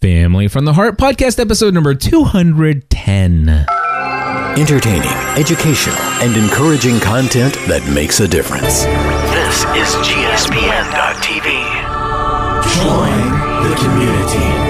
Family 0.00 0.46
from 0.46 0.64
the 0.64 0.74
Heart 0.74 0.96
podcast 0.96 1.40
episode 1.40 1.74
number 1.74 1.92
210. 1.92 3.48
Entertaining, 4.56 5.10
educational, 5.36 5.96
and 6.22 6.36
encouraging 6.36 7.00
content 7.00 7.54
that 7.66 7.82
makes 7.92 8.20
a 8.20 8.28
difference. 8.28 8.84
This 9.34 9.64
is 9.74 9.96
GSPN.TV. 10.06 11.50
Join 12.78 13.18
the 13.68 13.74
community. 13.74 14.67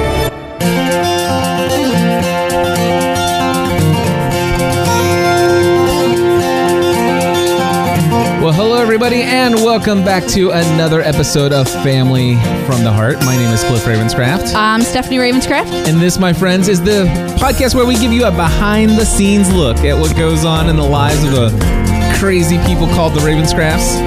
Well, 8.48 8.56
hello, 8.56 8.80
everybody, 8.80 9.20
and 9.20 9.56
welcome 9.56 10.06
back 10.06 10.26
to 10.28 10.52
another 10.52 11.02
episode 11.02 11.52
of 11.52 11.68
Family 11.68 12.36
from 12.64 12.82
the 12.82 12.90
Heart. 12.90 13.16
My 13.18 13.36
name 13.36 13.52
is 13.52 13.62
Cliff 13.62 13.84
Ravenscraft. 13.84 14.54
I'm 14.54 14.80
Stephanie 14.80 15.18
Ravenscraft. 15.18 15.70
And 15.86 16.00
this, 16.00 16.18
my 16.18 16.32
friends, 16.32 16.66
is 16.66 16.82
the 16.82 17.04
podcast 17.38 17.74
where 17.74 17.84
we 17.84 17.98
give 17.98 18.10
you 18.10 18.24
a 18.24 18.30
behind 18.30 18.92
the 18.92 19.04
scenes 19.04 19.52
look 19.52 19.76
at 19.80 20.00
what 20.00 20.16
goes 20.16 20.46
on 20.46 20.70
in 20.70 20.76
the 20.76 20.82
lives 20.82 21.22
of 21.24 21.32
the 21.32 22.16
crazy 22.18 22.56
people 22.64 22.86
called 22.86 23.12
the 23.12 23.20
Ravenscrafts. 23.20 24.00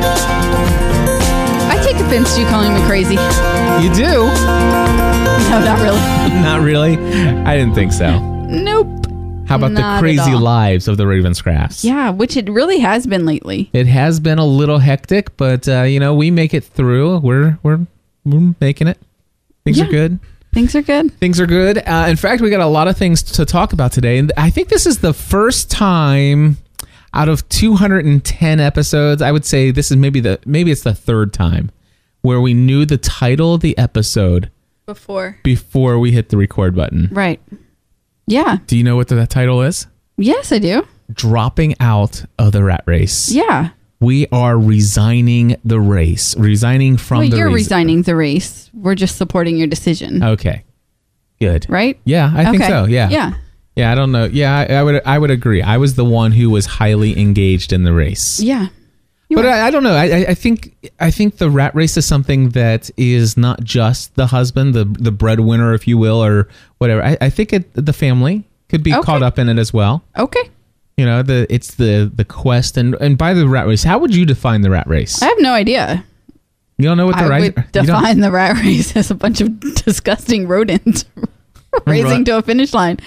I 1.70 1.80
take 1.84 1.98
offense 1.98 2.34
to 2.34 2.41
you 2.41 2.48
calling 2.48 2.73
me 2.73 2.82
crazy. 2.88 3.13
You 3.13 3.94
do? 3.94 4.26
No, 5.52 5.62
not 5.62 5.80
really. 5.84 5.99
Not 6.41 6.62
really. 6.62 6.98
I 7.46 7.55
didn't 7.55 7.76
think 7.76 7.94
so. 7.94 8.18
Nope. 8.18 9.01
How 9.52 9.58
about 9.58 9.73
Not 9.73 9.80
the 9.82 9.86
at 9.88 10.00
crazy 10.00 10.32
all. 10.32 10.40
lives 10.40 10.88
of 10.88 10.96
the 10.98 11.04
Ravenscrafts? 11.04 11.84
Yeah, 11.84 12.10
which 12.12 12.38
it 12.38 12.50
really 12.50 12.80
has 12.80 13.05
been 13.05 13.26
lately. 13.26 13.70
It 13.74 13.86
has 13.88 14.20
been 14.22 14.40
a 14.40 14.46
little 14.46 14.80
hectic, 14.80 15.36
but 15.38 15.68
uh, 15.68 15.82
you 15.84 16.00
know 16.00 16.16
we 16.16 16.32
make 16.32 16.54
it 16.54 16.64
through. 16.64 17.18
We're 17.20 17.60
we're, 17.62 17.80
we're 18.26 18.54
making 18.62 18.88
it. 18.88 18.98
Things 19.66 19.77
Yeah. 19.77 19.86
are 19.86 19.90
good. 19.91 20.20
Things 20.54 20.74
are 20.76 20.82
good. 20.82 21.14
Things 21.20 21.40
are 21.40 21.46
good. 21.48 21.77
Uh, 21.80 22.05
in 22.10 22.16
fact, 22.16 22.41
we 22.41 22.50
got 22.50 22.60
a 22.62 22.66
lot 22.66 22.88
of 22.88 22.98
things 22.98 23.24
to 23.24 23.46
talk 23.46 23.74
about 23.74 23.91
today, 23.91 24.18
and 24.18 24.32
I 24.38 24.50
think 24.50 24.70
this 24.70 24.85
is 24.85 24.99
the 24.99 25.13
first 25.13 25.70
time 25.70 26.57
out 27.13 27.27
of 27.29 27.48
210 27.49 28.60
episodes. 28.62 29.22
I 29.22 29.32
would 29.32 29.46
say 29.46 29.72
this 29.72 29.91
is 29.91 29.98
maybe 29.98 30.20
the 30.22 30.40
maybe 30.46 30.72
it's 30.72 30.84
the 30.84 30.94
third 30.96 31.34
time 31.34 31.72
where 32.22 32.40
we 32.40 32.54
knew 32.54 32.85
the 32.85 32.98
title 32.98 33.54
of 33.55 33.62
the 33.62 33.77
episode 33.77 34.49
Before. 34.85 35.38
before 35.44 35.99
we 35.99 36.12
hit 36.12 36.29
the 36.29 36.38
record 36.38 36.76
button. 36.76 37.10
Right. 37.12 37.41
Yeah. 38.32 38.57
Do 38.68 38.77
you 38.77 38.84
know 38.84 38.96
what 38.96 39.07
the 39.10 39.27
title 39.27 39.62
is? 39.62 39.87
Yes, 40.18 40.51
I 40.51 40.60
do. 40.60 40.87
Dropping 41.13 41.76
out 41.79 42.24
of 42.40 42.51
the 42.54 42.63
rat 42.63 42.84
race. 42.85 43.32
Yeah. 43.32 43.70
We 43.99 44.26
are 44.32 44.57
resigning 44.57 45.57
the 45.63 45.79
race, 45.79 46.35
resigning 46.38 46.98
from 46.98 47.20
well, 47.20 47.29
the 47.29 47.38
you're 47.38 47.48
race. 47.48 47.55
resigning 47.55 48.01
the 48.04 48.15
race. 48.15 48.70
We're 48.73 48.96
just 48.96 49.18
supporting 49.18 49.57
your 49.57 49.68
decision. 49.68 50.23
Okay, 50.23 50.63
good. 51.40 51.68
right? 51.70 51.99
Yeah, 52.04 52.32
I 52.34 52.49
think 52.49 52.63
so. 52.63 52.85
Yeah, 52.85 53.10
Yeah. 53.10 53.34
yeah. 53.76 53.91
I 53.91 53.96
don't 53.96 54.12
know. 54.12 54.26
Yeah, 54.26 54.57
I, 54.57 54.73
I 54.76 54.84
would. 54.84 55.01
I 55.05 55.20
would 55.20 55.29
agree. 55.29 55.62
I 55.62 55.77
was 55.77 55.93
the 55.95 56.05
one 56.05 56.32
who 56.32 56.49
was 56.49 56.66
highly 56.66 57.20
engaged 57.20 57.71
in 57.73 57.84
the 57.84 57.93
race. 57.93 58.40
Yeah. 58.40 58.68
You 59.32 59.37
But. 59.37 59.46
I, 59.46 59.68
I 59.68 59.71
don't 59.71 59.84
know. 59.84 59.96
I, 59.96 60.26
I- 60.29 60.34
think 60.34 60.76
I 60.99 61.10
think 61.10 61.37
the 61.37 61.49
rat 61.49 61.74
race 61.74 61.96
is 61.98 62.05
something 62.05 62.49
that 62.49 62.90
is 62.98 63.38
not 63.38 63.63
just 63.63 64.16
the 64.16 64.28
husband, 64.28 64.73
the 64.73 64.85
the 64.85 65.12
breadwinner, 65.12 65.73
if 65.73 65.88
you 65.88 65.97
will, 65.97 66.23
or 66.23 66.47
whatever. 66.79 67.01
I, 67.03 67.18
I 67.22 67.29
think 67.29 67.53
it, 67.53 67.73
the 67.73 67.94
family 67.94 68.44
could 68.69 68.84
be 68.84 68.94
Okay. 68.94 69.01
caught 69.01 69.23
up 69.23 69.40
in 69.40 69.47
it 69.50 69.57
as 69.57 69.73
well. 69.73 70.03
okay. 70.18 70.50
You 70.97 71.06
know, 71.06 71.23
the 71.23 71.47
it's 71.50 71.75
the 71.75 72.12
the 72.13 72.25
quest 72.25 72.78
and 72.78 72.96
and 73.01 73.18
by 73.18 73.34
the 73.34 73.47
rat 73.47 73.66
race. 73.66 73.84
How 73.84 73.97
would 73.97 74.13
you 74.13 74.25
define 74.25 74.62
the 74.62 74.69
rat 74.69 74.85
race? 74.88 75.22
I 75.22 75.25
have 75.28 75.40
no 75.40 75.53
idea. 75.53 76.03
You 76.78 76.85
don't 76.88 76.97
know 76.97 77.06
what 77.06 77.18
the 77.18 77.23
I 77.23 77.28
rat 77.29 77.41
would 77.41 77.57
you 77.57 77.63
define 77.72 78.19
the 78.19 78.29
rat 78.31 78.57
race 78.57 78.95
as 78.95 79.09
a 79.09 79.16
bunch 79.16 79.40
of 79.41 79.59
disgusting 79.85 80.47
rodents 80.47 81.06
racing 81.88 82.06
Right. 82.09 82.25
to 82.25 82.38
a 82.38 82.41
finish 82.41 82.73
line. 82.73 82.97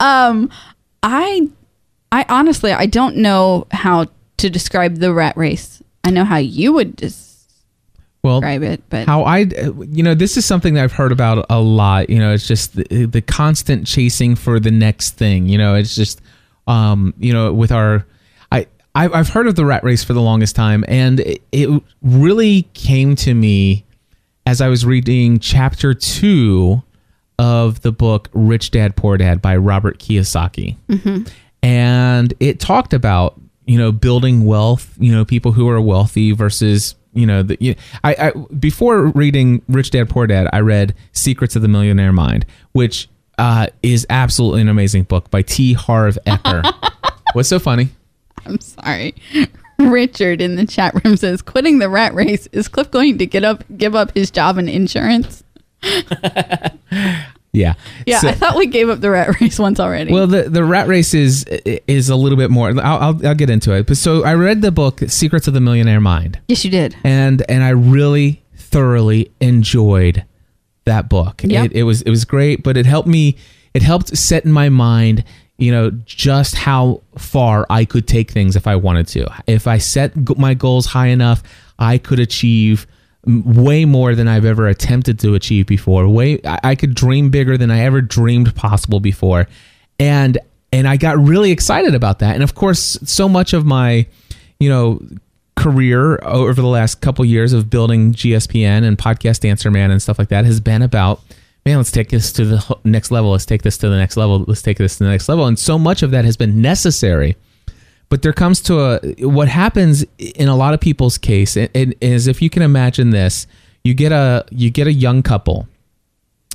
Um, 0.00 0.50
I, 1.02 1.48
I 2.10 2.24
honestly, 2.28 2.72
I 2.72 2.86
don't 2.86 3.16
know 3.16 3.66
how 3.70 4.06
to 4.38 4.50
describe 4.50 4.96
the 4.96 5.12
rat 5.12 5.36
race. 5.36 5.82
I 6.04 6.10
know 6.10 6.24
how 6.24 6.38
you 6.38 6.72
would 6.72 7.00
well, 8.22 8.40
describe 8.40 8.62
it, 8.62 8.82
but 8.88 9.06
how 9.06 9.22
I, 9.22 9.38
you 9.38 10.02
know, 10.02 10.14
this 10.14 10.36
is 10.36 10.46
something 10.46 10.74
that 10.74 10.84
I've 10.84 10.92
heard 10.92 11.12
about 11.12 11.46
a 11.50 11.60
lot. 11.60 12.08
You 12.10 12.18
know, 12.18 12.32
it's 12.32 12.48
just 12.48 12.74
the, 12.74 13.04
the 13.06 13.20
constant 13.20 13.86
chasing 13.86 14.34
for 14.34 14.58
the 14.58 14.70
next 14.70 15.12
thing. 15.12 15.48
You 15.48 15.58
know, 15.58 15.74
it's 15.74 15.94
just, 15.94 16.20
um, 16.66 17.14
you 17.18 17.32
know, 17.32 17.52
with 17.52 17.70
our, 17.70 18.06
I, 18.50 18.66
I've 18.94 19.28
heard 19.28 19.46
of 19.46 19.54
the 19.54 19.64
rat 19.64 19.84
race 19.84 20.02
for 20.02 20.12
the 20.12 20.20
longest 20.20 20.56
time, 20.56 20.84
and 20.88 21.20
it, 21.20 21.42
it 21.52 21.82
really 22.02 22.62
came 22.74 23.14
to 23.16 23.34
me 23.34 23.84
as 24.46 24.60
I 24.60 24.68
was 24.68 24.84
reading 24.84 25.38
chapter 25.38 25.94
two 25.94 26.82
of 27.38 27.82
the 27.82 27.92
book 27.92 28.28
Rich 28.32 28.72
Dad 28.72 28.96
Poor 28.96 29.16
Dad 29.16 29.40
by 29.40 29.56
Robert 29.56 29.98
Kiyosaki, 30.00 30.76
and 31.62 32.34
it 32.40 32.58
talked 32.58 32.92
about 32.92 33.40
you 33.68 33.78
know 33.78 33.92
building 33.92 34.44
wealth. 34.44 34.92
You 34.98 35.12
know, 35.12 35.24
people 35.24 35.52
who 35.52 35.68
are 35.68 35.80
wealthy 35.80 36.32
versus 36.32 36.96
you 37.12 37.26
know 37.26 37.44
the. 37.44 37.56
You 37.60 37.76
I, 38.02 38.14
I 38.18 38.30
before 38.54 39.06
reading 39.08 39.62
Rich 39.68 39.92
Dad 39.92 40.08
Poor 40.08 40.26
Dad, 40.26 40.48
I 40.52 40.60
read 40.60 40.94
Secrets 41.12 41.54
of 41.54 41.62
the 41.62 41.68
Millionaire 41.68 42.12
Mind, 42.12 42.46
which 42.72 43.08
uh, 43.38 43.68
is 43.82 44.06
absolutely 44.10 44.62
an 44.62 44.68
amazing 44.68 45.04
book 45.04 45.30
by 45.30 45.42
T. 45.42 45.74
Harv 45.74 46.18
Eker. 46.26 46.64
What's 47.34 47.50
so 47.50 47.58
funny? 47.58 47.90
I'm 48.46 48.58
sorry. 48.60 49.14
Richard 49.78 50.40
in 50.40 50.56
the 50.56 50.66
chat 50.66 51.04
room 51.04 51.16
says, 51.16 51.42
"Quitting 51.42 51.78
the 51.78 51.88
rat 51.88 52.14
race 52.14 52.48
is 52.50 52.66
Cliff 52.66 52.90
going 52.90 53.18
to 53.18 53.26
get 53.26 53.44
up, 53.44 53.62
give 53.76 53.94
up 53.94 54.12
his 54.14 54.30
job 54.30 54.58
in 54.58 54.68
insurance?" 54.68 55.44
Yeah. 57.52 57.74
Yeah, 58.06 58.20
So- 58.20 58.28
I 58.28 58.32
thought 58.32 58.56
we 58.56 58.66
gave 58.66 58.88
up 58.88 59.00
the 59.00 59.10
rat 59.10 59.40
race 59.40 59.58
once 59.58 59.80
already. 59.80 60.12
Well, 60.12 60.26
the 60.26 60.44
the 60.44 60.62
rat 60.64 60.86
race 60.88 61.14
is 61.14 61.44
is 61.44 62.08
a 62.10 62.16
little 62.16 62.36
bit 62.38 62.50
more. 62.50 62.68
I'll 62.68 62.98
I'll, 63.14 63.26
I'll 63.26 63.34
get 63.34 63.50
into 63.50 63.72
it. 63.72 63.86
But 63.86 63.96
so 63.96 64.24
I 64.24 64.34
read 64.34 64.60
the 64.62 64.70
book 64.70 65.00
Secrets 65.08 65.48
of 65.48 65.54
the 65.54 65.60
Millionaire 65.60 66.00
Mind, 66.00 66.38
yes, 66.48 66.64
you 66.64 66.70
did. 66.70 66.94
and 67.04 67.42
and 67.48 67.62
I 67.64 67.70
really 67.70 68.42
thoroughly 68.54 69.30
enjoyed 69.40 70.24
that 70.84 71.08
book. 71.08 71.42
Yep. 71.44 71.66
It, 71.66 71.72
it 71.72 71.82
was 71.84 72.02
it 72.02 72.10
was 72.10 72.24
great, 72.24 72.62
but 72.62 72.76
it 72.76 72.86
helped 72.86 73.08
me. 73.08 73.36
It 73.74 73.82
helped 73.82 74.16
set 74.16 74.44
in 74.44 74.52
my 74.52 74.68
mind, 74.68 75.24
you 75.58 75.70
know, 75.72 75.90
just 76.04 76.54
how 76.54 77.02
far 77.16 77.66
I 77.70 77.84
could 77.84 78.06
take 78.08 78.30
things 78.30 78.56
if 78.56 78.66
I 78.66 78.76
wanted 78.76 79.06
to. 79.08 79.26
If 79.46 79.66
I 79.66 79.78
set 79.78 80.36
my 80.38 80.54
goals 80.54 80.86
high 80.86 81.08
enough, 81.08 81.42
I 81.78 81.98
could 81.98 82.18
achieve 82.18 82.86
way 83.26 83.84
more 83.84 84.14
than 84.14 84.28
I've 84.28 84.44
ever 84.44 84.68
attempted 84.68 85.18
to 85.20 85.34
achieve 85.34 85.66
before. 85.66 86.08
Way 86.08 86.40
I, 86.44 86.74
could 86.74 86.94
dream 86.94 87.30
bigger 87.30 87.58
than 87.58 87.70
I 87.70 87.80
ever 87.80 88.00
dreamed 88.00 88.54
possible 88.54 89.00
before, 89.00 89.48
and 89.98 90.38
and 90.72 90.86
I 90.86 90.96
got 90.96 91.18
really 91.18 91.50
excited 91.50 91.94
about 91.94 92.20
that. 92.20 92.34
And 92.34 92.42
of 92.42 92.54
course, 92.54 92.98
so 93.04 93.28
much 93.28 93.52
of 93.52 93.64
my, 93.64 94.06
you 94.60 94.68
know, 94.68 95.00
career 95.56 96.18
over 96.22 96.60
the 96.60 96.66
last 96.66 97.00
couple 97.00 97.24
years 97.24 97.52
of 97.52 97.68
building 97.68 98.12
GSPN 98.12 98.84
and 98.84 98.96
podcast 98.96 99.48
Answer 99.48 99.70
Man 99.70 99.90
and 99.90 100.00
stuff 100.00 100.18
like 100.18 100.28
that 100.28 100.44
has 100.44 100.60
been 100.60 100.82
about 100.82 101.20
man, 101.68 101.76
let's 101.76 101.90
take 101.90 102.08
this 102.08 102.32
to 102.32 102.46
the 102.46 102.78
next 102.84 103.10
level. 103.10 103.30
Let's 103.30 103.44
take 103.44 103.62
this 103.62 103.76
to 103.78 103.90
the 103.90 103.96
next 103.98 104.16
level. 104.16 104.42
Let's 104.46 104.62
take 104.62 104.78
this 104.78 104.96
to 104.96 105.04
the 105.04 105.10
next 105.10 105.28
level. 105.28 105.46
And 105.46 105.58
so 105.58 105.78
much 105.78 106.02
of 106.02 106.10
that 106.12 106.24
has 106.24 106.36
been 106.36 106.62
necessary. 106.62 107.36
But 108.10 108.22
there 108.22 108.32
comes 108.32 108.60
to 108.62 108.80
a 108.80 109.26
what 109.26 109.48
happens 109.48 110.04
in 110.18 110.48
a 110.48 110.56
lot 110.56 110.72
of 110.72 110.80
people's 110.80 111.18
case 111.18 111.56
it 111.56 111.96
is 112.00 112.26
if 112.26 112.40
you 112.40 112.48
can 112.48 112.62
imagine 112.62 113.10
this, 113.10 113.46
you 113.84 113.94
get 113.94 114.12
a 114.12 114.46
you 114.50 114.70
get 114.70 114.86
a 114.86 114.92
young 114.92 115.22
couple 115.22 115.68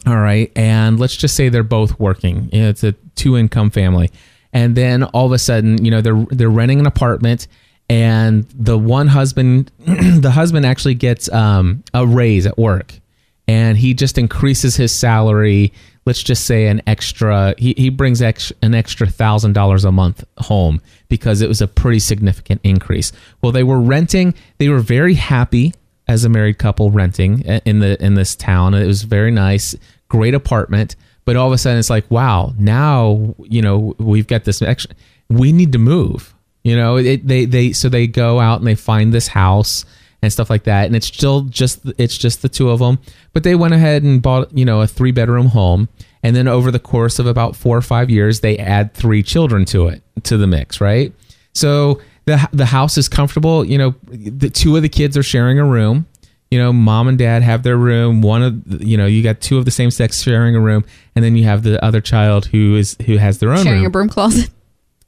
all 0.05 0.17
right. 0.17 0.51
And 0.55 0.99
let's 0.99 1.15
just 1.15 1.35
say 1.35 1.49
they're 1.49 1.63
both 1.63 1.99
working. 1.99 2.49
It's 2.51 2.83
a 2.83 2.93
two 3.15 3.37
income 3.37 3.69
family. 3.69 4.11
And 4.51 4.75
then 4.75 5.03
all 5.03 5.25
of 5.25 5.31
a 5.31 5.39
sudden, 5.39 5.83
you 5.83 5.91
know, 5.91 6.01
they're 6.01 6.25
they're 6.29 6.49
renting 6.49 6.79
an 6.79 6.85
apartment 6.85 7.47
and 7.89 8.45
the 8.53 8.77
one 8.77 9.07
husband 9.07 9.71
the 9.79 10.31
husband 10.31 10.65
actually 10.65 10.95
gets 10.95 11.31
um, 11.31 11.83
a 11.93 12.05
raise 12.05 12.45
at 12.45 12.57
work 12.57 12.99
and 13.47 13.77
he 13.77 13.93
just 13.93 14.17
increases 14.17 14.75
his 14.75 14.91
salary 14.91 15.73
let's 16.05 16.23
just 16.23 16.45
say 16.45 16.67
an 16.67 16.81
extra 16.87 17.55
he, 17.57 17.73
he 17.77 17.89
brings 17.89 18.21
ex, 18.21 18.51
an 18.61 18.73
extra 18.73 19.07
thousand 19.07 19.53
dollars 19.53 19.85
a 19.85 19.91
month 19.91 20.23
home 20.37 20.81
because 21.09 21.41
it 21.41 21.47
was 21.47 21.61
a 21.61 21.67
pretty 21.67 21.99
significant 21.99 22.61
increase. 22.63 23.11
Well 23.41 23.51
they 23.51 23.63
were 23.63 23.79
renting 23.79 24.33
they 24.57 24.69
were 24.69 24.79
very 24.79 25.13
happy 25.13 25.73
as 26.07 26.23
a 26.23 26.29
married 26.29 26.57
couple 26.57 26.91
renting 26.91 27.41
in 27.41 27.79
the 27.79 28.03
in 28.03 28.15
this 28.15 28.35
town 28.35 28.73
it 28.73 28.85
was 28.85 29.03
very 29.03 29.31
nice 29.31 29.75
great 30.09 30.33
apartment 30.33 30.95
but 31.25 31.35
all 31.35 31.47
of 31.47 31.53
a 31.53 31.57
sudden 31.57 31.79
it's 31.79 31.89
like 31.89 32.09
wow 32.11 32.53
now 32.57 33.33
you 33.39 33.61
know 33.61 33.95
we've 33.97 34.27
got 34.27 34.43
this 34.43 34.61
extra 34.61 34.93
we 35.29 35.51
need 35.51 35.71
to 35.71 35.79
move 35.79 36.33
you 36.63 36.75
know 36.75 36.97
it, 36.97 37.25
they 37.25 37.45
they 37.45 37.71
so 37.71 37.87
they 37.89 38.05
go 38.05 38.39
out 38.39 38.59
and 38.59 38.67
they 38.67 38.75
find 38.75 39.13
this 39.13 39.27
house 39.27 39.85
and 40.23 40.33
stuff 40.33 40.49
like 40.49 40.63
that. 40.63 40.85
And 40.87 40.95
it's 40.95 41.05
still 41.07 41.41
just 41.41 41.81
it's 41.99 42.17
just 42.17 42.41
the 42.41 42.49
two 42.49 42.69
of 42.71 42.79
them 42.79 42.97
but 43.33 43.43
they 43.43 43.53
went 43.55 43.73
ahead 43.73 44.01
and 44.03 44.21
bought 44.21 44.55
you 44.57 44.65
know 44.65 44.81
a 44.81 44.87
three 44.87 45.11
bedroom 45.11 45.47
home. 45.47 45.89
And 46.23 46.35
then 46.35 46.47
over 46.47 46.71
the 46.71 46.79
course 46.79 47.19
of 47.19 47.27
about 47.27 47.55
four 47.55 47.77
or 47.77 47.81
five 47.81 48.09
years 48.09 48.39
they 48.39 48.57
add 48.57 48.93
three 48.95 49.21
children 49.21 49.65
to 49.65 49.87
it 49.89 50.01
to 50.23 50.37
the 50.37 50.47
mix 50.47 50.81
right? 50.81 51.13
So 51.53 52.01
the 52.25 52.49
the 52.53 52.65
house 52.65 52.97
is 52.97 53.07
comfortable. 53.09 53.63
You 53.65 53.77
know 53.77 53.95
the 54.09 54.49
two 54.49 54.75
of 54.75 54.81
the 54.81 54.89
kids 54.89 55.15
are 55.17 55.23
sharing 55.23 55.59
a 55.59 55.65
room. 55.65 56.07
You 56.49 56.59
know, 56.59 56.71
mom 56.71 57.07
and 57.07 57.17
dad 57.17 57.41
have 57.41 57.63
their 57.63 57.77
room. 57.77 58.21
One 58.21 58.43
of 58.43 58.81
you 58.83 58.95
know, 58.95 59.07
you 59.07 59.23
got 59.23 59.41
two 59.41 59.57
of 59.57 59.65
the 59.65 59.71
same 59.71 59.89
sex 59.89 60.21
sharing 60.21 60.55
a 60.55 60.59
room, 60.59 60.85
and 61.15 61.25
then 61.25 61.35
you 61.35 61.45
have 61.45 61.63
the 61.63 61.83
other 61.83 61.99
child 61.99 62.45
who 62.45 62.75
is 62.75 62.95
who 63.07 63.17
has 63.17 63.39
their 63.39 63.51
own 63.51 63.63
Sharing 63.63 63.79
room. 63.79 63.87
a 63.87 63.89
broom 63.89 64.07
closet. 64.09 64.51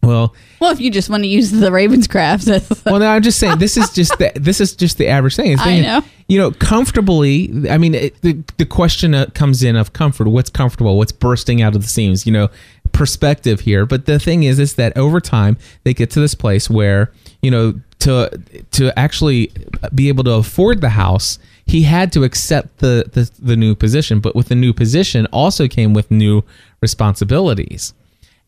Well, 0.05 0.35
Well, 0.59 0.71
if 0.71 0.79
you 0.79 0.91
just 0.91 1.09
want 1.09 1.23
to 1.23 1.27
use 1.27 1.51
the 1.51 1.69
Ravenscraft, 1.69 2.85
well, 2.85 2.99
no, 2.99 3.07
I'm 3.07 3.21
just 3.21 3.39
saying 3.39 3.59
this 3.59 3.77
is 3.77 3.89
just 3.91 4.17
the, 4.17 4.31
this 4.35 4.61
is 4.61 4.75
just 4.75 4.97
the 4.97 5.07
average 5.07 5.35
thing. 5.35 5.51
It's 5.51 5.61
I 5.61 5.79
know. 5.79 6.03
You 6.27 6.39
know, 6.39 6.51
comfortably. 6.51 7.69
I 7.69 7.77
mean, 7.77 7.93
it, 7.93 8.21
the 8.21 8.43
the 8.57 8.65
question 8.65 9.13
uh, 9.13 9.27
comes 9.33 9.63
in 9.63 9.75
of 9.75 9.93
comfort. 9.93 10.27
What's 10.27 10.49
comfortable? 10.49 10.97
What's 10.97 11.11
bursting 11.11 11.61
out 11.61 11.75
of 11.75 11.81
the 11.83 11.87
seams? 11.87 12.25
You 12.25 12.33
know, 12.33 12.49
perspective 12.91 13.59
here. 13.61 13.85
But 13.85 14.05
the 14.05 14.19
thing 14.19 14.43
is, 14.43 14.57
is 14.57 14.75
that 14.75 14.97
over 14.97 15.19
time 15.19 15.57
they 15.83 15.93
get 15.93 16.09
to 16.11 16.19
this 16.19 16.33
place 16.33 16.69
where 16.69 17.11
you 17.41 17.51
know 17.51 17.79
to 17.99 18.41
to 18.71 18.97
actually 18.97 19.51
be 19.93 20.09
able 20.09 20.23
to 20.23 20.33
afford 20.33 20.81
the 20.81 20.89
house. 20.89 21.39
He 21.67 21.81
had 21.81 22.11
to 22.13 22.23
accept 22.23 22.77
the, 22.77 23.09
the 23.11 23.29
the 23.39 23.55
new 23.55 23.75
position, 23.75 24.19
but 24.19 24.35
with 24.35 24.49
the 24.49 24.55
new 24.55 24.73
position 24.73 25.25
also 25.27 25.67
came 25.67 25.93
with 25.93 26.11
new 26.11 26.43
responsibilities. 26.81 27.93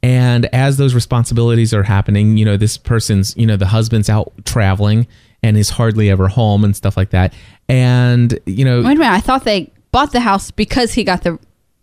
And 0.08 0.46
as 0.54 0.78
those 0.78 0.96
responsibilities 0.96 1.74
are 1.74 1.84
happening, 1.84 2.38
you 2.38 2.46
know, 2.46 2.56
this 2.56 2.78
person's, 2.78 3.36
you 3.36 3.46
know, 3.46 3.58
the 3.58 3.68
husband's 3.68 4.10
out 4.10 4.32
traveling 4.46 5.06
and 5.44 5.58
is 5.58 5.70
hardly 5.70 6.10
ever 6.10 6.30
home 6.30 6.64
and 6.64 6.74
stuff 6.74 6.96
like 6.96 7.10
that. 7.10 7.34
And, 7.68 8.40
you 8.46 8.64
know, 8.64 8.78
Wait 8.84 8.94
a 8.94 9.00
minute. 9.00 9.12
I 9.12 9.20
thought 9.20 9.44
they 9.44 9.70
bought 9.92 10.14
the 10.14 10.22
house 10.22 10.50
because 10.50 10.94
he 10.94 11.04
got 11.04 11.24
the 11.24 11.38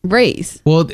raise. 0.04 0.62
well, 0.64 0.88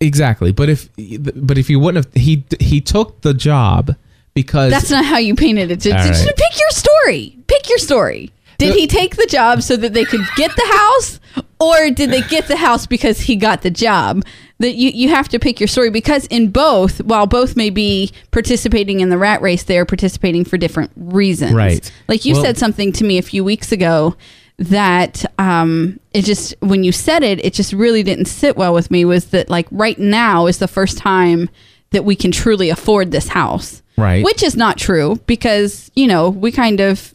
exactly. 0.00 0.50
But 0.50 0.70
if, 0.70 0.88
but 1.36 1.56
if 1.56 1.70
you 1.70 1.78
wouldn't 1.78 2.04
have, 2.04 2.14
he, 2.20 2.44
he 2.58 2.80
took 2.80 3.20
the 3.20 3.32
job 3.32 3.94
because 4.34 4.72
That's 4.72 4.90
not 4.90 5.04
how 5.04 5.18
you 5.18 5.36
painted 5.36 5.70
it. 5.70 5.78
Just, 5.78 6.04
just 6.08 6.26
pick 6.36 6.58
your 6.58 6.70
story. 6.70 7.38
Pick 7.46 7.68
your 7.68 7.78
story. 7.78 8.32
Did 8.58 8.74
he 8.74 8.86
take 8.86 9.16
the 9.16 9.26
job 9.26 9.62
so 9.62 9.76
that 9.76 9.92
they 9.92 10.04
could 10.04 10.20
get 10.36 10.54
the 10.54 10.66
house, 10.72 11.20
or 11.60 11.90
did 11.90 12.10
they 12.10 12.22
get 12.22 12.46
the 12.46 12.56
house 12.56 12.86
because 12.86 13.20
he 13.20 13.34
got 13.36 13.62
the 13.62 13.70
job? 13.70 14.24
That 14.62 14.74
you 14.74 14.90
you 14.90 15.08
have 15.10 15.28
to 15.28 15.38
pick 15.38 15.60
your 15.60 15.66
story 15.68 15.90
because 15.90 16.26
in 16.26 16.50
both, 16.50 17.02
while 17.02 17.26
both 17.26 17.54
may 17.56 17.68
be 17.70 18.10
participating 18.30 19.00
in 19.00 19.10
the 19.10 19.18
rat 19.18 19.42
race, 19.42 19.64
they 19.64 19.76
are 19.78 19.84
participating 19.84 20.44
for 20.44 20.56
different 20.56 20.90
reasons. 20.96 21.52
Right. 21.54 21.92
Like 22.08 22.24
you 22.24 22.34
Well- 22.34 22.42
said 22.44 22.56
something 22.58 22.92
to 22.92 23.04
me 23.04 23.18
a 23.18 23.22
few 23.22 23.44
weeks 23.44 23.70
ago 23.72 24.16
that 24.58 25.24
um 25.38 25.98
it 26.12 26.24
just 26.24 26.54
when 26.60 26.84
you 26.84 26.92
said 26.92 27.22
it 27.22 27.44
it 27.44 27.52
just 27.54 27.72
really 27.72 28.02
didn't 28.02 28.26
sit 28.26 28.56
well 28.56 28.72
with 28.74 28.90
me 28.90 29.04
was 29.04 29.26
that 29.26 29.48
like 29.50 29.66
right 29.70 29.98
now 29.98 30.46
is 30.46 30.58
the 30.58 30.68
first 30.68 30.98
time 30.98 31.48
that 31.90 32.04
we 32.04 32.14
can 32.14 32.30
truly 32.30 32.68
afford 32.70 33.10
this 33.10 33.28
house 33.28 33.82
Right. 33.96 34.22
which 34.24 34.42
is 34.42 34.54
not 34.56 34.78
true 34.78 35.18
because 35.26 35.90
you 35.96 36.06
know 36.06 36.28
we 36.30 36.52
kind 36.52 36.80
of 36.80 37.14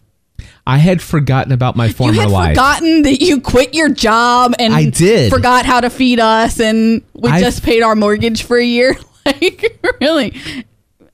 I 0.68 0.78
had 0.80 1.02
forgotten 1.02 1.54
about 1.54 1.76
my 1.78 1.88
former 1.90 2.14
you 2.14 2.20
had 2.20 2.30
life. 2.30 2.50
forgotten 2.52 3.04
that 3.04 3.22
you 3.22 3.40
quit 3.40 3.74
your 3.74 3.88
job 3.90 4.54
and 4.60 4.74
I 4.74 4.90
did. 4.90 5.32
forgot 5.32 5.66
how 5.66 5.80
to 5.82 5.90
feed 5.90 6.20
us 6.20 6.60
and 6.60 7.02
we 7.14 7.30
I- 7.30 7.40
just 7.40 7.64
paid 7.64 7.82
our 7.84 7.96
mortgage 7.96 8.44
for 8.44 8.58
a 8.58 8.64
year 8.66 8.96
like 9.26 9.80
really 10.02 10.34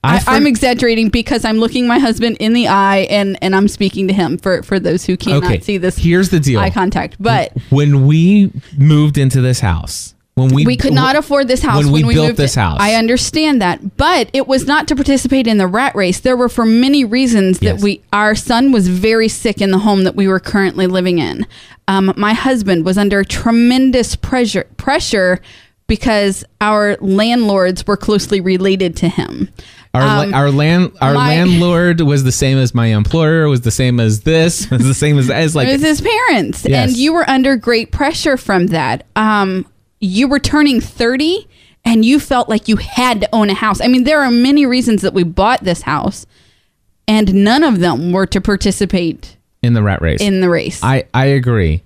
I 0.04 0.20
for- 0.20 0.32
I'm 0.32 0.48
exaggerating 0.48 1.10
because 1.10 1.46
I'm 1.46 1.58
looking 1.58 1.88
my 1.88 2.00
husband 2.00 2.38
in 2.40 2.54
the 2.54 2.68
eye 2.68 3.08
and 3.10 3.38
and 3.44 3.56
I'm 3.56 3.68
speaking 3.68 4.08
to 4.10 4.14
him 4.14 4.38
for 4.40 4.64
for 4.64 4.80
those 4.80 5.06
who 5.06 5.16
cannot 5.16 5.44
Okay, 5.46 5.60
see 5.62 5.78
this 5.78 5.98
here's 5.98 6.30
the 6.30 6.40
deal. 6.40 6.60
eye 6.60 6.72
contact 6.72 7.16
but 7.20 7.54
when 7.70 8.06
we 8.08 8.52
moved 8.78 9.18
into 9.20 9.40
this 9.40 9.60
house, 9.60 10.14
when 10.36 10.54
we 10.54 10.66
we 10.66 10.76
could 10.78 10.94
not 10.94 11.16
afford 11.16 11.48
this 11.48 11.62
house 11.62 11.84
when 11.86 11.92
we 12.08 12.14
built 12.16 12.28
moved 12.28 12.38
this 12.38 12.56
house. 12.56 12.78
I 12.80 12.96
understand 12.96 13.62
that, 13.62 13.98
but 13.98 14.30
it 14.34 14.48
was 14.48 14.66
not 14.66 14.88
to 14.88 14.96
participate 14.96 15.46
in 15.46 15.58
the 15.58 15.68
rat 15.68 15.96
race. 15.96 16.20
There 16.22 16.36
were 16.36 16.50
for 16.50 16.66
many 16.66 17.06
reasons 17.06 17.60
that 17.60 17.66
Yes. 17.66 17.84
we 17.84 18.02
our 18.12 18.34
son 18.34 18.72
was 18.72 18.88
very 18.88 19.28
sick 19.28 19.62
in 19.62 19.70
the 19.72 19.78
home 19.80 20.04
that 20.06 20.16
we 20.16 20.28
were 20.28 20.40
currently 20.40 20.88
living 20.88 21.20
in. 21.20 21.46
Um, 21.88 22.14
my 22.18 22.34
husband 22.34 22.84
was 22.86 22.98
under 22.98 23.24
tremendous 23.24 24.16
pressure 24.16 24.66
pressure 24.78 25.40
because 25.88 26.44
our 26.62 26.96
landlords 27.02 27.86
were 27.86 27.98
closely 27.98 28.40
related 28.42 28.96
to 28.98 29.10
him. 29.10 29.50
Our, 29.94 30.26
Um, 30.26 30.34
our 30.34 30.50
land 30.50 30.94
our 31.02 31.14
my- 31.14 31.28
landlord 31.36 32.02
was 32.02 32.24
the 32.24 32.32
same 32.32 32.58
as 32.58 32.74
my 32.74 32.88
employer 32.88 33.48
was 33.48 33.62
the 33.62 33.70
same 33.70 34.00
as 34.00 34.22
this 34.22 34.68
was 34.72 34.84
the 34.88 34.94
same 34.96 35.20
as 35.20 35.30
as 35.30 35.56
like 35.56 35.68
it 35.68 35.74
was 35.74 35.82
his 35.84 36.02
parents, 36.02 36.66
Yes. 36.68 36.90
and 36.90 36.98
you 36.98 37.14
were 37.14 37.30
under 37.30 37.56
great 37.56 37.92
pressure 37.92 38.36
from 38.38 38.68
that. 38.68 39.06
Um, 39.16 39.66
you 40.04 40.28
were 40.28 40.40
turning 40.40 40.82
thirty, 40.82 41.48
and 41.86 42.04
you 42.04 42.20
felt 42.20 42.50
like 42.50 42.68
you 42.68 42.76
had 42.76 43.22
to 43.22 43.30
own 43.34 43.50
a 43.50 43.54
house. 43.54 43.82
I 43.82 43.88
mean, 43.88 44.04
there 44.04 44.22
are 44.22 44.32
many 44.32 44.66
reasons 44.66 45.02
that 45.02 45.14
we 45.14 45.24
bought 45.24 45.64
this 45.64 45.84
house, 45.84 46.26
and 47.08 47.34
none 47.34 47.64
of 47.64 47.80
them 47.80 48.12
were 48.12 48.26
to 48.28 48.42
participate 48.42 49.38
in 49.62 49.74
the 49.74 49.82
rat 49.82 50.02
race. 50.02 50.22
in 50.22 50.42
the 50.42 50.50
race. 50.50 50.84
I 50.84 51.06
I 51.14 51.26
agree. 51.26 51.82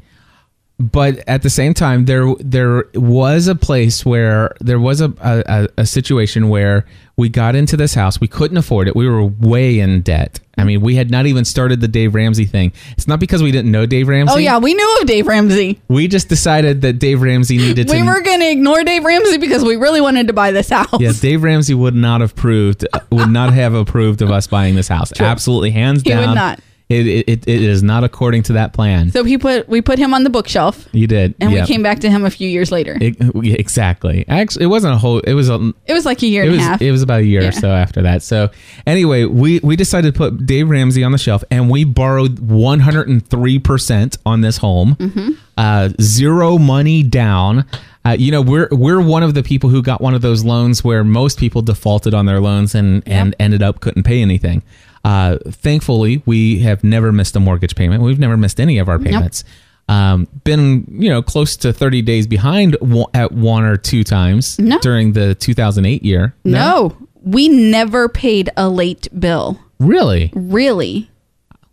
But 0.79 1.27
at 1.27 1.41
the 1.41 1.49
same 1.49 1.73
time, 1.73 2.05
there 2.05 2.33
there 2.39 2.85
was 2.93 3.47
a 3.47 3.55
place 3.55 4.05
where 4.05 4.55
there 4.59 4.79
was 4.79 5.01
a, 5.01 5.11
a, 5.21 5.67
a 5.77 5.85
situation 5.85 6.49
where 6.49 6.85
we 7.17 7.29
got 7.29 7.55
into 7.55 7.75
this 7.77 7.95
house. 7.95 8.19
We 8.19 8.27
couldn't 8.27 8.57
afford 8.57 8.87
it. 8.87 8.95
We 8.95 9.07
were 9.07 9.23
way 9.23 9.79
in 9.79 10.01
debt. 10.01 10.39
I 10.57 10.63
mean, 10.63 10.81
we 10.81 10.95
had 10.95 11.12
not 11.12 11.25
even 11.27 11.45
started 11.45 11.81
the 11.81 11.88
Dave 11.88 12.15
Ramsey 12.15 12.45
thing. 12.45 12.74
It's 12.94 13.07
not 13.07 13.19
because 13.19 13.44
we 13.44 13.51
didn't 13.51 13.71
know 13.71 13.86
Dave 13.86 14.07
Ramsey. 14.07 14.33
oh 14.33 14.38
yeah, 14.38 14.57
we 14.57 14.74
knew 14.74 14.98
of 15.01 15.07
Dave 15.07 15.27
Ramsey. 15.27 15.80
We 15.88 16.07
just 16.07 16.30
decided 16.30 16.81
that 16.81 16.94
Dave 16.94 17.21
Ramsey 17.21 17.57
needed 17.57 17.88
to. 17.88 17.94
We 17.94 18.04
were 18.04 18.21
going 18.21 18.39
to 18.39 18.50
ignore 18.50 18.83
Dave 18.83 19.04
Ramsey 19.06 19.38
because 19.38 19.63
we 19.63 19.75
really 19.75 20.01
wanted 20.01 20.27
to 20.27 20.33
buy 20.33 20.51
this 20.51 20.69
house. 20.69 21.00
yeah, 21.00 21.12
Dave 21.19 21.44
Ramsey 21.44 21.74
would 21.74 21.95
not 21.95 22.21
have 22.21 22.31
approved, 22.31 22.88
would 23.12 23.30
not 23.30 23.54
have 23.54 23.74
approved 23.74 24.21
of 24.21 24.31
us 24.31 24.48
buying 24.48 24.75
this 24.75 24.88
house. 24.88 25.12
Absolutely, 25.19 25.71
hands 25.71 26.04
down. 26.04 26.21
He 26.24 26.27
would 26.27 26.36
not. 26.36 26.59
It, 26.89 27.05
it, 27.27 27.27
it, 27.27 27.61
is 27.63 27.83
not 27.83 28.05
according 28.05 28.43
to 28.43 28.53
that 28.53 28.71
plan. 28.71 29.11
So 29.11 29.25
he 29.25 29.37
put 29.37 29.67
we 29.67 29.81
put 29.81 29.99
him 29.99 30.13
on 30.13 30.23
the 30.23 30.29
bookshelf, 30.29 30.87
you 30.93 31.05
did, 31.05 31.35
and 31.41 31.51
Yep. 31.51 31.67
we 31.67 31.73
came 31.73 31.83
back 31.83 31.99
to 31.99 32.09
him 32.09 32.23
a 32.23 32.29
few 32.29 32.47
years 32.47 32.71
later. 32.71 32.97
It, 33.01 33.17
exactly. 33.59 34.23
Actually, 34.29 34.63
it 34.63 34.67
wasn't 34.67 34.93
a 34.93 34.97
whole. 34.97 35.19
It 35.19 35.33
was 35.33 35.49
a. 35.49 35.73
It 35.85 35.91
was 35.91 36.05
like 36.05 36.21
a 36.23 36.27
year 36.27 36.43
It 36.43 36.47
and 36.47 36.55
was. 36.55 36.61
a 36.65 36.69
half. 36.69 36.81
It 36.81 36.91
was 36.93 37.01
about 37.01 37.19
a 37.19 37.25
year 37.25 37.41
Yeah. 37.41 37.49
or 37.49 37.51
so 37.51 37.71
after 37.71 38.01
that. 38.03 38.23
So 38.23 38.51
anyway, 38.85 39.25
we 39.25 39.59
we 39.59 39.75
decided 39.75 40.13
to 40.13 40.17
put 40.17 40.45
Dave 40.45 40.69
Ramsey 40.69 41.03
on 41.03 41.11
the 41.11 41.17
shelf, 41.17 41.43
and 41.51 41.69
we 41.69 41.83
borrowed 41.83 42.39
one 42.39 42.79
hundred 42.79 43.09
and 43.09 43.27
three 43.27 43.59
percent 43.59 44.17
on 44.25 44.39
this 44.39 44.57
home. 44.57 44.95
Mm-hmm. 44.95 45.29
Uh, 45.57 45.89
zero 45.99 46.57
money 46.57 47.03
down. 47.03 47.65
Uh, 48.05 48.11
you 48.17 48.31
know, 48.31 48.41
we're 48.41 48.69
we're 48.71 49.01
one 49.01 49.23
of 49.23 49.33
the 49.33 49.43
people 49.43 49.69
who 49.69 49.81
got 49.81 49.99
one 49.99 50.13
of 50.13 50.21
those 50.21 50.45
loans 50.45 50.85
where 50.85 51.03
most 51.03 51.37
people 51.37 51.61
defaulted 51.61 52.13
on 52.13 52.25
their 52.27 52.39
loans 52.39 52.73
and 52.73 53.03
and 53.05 53.35
ended 53.39 53.61
up 53.61 53.81
couldn't 53.81 54.03
pay 54.03 54.21
anything. 54.21 54.63
Uh, 55.07 55.38
thankfully, 55.48 56.21
we 56.25 56.59
have 56.59 56.83
never 56.83 57.12
missed 57.13 57.36
a 57.36 57.39
mortgage 57.39 57.75
payment. 57.75 58.04
We've 58.04 58.19
never 58.19 58.36
missed 58.36 58.59
any 58.59 58.77
of 58.77 58.89
our 58.89 59.00
payments. 59.00 59.44
Um, 59.89 60.27
been 60.44 60.86
you 60.89 61.09
know 61.09 61.21
close 61.21 61.56
to 61.57 61.71
30 61.71 62.01
days 62.01 62.27
behind 62.27 62.75
at 63.13 63.31
one 63.31 63.63
or 63.63 63.77
two 63.77 64.04
times 64.04 64.59
No. 64.59 64.80
during 64.80 65.13
the 65.13 65.33
2008 65.36 66.04
year. 66.04 66.35
no, 66.44 66.95
we 67.23 67.47
never 67.47 68.09
paid 68.09 68.49
a 68.57 68.68
late 68.68 69.07
bill. 69.18 69.57
really? 69.80 70.31
Really? 70.35 71.09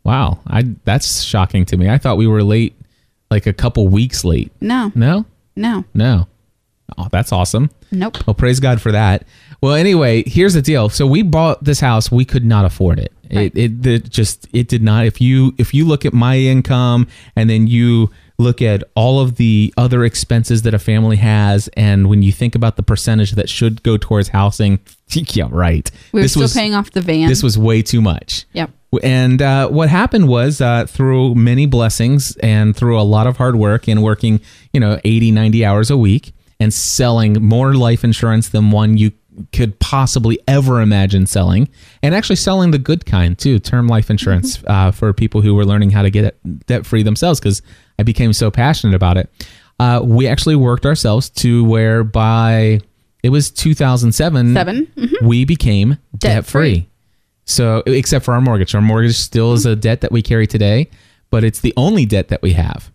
Wow, 0.04 0.38
I 0.46 0.62
that's 0.84 1.22
shocking 1.22 1.64
to 1.66 1.76
me. 1.76 1.88
I 1.90 1.98
thought 1.98 2.16
we 2.16 2.28
were 2.28 2.44
late, 2.44 2.74
like 3.32 3.46
a 3.46 3.52
couple 3.52 3.88
weeks 3.88 4.22
late. 4.24 4.52
No. 4.60 4.92
No, 4.94 5.24
No. 5.56 5.84
no. 5.92 6.28
Oh, 6.96 7.08
that's 7.10 7.32
awesome. 7.32 7.70
Nope. 7.90 8.26
Well, 8.26 8.34
praise 8.34 8.60
God 8.60 8.80
for 8.80 8.92
that. 8.92 9.26
Well, 9.60 9.74
anyway, 9.74 10.24
here's 10.26 10.54
the 10.54 10.62
deal. 10.62 10.88
So 10.88 11.06
we 11.06 11.22
bought 11.22 11.64
this 11.64 11.80
house. 11.80 12.10
We 12.10 12.24
could 12.24 12.44
not 12.44 12.64
afford 12.64 12.98
it. 12.98 13.12
Right. 13.32 13.50
It, 13.54 13.86
it, 13.86 13.86
it 13.86 14.10
just 14.10 14.46
it 14.52 14.68
did 14.68 14.82
not. 14.82 15.06
If 15.06 15.20
you 15.20 15.54
if 15.58 15.72
you 15.72 15.86
look 15.86 16.04
at 16.04 16.12
my 16.12 16.36
income 16.38 17.08
and 17.34 17.48
then 17.48 17.66
you 17.66 18.10
look 18.38 18.60
at 18.60 18.82
all 18.94 19.20
of 19.20 19.36
the 19.36 19.72
other 19.76 20.04
expenses 20.04 20.62
that 20.62 20.74
a 20.74 20.78
family 20.78 21.16
has, 21.16 21.68
and 21.76 22.08
when 22.08 22.22
you 22.22 22.32
think 22.32 22.54
about 22.54 22.76
the 22.76 22.82
percentage 22.82 23.32
that 23.32 23.48
should 23.48 23.82
go 23.82 23.96
towards 23.96 24.28
housing, 24.28 24.80
yeah, 25.10 25.48
right. 25.50 25.90
We 26.12 26.18
were 26.18 26.22
this 26.24 26.32
still 26.32 26.42
was 26.42 26.54
paying 26.54 26.74
off 26.74 26.90
the 26.90 27.00
van. 27.00 27.28
this 27.28 27.42
was 27.42 27.56
way 27.56 27.82
too 27.82 28.02
much. 28.02 28.44
Yep. 28.52 28.70
And 29.02 29.42
uh, 29.42 29.68
what 29.68 29.88
happened 29.88 30.28
was 30.28 30.60
uh, 30.60 30.86
through 30.86 31.34
many 31.34 31.66
blessings 31.66 32.36
and 32.36 32.76
through 32.76 33.00
a 33.00 33.02
lot 33.02 33.26
of 33.26 33.36
hard 33.36 33.56
work 33.56 33.88
and 33.88 34.02
working, 34.02 34.40
you 34.72 34.78
know, 34.78 35.00
80, 35.04 35.32
90 35.32 35.64
hours 35.64 35.90
a 35.90 35.96
week 35.96 36.32
and 36.64 36.72
selling 36.74 37.34
more 37.42 37.74
life 37.74 38.02
insurance 38.02 38.48
than 38.48 38.70
one 38.72 38.96
you 38.96 39.12
could 39.52 39.78
possibly 39.80 40.38
ever 40.48 40.80
imagine 40.80 41.26
selling 41.26 41.68
and 42.02 42.14
actually 42.14 42.36
selling 42.36 42.70
the 42.70 42.78
good 42.78 43.04
kind 43.04 43.36
too 43.38 43.58
term 43.58 43.86
life 43.88 44.08
insurance 44.10 44.62
uh, 44.66 44.90
for 44.92 45.12
people 45.12 45.40
who 45.42 45.54
were 45.54 45.64
learning 45.66 45.90
how 45.90 46.02
to 46.02 46.10
get 46.10 46.24
it 46.24 46.66
debt 46.66 46.86
free 46.86 47.02
themselves 47.02 47.40
because 47.40 47.60
i 47.98 48.02
became 48.04 48.32
so 48.32 48.50
passionate 48.50 48.94
about 48.94 49.16
it 49.16 49.28
uh, 49.80 50.00
we 50.04 50.28
actually 50.28 50.54
worked 50.56 50.86
ourselves 50.86 51.28
to 51.30 51.64
where 51.64 52.04
by 52.04 52.80
it 53.24 53.30
was 53.30 53.50
2007 53.50 54.54
Seven. 54.54 54.86
Mhm. 54.96 55.12
we 55.22 55.44
became 55.44 55.98
debt 56.16 56.44
free 56.46 56.74
Debt-free. 56.74 56.88
so, 57.44 57.82
except 57.86 58.24
for 58.24 58.34
our 58.34 58.40
mortgage, 58.40 58.72
our 58.74 58.80
mortgage 58.82 59.16
still 59.16 59.52
is 59.52 59.66
a 59.66 59.74
debt 59.74 60.00
that 60.02 60.12
we 60.12 60.22
carry 60.22 60.46
today, 60.46 60.88
but 61.30 61.42
it's 61.42 61.60
the 61.60 61.74
only 61.76 62.04
debt 62.06 62.28
that 62.28 62.40
we 62.40 62.52
have. 62.52 62.92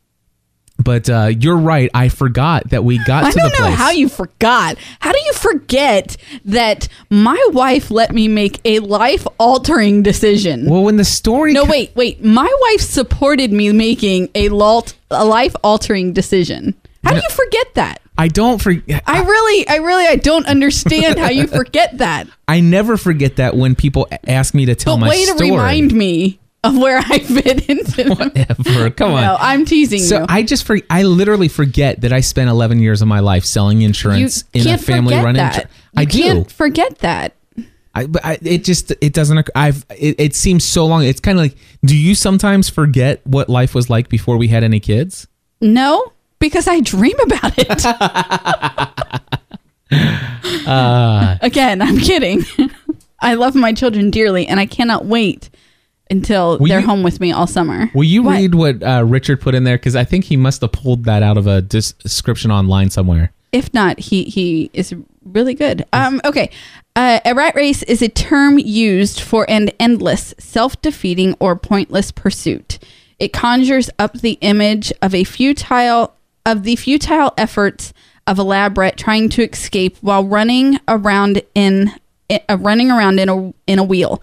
But 0.83 1.09
uh, 1.09 1.31
you're 1.39 1.57
right. 1.57 1.89
I 1.93 2.09
forgot 2.09 2.69
that 2.69 2.83
we 2.83 2.97
got 3.05 3.23
I 3.25 3.31
to 3.31 3.37
don't 3.39 3.51
the 3.51 3.59
know 3.59 3.71
how 3.71 3.91
you 3.91 4.09
forgot. 4.09 4.77
How 4.99 5.11
do 5.11 5.19
you 5.25 5.33
forget 5.33 6.17
that 6.45 6.87
my 7.09 7.41
wife 7.51 7.91
let 7.91 8.13
me 8.13 8.27
make 8.27 8.59
a 8.65 8.79
life 8.79 9.25
altering 9.37 10.03
decision? 10.03 10.69
well, 10.69 10.83
when 10.83 10.97
the 10.97 11.05
story 11.05 11.53
no, 11.53 11.65
co- 11.65 11.71
wait, 11.71 11.95
wait. 11.95 12.23
My 12.23 12.51
wife 12.61 12.81
supported 12.81 13.51
me 13.51 13.71
making 13.71 14.29
a, 14.35 14.49
lot, 14.49 14.93
a 15.11 15.25
life 15.25 15.55
altering 15.63 16.13
decision. 16.13 16.75
How 17.03 17.11
do 17.11 17.17
you 17.17 17.29
forget 17.29 17.73
that? 17.75 18.01
I 18.17 18.27
don't 18.27 18.61
forget. 18.61 19.01
I 19.07 19.21
really, 19.23 19.67
I 19.69 19.77
really, 19.77 20.05
I 20.05 20.17
don't 20.17 20.45
understand 20.45 21.17
how 21.17 21.29
you 21.29 21.47
forget 21.61 21.97
that. 21.99 22.27
I 22.47 22.59
never 22.59 22.97
forget 22.97 23.37
that 23.37 23.55
when 23.55 23.73
people 23.75 24.09
ask 24.27 24.53
me 24.53 24.65
to 24.65 24.75
tell 24.75 24.95
But 24.97 25.01
my 25.01 25.09
way 25.09 25.23
story. 25.23 25.37
to 25.39 25.45
remind 25.53 25.93
me 25.93 26.39
of 26.63 26.77
where 26.77 26.97
I 27.03 27.19
fit 27.19 27.69
into. 27.69 28.09
Whatever. 28.15 28.89
Come 28.91 29.13
on. 29.13 29.21
No, 29.21 29.37
I'm 29.39 29.65
teasing 29.65 29.99
you. 29.99 30.05
so 30.05 30.19
you. 30.19 30.25
I 30.29 30.43
just 30.43 30.63
for 30.65 30.77
I 30.89 31.03
literally 31.03 31.47
forget 31.47 32.01
that 32.01 32.13
I 32.13 32.21
spent 32.21 32.49
11 32.49 32.79
years 32.79 33.01
of 33.01 33.07
my 33.07 33.19
life 33.19 33.45
selling 33.45 33.81
you 33.81 33.87
insurance 33.87 34.43
in 34.53 34.67
a 34.67 34.77
family 34.77 35.15
run 35.15 35.35
insurance. 35.35 35.71
You 35.93 36.01
I 36.01 36.05
do. 36.05 36.21
can't 36.21 36.51
forget 36.51 36.99
that. 36.99 37.35
I, 37.95 38.05
but 38.05 38.23
I, 38.23 38.37
it 38.43 38.63
just 38.63 38.91
it 39.01 39.13
doesn't. 39.13 39.37
occur- 39.39 39.51
I've 39.55 39.85
it, 39.97 40.19
it 40.19 40.35
seems 40.35 40.63
so 40.63 40.85
long. 40.85 41.03
It's 41.03 41.19
kind 41.19 41.37
of 41.37 41.43
like. 41.43 41.55
Do 41.83 41.97
you 41.97 42.13
sometimes 42.13 42.69
forget 42.69 43.25
what 43.25 43.49
life 43.49 43.73
was 43.73 43.89
like 43.89 44.09
before 44.09 44.37
we 44.37 44.49
had 44.49 44.63
any 44.63 44.79
kids? 44.79 45.27
No, 45.59 46.13
because 46.37 46.67
I 46.67 46.81
dream 46.81 47.19
about 47.21 47.53
it. 47.57 47.85
Uh. 50.67 51.37
Again, 51.41 51.81
I'm 51.81 51.97
kidding. 51.97 52.45
I 53.19 53.33
love 53.33 53.55
my 53.55 53.73
children 53.73 54.11
dearly, 54.11 54.45
and 54.45 54.59
I 54.59 54.67
cannot 54.67 55.05
wait 55.05 55.49
until 56.09 56.57
Will 56.57 56.67
they're 56.67 56.79
you- 56.79 56.85
home 56.87 57.03
with 57.03 57.19
me 57.19 57.31
all 57.31 57.47
summer. 57.47 57.89
Will 57.93 58.03
you 58.03 58.23
What? 58.23 58.37
read 58.37 58.55
what 58.55 58.83
uh, 58.83 59.03
Richard 59.05 59.41
put 59.41 59.55
in 59.55 59.63
there? 59.63 59.77
Because 59.77 59.95
I 59.95 60.03
think 60.03 60.25
he 60.25 60.37
must 60.37 60.61
have 60.61 60.71
pulled 60.71 61.03
that 61.05 61.23
out 61.23 61.37
of 61.37 61.47
a 61.47 61.61
description 61.61 62.51
online 62.51 62.89
somewhere. 62.89 63.31
If 63.51 63.73
not, 63.73 63.99
he 63.99 64.25
he 64.25 64.69
is 64.73 64.93
really 65.25 65.55
good. 65.55 65.85
Um, 65.93 66.21
okay, 66.23 66.51
uh, 66.95 67.19
a 67.25 67.33
rat 67.33 67.55
race 67.55 67.81
is 67.83 68.01
a 68.03 68.07
term 68.09 68.59
used 68.59 69.19
for 69.21 69.49
an 69.49 69.69
endless, 69.79 70.33
self-defeating, 70.37 71.35
or 71.39 71.55
pointless 71.55 72.11
pursuit. 72.11 72.77
It 73.17 73.33
conjures 73.33 73.89
up 73.97 74.13
the 74.19 74.37
image 74.41 74.93
of 75.01 75.15
a 75.15 75.23
futile 75.23 76.13
of 76.45 76.63
the 76.63 76.75
futile 76.75 77.33
efforts 77.37 77.91
of 78.27 78.37
a 78.37 78.43
lab 78.43 78.77
rat 78.77 78.97
trying 78.97 79.29
to 79.29 79.49
escape 79.49 79.97
while 80.01 80.23
running 80.23 80.79
around 80.87 81.41
in 81.55 81.91
uh, 82.29 82.57
running 82.59 82.91
around 82.91 83.19
in 83.19 83.29
a 83.29 83.53
in 83.65 83.79
a 83.79 83.83
wheel. 83.83 84.21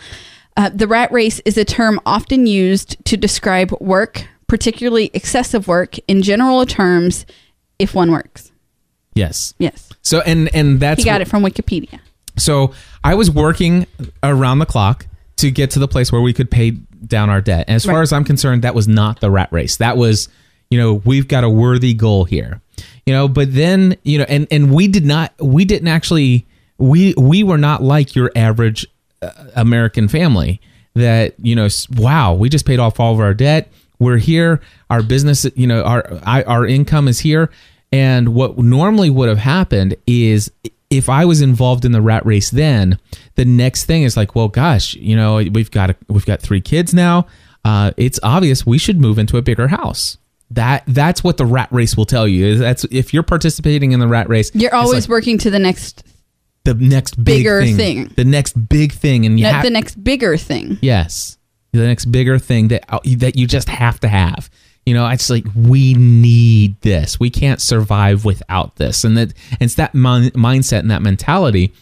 Uh, 0.56 0.70
the 0.70 0.86
rat 0.86 1.12
race 1.12 1.40
is 1.44 1.58
a 1.58 1.64
term 1.64 2.00
often 2.06 2.46
used 2.46 2.96
to 3.04 3.16
describe 3.16 3.72
work, 3.80 4.26
particularly 4.46 5.10
excessive 5.12 5.68
work, 5.68 5.96
in 6.08 6.22
general 6.22 6.64
terms, 6.64 7.26
if 7.78 7.94
one 7.94 8.10
works. 8.10 8.52
Yes. 9.14 9.54
Yes. 9.58 9.90
So 10.02 10.20
and 10.20 10.54
and 10.54 10.80
that's 10.80 11.02
He 11.02 11.04
got 11.08 11.20
it 11.20 11.28
from 11.28 11.42
Wikipedia. 11.42 12.00
So 12.38 12.72
I 13.02 13.14
was 13.14 13.30
working 13.30 13.86
around 14.22 14.58
the 14.58 14.66
clock 14.66 15.06
to 15.36 15.50
get 15.50 15.70
to 15.72 15.78
the 15.78 15.88
place 15.88 16.12
where 16.12 16.20
we 16.20 16.32
could 16.32 16.50
pay 16.50 16.70
down 16.70 17.30
our 17.30 17.40
debt. 17.40 17.64
And 17.68 17.76
as 17.76 17.84
far 17.84 17.96
Right. 17.96 18.02
as 18.02 18.12
I'm 18.12 18.25
concerned, 18.25 18.62
that 18.62 18.75
was 18.75 18.88
not 18.88 19.20
the 19.20 19.30
rat 19.30 19.50
race. 19.52 19.76
That 19.76 19.96
was, 19.96 20.28
you 20.70 20.78
know, 20.78 20.94
we've 21.04 21.28
got 21.28 21.44
a 21.44 21.48
worthy 21.50 21.94
goal 21.94 22.25
here. 22.25 22.60
You 23.06 23.14
know, 23.14 23.28
but 23.28 23.54
then, 23.54 23.96
you 24.02 24.18
know, 24.18 24.25
and 24.28 24.46
and 24.50 24.72
we 24.75 24.88
did 24.88 25.04
not 25.06 25.32
we 25.40 25.64
didn't 25.64 25.88
actually 25.88 26.46
we 26.78 27.14
we 27.16 27.42
were 27.42 27.58
not 27.58 27.82
like 27.82 28.14
your 28.14 28.30
average 28.36 28.86
American 29.54 30.09
family 30.09 30.61
that, 30.95 31.35
you 31.38 31.54
know, 31.54 31.68
wow, 31.97 32.35
we 32.35 32.49
just 32.49 32.66
paid 32.66 32.78
off 32.78 32.99
all 33.00 33.12
of 33.14 33.21
our 33.21 33.35
debt. 33.35 33.71
We're 33.99 34.18
here, 34.18 34.61
our 34.90 35.02
business, 35.02 35.47
you 35.54 35.66
know, 35.66 35.83
our 35.83 36.21
I, 36.25 36.42
our 36.42 36.66
income 36.66 37.09
is 37.09 37.21
here. 37.21 37.50
And 37.92 38.35
what 38.35 38.59
normally 38.59 39.11
would 39.11 39.28
have 39.28 39.38
happened 39.38 39.97
is 40.06 40.50
if 40.90 41.09
I 41.09 41.25
was 41.25 41.40
involved 41.40 41.85
in 41.85 41.92
the 41.92 42.02
rat 42.02 42.25
race 42.26 42.50
then, 42.50 42.99
the 43.35 43.45
next 43.45 43.85
thing 43.85 44.02
is 44.02 44.16
like, 44.16 44.35
well, 44.35 44.49
gosh, 44.49 44.95
you 44.95 45.16
know, 45.16 45.37
we've 45.37 45.71
got 45.71 45.90
a, 45.90 45.97
we've 46.09 46.26
got 46.26 46.40
three 46.40 46.61
kids 46.61 46.95
now. 46.95 47.26
Uh, 47.64 47.92
it's 47.97 48.21
obvious 48.23 48.64
we 48.64 48.78
should 48.78 49.00
move 49.00 49.18
into 49.18 49.37
a 49.37 49.42
bigger 49.42 49.68
house. 49.68 50.18
That 50.50 50.85
that's 50.87 51.25
what 51.25 51.38
the 51.38 51.47
rat 51.47 51.68
race 51.73 51.97
will 51.97 52.04
tell 52.04 52.28
you. 52.28 52.47
Is 52.47 52.61
that's 52.61 52.85
if 52.85 53.12
you're 53.12 53.25
participating 53.25 53.90
in 53.92 53.99
the 53.99 54.06
rat 54.06 54.28
race, 54.28 54.54
You're 54.54 54.75
always 54.75 55.04
like 55.04 55.11
working 55.11 55.38
to 55.38 55.50
the 55.50 55.59
next, 55.59 56.04
the 56.66 56.75
next 56.75 57.16
big 57.16 57.25
bigger 57.25 57.62
thing, 57.62 57.76
thing. 57.76 58.12
the 58.16 58.25
next 58.25 58.68
big 58.68 58.92
thing, 58.92 59.25
and 59.25 59.38
you 59.38 59.46
the, 59.46 59.52
have 59.52 59.64
the 59.64 59.70
next 59.70 60.02
bigger 60.02 60.37
thing. 60.37 60.78
Yes, 60.80 61.38
the 61.73 61.87
next 61.87 62.06
bigger 62.06 62.38
thing 62.38 62.68
that 62.68 62.85
uh, 62.88 63.00
that 63.16 63.37
you 63.37 63.46
just 63.46 63.68
have 63.68 64.00
to 64.00 64.08
have. 64.08 64.50
You 64.85 64.94
know, 64.94 65.08
it's 65.08 65.30
like 65.30 65.44
we 65.54 65.94
need 65.94 66.80
this. 66.82 67.18
We 67.18 67.30
can't 67.30 67.61
survive 67.61 68.25
without 68.25 68.76
this, 68.76 69.04
and 69.04 69.16
that 69.16 69.32
and 69.52 69.62
it's 69.62 69.75
that 69.75 69.94
min- 69.94 70.30
mindset 70.30 70.80
and 70.80 70.90
that 70.90 71.02
mentality. 71.02 71.73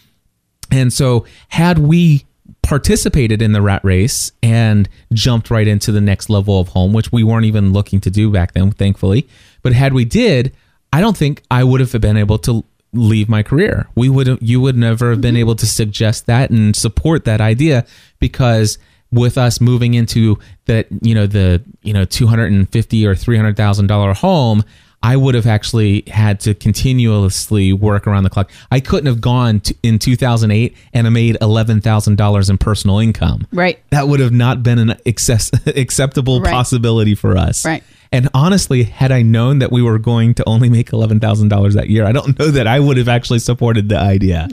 And 0.71 0.91
so, 0.91 1.25
had 1.49 1.77
we 1.79 2.25
participated 2.63 3.43
in 3.43 3.51
the 3.51 3.61
rat 3.61 3.83
race 3.83 4.31
and 4.41 4.89
jumped 5.13 5.51
right 5.51 5.67
into 5.67 5.91
the 5.91 6.01
next 6.01 6.29
level 6.29 6.59
of 6.59 6.69
home, 6.69 6.93
which 6.93 7.11
we 7.11 7.23
weren't 7.23 7.45
even 7.45 7.73
looking 7.73 8.01
to 8.01 8.09
do 8.09 8.31
back 8.31 8.53
then, 8.53 8.71
thankfully, 8.71 9.27
but 9.61 9.73
had 9.73 9.93
we 9.93 10.03
did, 10.03 10.55
I 10.91 11.01
don't 11.01 11.15
think 11.15 11.43
I 11.51 11.63
would 11.63 11.79
have 11.79 11.91
been 12.01 12.17
able 12.17 12.39
to 12.39 12.65
leave 12.95 13.29
my 13.29 13.43
career. 13.43 13.87
We 13.95 14.09
would 14.09 14.39
you 14.41 14.61
would 14.61 14.77
never 14.77 15.11
have 15.11 15.21
been 15.21 15.35
mm-hmm. 15.35 15.39
able 15.39 15.55
to 15.55 15.65
suggest 15.65 16.25
that 16.25 16.49
and 16.49 16.75
support 16.75 17.25
that 17.25 17.41
idea 17.41 17.85
because 18.19 18.77
with 19.11 19.37
us 19.37 19.61
moving 19.61 19.93
into 19.93 20.37
that, 20.65 20.87
you 21.01 21.15
know, 21.15 21.25
the, 21.25 21.63
you 21.83 21.93
know, 21.93 22.05
250 22.05 23.07
or 23.07 23.15
$300,000 23.15 24.15
home, 24.17 24.63
I 25.01 25.15
would 25.15 25.35
have 25.35 25.45
actually 25.45 26.03
had 26.07 26.39
to 26.41 26.53
continuously 26.55 27.71
work 27.71 28.07
around 28.07 28.23
the 28.23 28.29
clock. 28.29 28.49
I 28.71 28.79
couldn't 28.79 29.05
have 29.05 29.21
gone 29.21 29.59
to, 29.61 29.75
in 29.83 29.99
2008 29.99 30.75
and 30.93 31.05
I 31.05 31.09
made 31.11 31.37
$11,000 31.41 32.49
in 32.49 32.57
personal 32.57 32.99
income. 32.99 33.47
Right. 33.53 33.79
That 33.91 34.07
would 34.07 34.19
have 34.19 34.33
not 34.33 34.63
been 34.63 34.79
an 34.79 34.95
access, 35.07 35.51
acceptable 35.67 36.41
Right. 36.41 36.51
possibility 36.51 37.15
for 37.15 37.37
us. 37.37 37.63
Right. 37.65 37.83
And 38.15 38.29
honestly, 38.33 38.83
had 38.83 39.11
I 39.11 39.23
known 39.23 39.59
that 39.59 39.73
we 39.73 39.81
were 39.81 39.99
going 39.99 40.35
to 40.35 40.43
only 40.47 40.69
make 40.69 40.93
eleven 40.93 41.19
thousand 41.19 41.49
dollars 41.49 41.73
that 41.73 41.89
year, 41.89 42.05
I 42.05 42.13
don't 42.13 42.39
know 42.39 42.47
that 42.47 42.65
I 42.65 42.79
would 42.79 42.95
have 42.95 43.09
actually 43.09 43.39
supported 43.39 43.89
the 43.89 43.97
idea. 43.97 44.47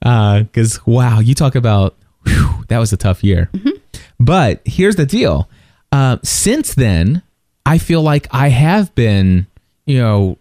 Because 0.00 0.84
wow, 0.86 1.20
you 1.20 1.36
talk 1.36 1.54
about 1.54 1.94
whew, 2.26 2.64
that 2.66 2.78
was 2.78 2.92
a 2.92 2.96
tough 2.96 3.22
year. 3.22 3.48
But 4.18 4.62
here's 4.64 4.96
the 4.96 5.06
deal: 5.06 5.48
uh, 5.92 6.16
since 6.24 6.74
then, 6.74 7.22
I 7.64 7.78
feel 7.78 8.02
like 8.02 8.26
I 8.32 8.48
have 8.48 8.92
been, 8.96 9.46
you 9.86 9.98
know, 9.98 10.38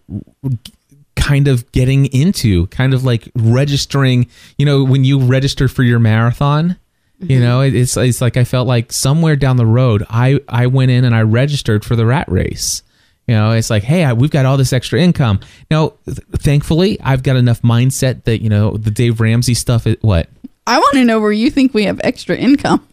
kind 1.16 1.48
of 1.48 1.72
getting 1.72 2.08
into, 2.08 2.66
kind 2.68 2.96
of 2.96 3.04
like 3.04 3.30
registering. 3.36 4.28
You 4.58 4.66
know, 4.66 4.84
when 4.84 5.04
you 5.04 5.20
register 5.20 5.68
for 5.68 5.84
your 5.84 6.00
marathon. 6.00 6.78
You 7.20 7.28
mm-hmm. 7.28 7.44
know, 7.44 7.62
it's 7.62 7.98
it's 7.98 8.22
like 8.22 8.38
I 8.38 8.46
felt 8.46 8.68
like 8.68 8.94
somewhere 8.94 9.36
down 9.36 9.58
the 9.58 9.66
road, 9.66 10.06
I 10.10 10.40
I 10.48 10.68
went 10.68 10.92
in 10.92 11.04
and 11.04 11.14
I 11.14 11.22
registered 11.22 11.84
for 11.84 11.96
the 11.96 12.06
rat 12.06 12.30
race. 12.32 12.82
You 13.28 13.36
know, 13.36 13.52
it's 13.52 13.70
like, 13.70 13.84
hey, 13.84 14.04
I, 14.04 14.14
we've 14.14 14.32
got 14.32 14.46
all 14.46 14.58
this 14.58 14.74
extra 14.74 15.00
income 15.00 15.40
now. 15.70 15.94
Th- 16.06 16.18
thankfully, 16.38 17.00
I've 17.02 17.22
got 17.22 17.36
enough 17.36 17.62
mindset 17.62 18.24
that 18.24 18.42
you 18.42 18.50
know 18.50 18.72
the 18.72 18.90
Dave 18.90 19.20
Ramsey 19.20 19.54
stuff. 19.54 19.86
Is, 19.86 19.98
what? 20.02 20.30
I 20.66 20.80
want 20.80 20.94
to 20.94 21.06
know 21.06 21.20
where 21.20 21.32
you 21.32 21.52
think 21.52 21.74
we 21.74 21.84
have 21.84 22.00
extra 22.04 22.36
income. 22.38 22.88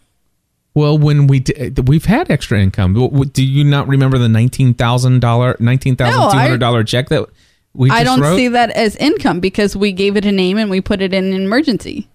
Well, 0.75 0.99
when 0.99 1.27
we 1.27 1.41
d- 1.41 1.73
we've 1.87 2.05
had 2.05 2.31
extra 2.31 2.61
income, 2.61 2.93
do 3.33 3.43
you 3.43 3.65
not 3.65 3.89
remember 3.89 4.19
the 4.19 4.29
nineteen 4.29 4.75
thousand 4.75 5.21
dollar, 5.21 5.57
nineteen 5.59 5.97
thousand 5.97 6.33
two 6.33 6.37
hundred 6.37 6.59
dollar 6.59 6.85
check 6.85 7.09
that 7.09 7.29
we 7.73 7.89
just 7.89 7.99
I 7.99 8.05
don't 8.05 8.21
wrote? 8.21 8.37
see 8.37 8.49
that 8.49 8.71
as 8.71 8.97
income 8.97 9.41
because 9.41 9.75
we 9.75 9.93
gave 9.93 10.17
it 10.17 10.27
a 10.27 10.33
name 10.33 10.59
and 10.59 10.69
we 10.69 10.83
put 10.83 11.01
it 11.01 11.15
in 11.15 11.33
emergency. 11.33 12.09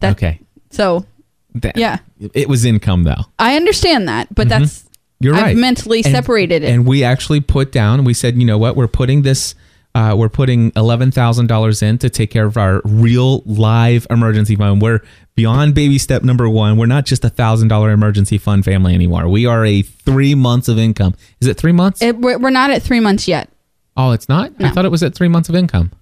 That, 0.00 0.16
okay, 0.16 0.40
So 0.70 1.06
That- 1.54 1.76
Yeah. 1.76 1.98
it 2.34 2.48
was 2.48 2.64
income 2.64 3.04
though. 3.04 3.24
I 3.38 3.56
understand 3.56 4.08
that, 4.08 4.34
but 4.34 4.48
that's 4.48 4.80
Mm-hmm. 4.80 4.88
You're 5.24 5.34
I've 5.36 5.42
right. 5.42 5.56
mentally 5.56 6.02
And- 6.04 6.12
separated 6.12 6.64
it. 6.64 6.70
And 6.70 6.84
we 6.84 7.04
actually 7.04 7.40
put 7.40 7.70
down. 7.70 8.02
We 8.02 8.12
said, 8.12 8.36
you 8.36 8.44
know 8.44 8.58
what? 8.58 8.74
We're 8.74 8.88
putting 8.88 9.22
this. 9.22 9.54
Uh, 9.94 10.14
we're 10.18 10.28
putting 10.30 10.72
eleven 10.74 11.12
thousand 11.12 11.46
dollars 11.48 11.80
in 11.82 11.98
to 11.98 12.10
take 12.10 12.30
care 12.30 12.46
of 12.46 12.56
our 12.56 12.80
real 12.84 13.40
live 13.46 14.04
emergency 14.10 14.56
fund. 14.56 14.82
We're 14.82 15.00
beyond 15.36 15.74
baby 15.76 15.98
step 15.98 16.22
number 16.24 16.48
one. 16.48 16.76
We're 16.76 16.86
not 16.86 17.04
just 17.04 17.24
a 17.24 17.28
thousand 17.28 17.68
dollar 17.68 17.90
emergency 17.92 18.36
fund 18.38 18.64
family 18.64 18.94
anymore. 18.94 19.28
We 19.28 19.46
are 19.46 19.64
a 19.64 19.82
three 19.82 20.34
months 20.34 20.66
of 20.66 20.76
income. 20.78 21.14
Is 21.40 21.46
it 21.46 21.56
three 21.56 21.72
months? 21.72 22.02
It- 22.02 22.16
we're, 22.18 22.38
we're 22.38 22.50
not 22.50 22.70
at 22.70 22.82
three 22.82 23.00
months 23.00 23.28
yet. 23.28 23.48
oh, 23.96 24.10
it's 24.12 24.28
not. 24.28 24.50
I 24.60 24.70
thought 24.70 24.86
it 24.86 24.90
was 24.90 25.02
at 25.04 25.14
three 25.14 25.28
months 25.28 25.48
of 25.50 25.54
income. 25.54 25.92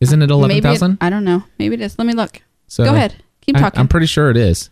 Isn't 0.00 0.20
it 0.20 0.30
eleven 0.30 0.56
Maybe? 0.60 0.96
I 1.00 1.08
don't 1.08 1.24
know. 1.24 1.44
Maybe 1.58 1.74
it 1.76 1.80
is. 1.80 1.96
Let 1.98 2.06
me 2.06 2.12
look. 2.12 2.42
So 2.66 2.84
Go 2.84 2.92
ahead. 2.94 3.14
Keep 3.42 3.56
I- 3.56 3.60
talking. 3.60 3.80
I'm 3.80 3.88
pretty 3.88 4.06
sure 4.06 4.30
it 4.30 4.36
is. 4.36 4.70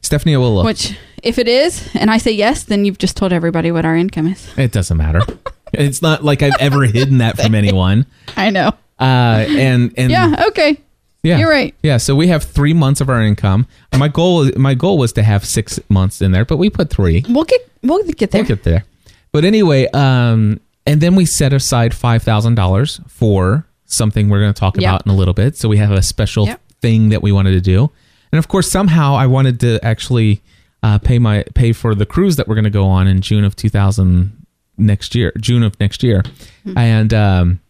Stephanie 0.00 0.36
will 0.36 0.54
look. 0.54 0.64
Which, 0.66 0.96
if 1.22 1.38
it 1.38 1.48
is, 1.48 1.88
and 1.94 2.10
I 2.10 2.18
say 2.18 2.30
yes, 2.30 2.62
then 2.64 2.84
you've 2.84 2.98
just 2.98 3.16
told 3.16 3.32
everybody 3.32 3.72
what 3.72 3.84
our 3.84 3.96
income 3.96 4.28
is. 4.28 4.56
It 4.56 4.70
doesn't 4.72 4.96
matter. 4.96 5.20
it's 5.72 6.00
not 6.00 6.22
like 6.24 6.42
I've 6.42 6.54
ever 6.60 6.84
hidden 6.84 7.18
that 7.18 7.36
from 7.40 7.54
anyone. 7.56 8.06
I 8.36 8.50
know. 8.50 8.68
Uh, 9.00 9.44
and 9.48 9.92
and 9.96 10.10
Yeah. 10.12 10.44
Okay. 10.48 10.80
Yeah, 11.24 11.38
You're 11.38 11.48
right. 11.50 11.74
Yeah, 11.82 11.96
so 11.96 12.14
we 12.14 12.28
have 12.28 12.44
three 12.44 12.74
months 12.74 13.00
of 13.00 13.08
our 13.08 13.22
income. 13.22 13.66
My 13.98 14.08
goal, 14.08 14.50
my 14.56 14.74
goal 14.74 14.98
was 14.98 15.12
to 15.14 15.22
have 15.22 15.42
six 15.46 15.80
months 15.88 16.20
in 16.20 16.32
there, 16.32 16.44
but 16.44 16.58
we 16.58 16.68
put 16.68 16.90
three. 16.90 17.24
We'll 17.30 17.44
get 17.44 17.66
we'll 17.82 18.02
get 18.04 18.30
there. 18.30 18.42
We'll 18.42 18.48
get 18.48 18.62
there. 18.62 18.84
But 19.32 19.44
anyway, 19.46 19.86
um, 19.94 20.60
and 20.86 21.00
then 21.00 21.16
we 21.16 21.24
set 21.24 21.54
aside 21.54 21.92
$5,000 21.92 23.10
for 23.10 23.66
something 23.86 24.28
we're 24.28 24.40
going 24.40 24.52
to 24.52 24.58
talk 24.60 24.76
Yep. 24.76 24.82
about 24.82 25.06
in 25.06 25.12
a 25.12 25.16
little 25.16 25.34
bit. 25.34 25.56
So 25.56 25.68
we 25.68 25.78
have 25.78 25.90
a 25.92 26.02
special 26.02 26.46
Yep. 26.46 26.60
thing 26.82 27.08
that 27.08 27.22
we 27.22 27.32
wanted 27.32 27.52
to 27.52 27.60
do. 27.60 27.90
And 28.34 28.38
of 28.40 28.48
course, 28.48 28.68
somehow 28.68 29.14
I 29.14 29.28
wanted 29.28 29.60
to 29.60 29.78
actually 29.84 30.42
uh, 30.82 30.98
pay 30.98 31.20
my 31.20 31.44
pay 31.54 31.72
for 31.72 31.94
the 31.94 32.04
cruise 32.04 32.34
that 32.34 32.48
we're 32.48 32.56
going 32.56 32.64
to 32.64 32.70
go 32.70 32.84
on 32.88 33.06
in 33.06 33.20
June 33.20 33.44
of 33.44 33.54
2000 33.54 34.44
next 34.76 35.14
year, 35.14 35.32
June 35.40 35.62
of 35.62 35.78
next 35.78 36.02
year. 36.02 36.24
Hmm. 36.64 36.76
And 36.76 37.14
um, 37.14 37.60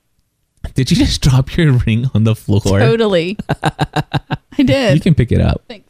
did 0.73 0.91
you 0.91 0.97
just 1.05 1.21
drop 1.21 1.55
your 1.59 1.73
ring 1.73 2.07
on 2.15 2.25
the 2.25 2.35
floor? 2.35 2.79
Totally. 2.79 3.37
I 3.63 4.63
did. 4.63 4.95
You 4.95 5.03
can 5.03 5.15
pick 5.15 5.33
it 5.33 5.43
up. 5.43 5.61
Thanks. 5.69 5.87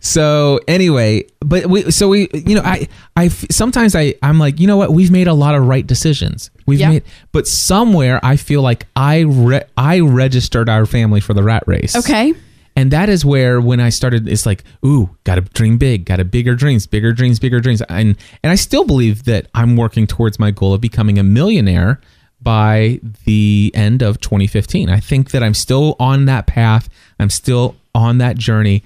So 0.00 0.58
anyway, 0.66 1.24
but 1.40 1.66
we 1.66 1.90
so 1.90 2.08
we 2.08 2.28
you 2.32 2.54
know 2.54 2.62
I 2.64 2.88
I 3.14 3.28
sometimes 3.28 3.94
I 3.94 4.14
I'm 4.22 4.38
like 4.38 4.58
you 4.58 4.66
know 4.66 4.78
what 4.78 4.90
we've 4.94 5.10
made 5.10 5.26
a 5.28 5.34
lot 5.34 5.54
of 5.54 5.66
right 5.66 5.86
decisions 5.86 6.50
we've 6.64 6.78
Yeah. 6.80 6.88
made 6.90 7.02
but 7.32 7.46
somewhere 7.46 8.20
I 8.22 8.36
feel 8.36 8.62
like 8.62 8.86
I 8.96 9.18
re- 9.20 9.64
I 9.76 10.00
registered 10.00 10.70
our 10.70 10.86
family 10.86 11.20
for 11.20 11.34
the 11.34 11.42
rat 11.42 11.64
race 11.66 11.94
Okay. 11.94 12.32
And 12.78 12.92
that 12.92 13.08
is 13.08 13.24
where 13.24 13.60
when 13.60 13.80
I 13.80 13.88
started 13.88 14.28
it's 14.28 14.46
like 14.46 14.62
ooh 14.86 15.10
got 15.24 15.34
to 15.34 15.40
dream 15.40 15.78
big 15.78 16.04
got 16.04 16.16
to 16.16 16.24
bigger 16.24 16.54
dreams 16.54 16.86
bigger 16.86 17.12
dreams 17.12 17.40
bigger 17.40 17.58
dreams 17.58 17.82
and 17.88 18.16
and 18.44 18.52
I 18.52 18.54
still 18.54 18.84
believe 18.84 19.24
that 19.24 19.48
I'm 19.52 19.76
working 19.76 20.06
towards 20.06 20.38
my 20.38 20.52
goal 20.52 20.74
of 20.74 20.80
becoming 20.80 21.18
a 21.18 21.24
millionaire 21.24 22.00
by 22.40 23.00
the 23.24 23.72
end 23.74 24.00
of 24.00 24.20
2015 24.20 24.90
I 24.90 25.00
think 25.00 25.32
that 25.32 25.42
I'm 25.42 25.54
still 25.54 25.96
on 25.98 26.26
that 26.26 26.46
path 26.46 26.88
I'm 27.18 27.30
still 27.30 27.74
on 27.96 28.18
that 28.18 28.36
journey 28.36 28.84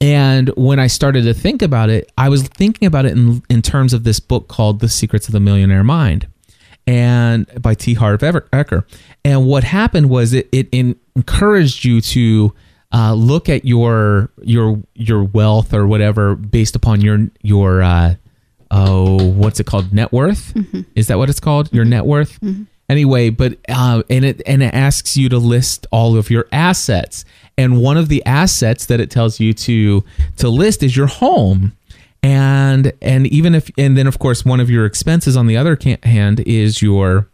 and 0.00 0.48
when 0.56 0.80
I 0.80 0.86
started 0.86 1.22
to 1.22 1.34
think 1.34 1.60
about 1.60 1.90
it, 1.90 2.12
I 2.16 2.28
was 2.28 2.44
thinking 2.46 2.86
about 2.86 3.04
it 3.04 3.12
in, 3.12 3.42
in 3.50 3.62
terms 3.62 3.92
of 3.92 4.04
this 4.04 4.20
book 4.20 4.46
called 4.46 4.78
The 4.78 4.88
Secrets 4.88 5.26
of 5.26 5.32
the 5.32 5.40
Millionaire 5.40 5.82
Mind 5.82 6.28
and 6.86 7.46
by 7.60 7.74
T. 7.74 7.94
Harv 7.94 8.20
Eker. 8.20 8.84
And 9.24 9.44
what 9.44 9.64
happened 9.64 10.08
was 10.08 10.32
it, 10.32 10.48
it 10.52 10.68
encouraged 10.72 11.84
you 11.84 12.00
to 12.00 12.54
uh, 12.92 13.12
look 13.14 13.48
at 13.48 13.64
your 13.64 14.30
your 14.42 14.82
your 14.94 15.24
wealth 15.24 15.74
or 15.74 15.86
whatever 15.86 16.34
based 16.34 16.74
upon 16.74 17.00
your 17.00 17.28
your 17.42 17.82
uh, 17.82 18.14
oh 18.70 19.30
what's 19.32 19.60
it 19.60 19.66
called? 19.66 19.92
Net 19.92 20.12
worth? 20.12 20.54
Is 20.94 21.08
that 21.08 21.18
what 21.18 21.28
it's 21.28 21.40
called? 21.40 21.72
Your 21.72 21.84
net 21.84 22.06
worth? 22.06 22.38
Anyway 22.88 23.28
but 23.28 23.58
uh, 23.68 24.02
and 24.08 24.24
it 24.24 24.40
and 24.46 24.62
it 24.62 24.72
asks 24.72 25.16
you 25.16 25.28
to 25.28 25.38
list 25.38 25.86
all 25.92 26.16
of 26.16 26.30
your 26.30 26.46
assets. 26.52 27.24
And 27.58 27.82
one 27.82 27.96
of 27.98 28.08
the 28.08 28.24
assets 28.24 28.86
that 28.86 29.00
it 29.00 29.10
tells 29.10 29.38
you 29.40 29.52
to 29.52 30.02
to 30.38 30.48
list 30.48 30.82
is 30.82 30.96
your 30.96 31.08
home. 31.08 31.76
And 32.22 32.92
and 33.02 33.26
even 33.26 33.54
if 33.54 33.70
and 33.76 33.98
then 33.98 34.06
of 34.06 34.18
course 34.18 34.46
one 34.46 34.60
of 34.60 34.70
your 34.70 34.86
expenses 34.86 35.36
on 35.36 35.46
the 35.46 35.58
other 35.58 35.78
hand 36.04 36.40
is 36.40 36.80
your 36.80 37.28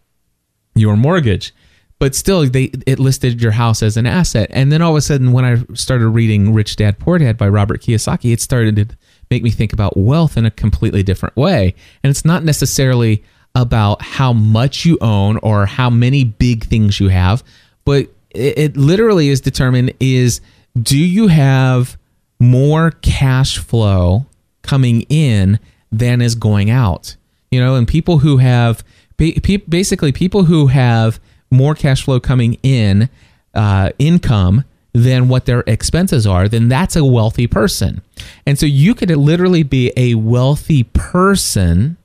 your 0.75 0.97
mortgage 0.97 1.55
but 1.99 2.15
still 2.15 2.49
they 2.49 2.71
it 2.87 2.99
listed 2.99 3.41
your 3.41 3.53
house 3.53 3.83
as 3.83 3.97
an 3.97 4.07
asset 4.07 4.49
and 4.53 4.71
then 4.71 4.83
all 4.83 4.93
of 4.93 4.97
a 4.97 5.01
sudden 5.01 5.33
when 5.33 5.45
i 5.45 5.57
started 5.75 6.09
reading 6.09 6.53
rich 6.53 6.77
dad 6.77 6.99
poor 6.99 7.19
dad 7.19 7.37
by 7.37 7.49
robert 7.49 7.81
kiyosaki 7.81 8.33
it 8.33 8.41
started 8.41 8.77
to 8.77 8.87
make 9.31 9.43
me 9.43 9.51
think 9.51 9.73
about 9.73 9.97
wealth 9.97 10.37
in 10.37 10.45
a 10.45 10.51
completely 10.51 11.03
different 11.03 11.37
way 11.37 11.75
and 12.03 12.11
it's 12.11 12.25
not 12.25 12.45
necessarily 12.45 13.23
about 13.55 14.03
how 14.03 14.33
much 14.33 14.85
you 14.85 14.99
own 15.01 15.39
or 15.39 15.67
how 15.67 15.89
many 15.89 16.25
big 16.25 16.65
things 16.65 17.01
you 17.01 17.09
have 17.09 17.43
but 17.85 18.09
it, 18.31 18.59
it 18.59 18.77
literally 18.77 19.29
is 19.29 19.41
determined 19.41 19.93
is 20.01 20.41
do 20.81 20.99
you 20.99 21.29
have 21.29 21.97
more 22.41 22.91
cash 22.91 23.59
flow 23.59 24.27
coming 24.63 25.03
in 25.03 25.59
than 25.93 26.21
is 26.21 26.35
going 26.35 26.71
out. 26.71 27.17
You 27.51 27.61
know, 27.61 27.77
and 27.77 27.87
people 27.87 28.19
who 28.19 28.39
have 28.39 28.83
basically 29.17 30.11
people 30.11 30.45
who 30.45 30.67
have 30.67 31.21
more 31.55 31.75
cash 31.75 32.05
flow 32.05 32.21
coming 32.21 32.59
in, 32.63 33.09
uh, 33.55 33.91
income 33.99 34.65
than 34.93 35.29
what 35.29 35.47
their 35.47 35.65
expenses 35.67 36.27
are, 36.27 36.49
then 36.49 36.69
that's 36.69 36.95
a 36.95 37.05
wealthy 37.05 37.47
person. 37.47 38.01
And 38.47 38.59
so 38.59 38.67
you 38.67 38.95
could 38.95 39.11
literally 39.11 39.63
be 39.63 39.93
a 39.97 40.15
wealthy 40.15 40.85
person 40.85 41.97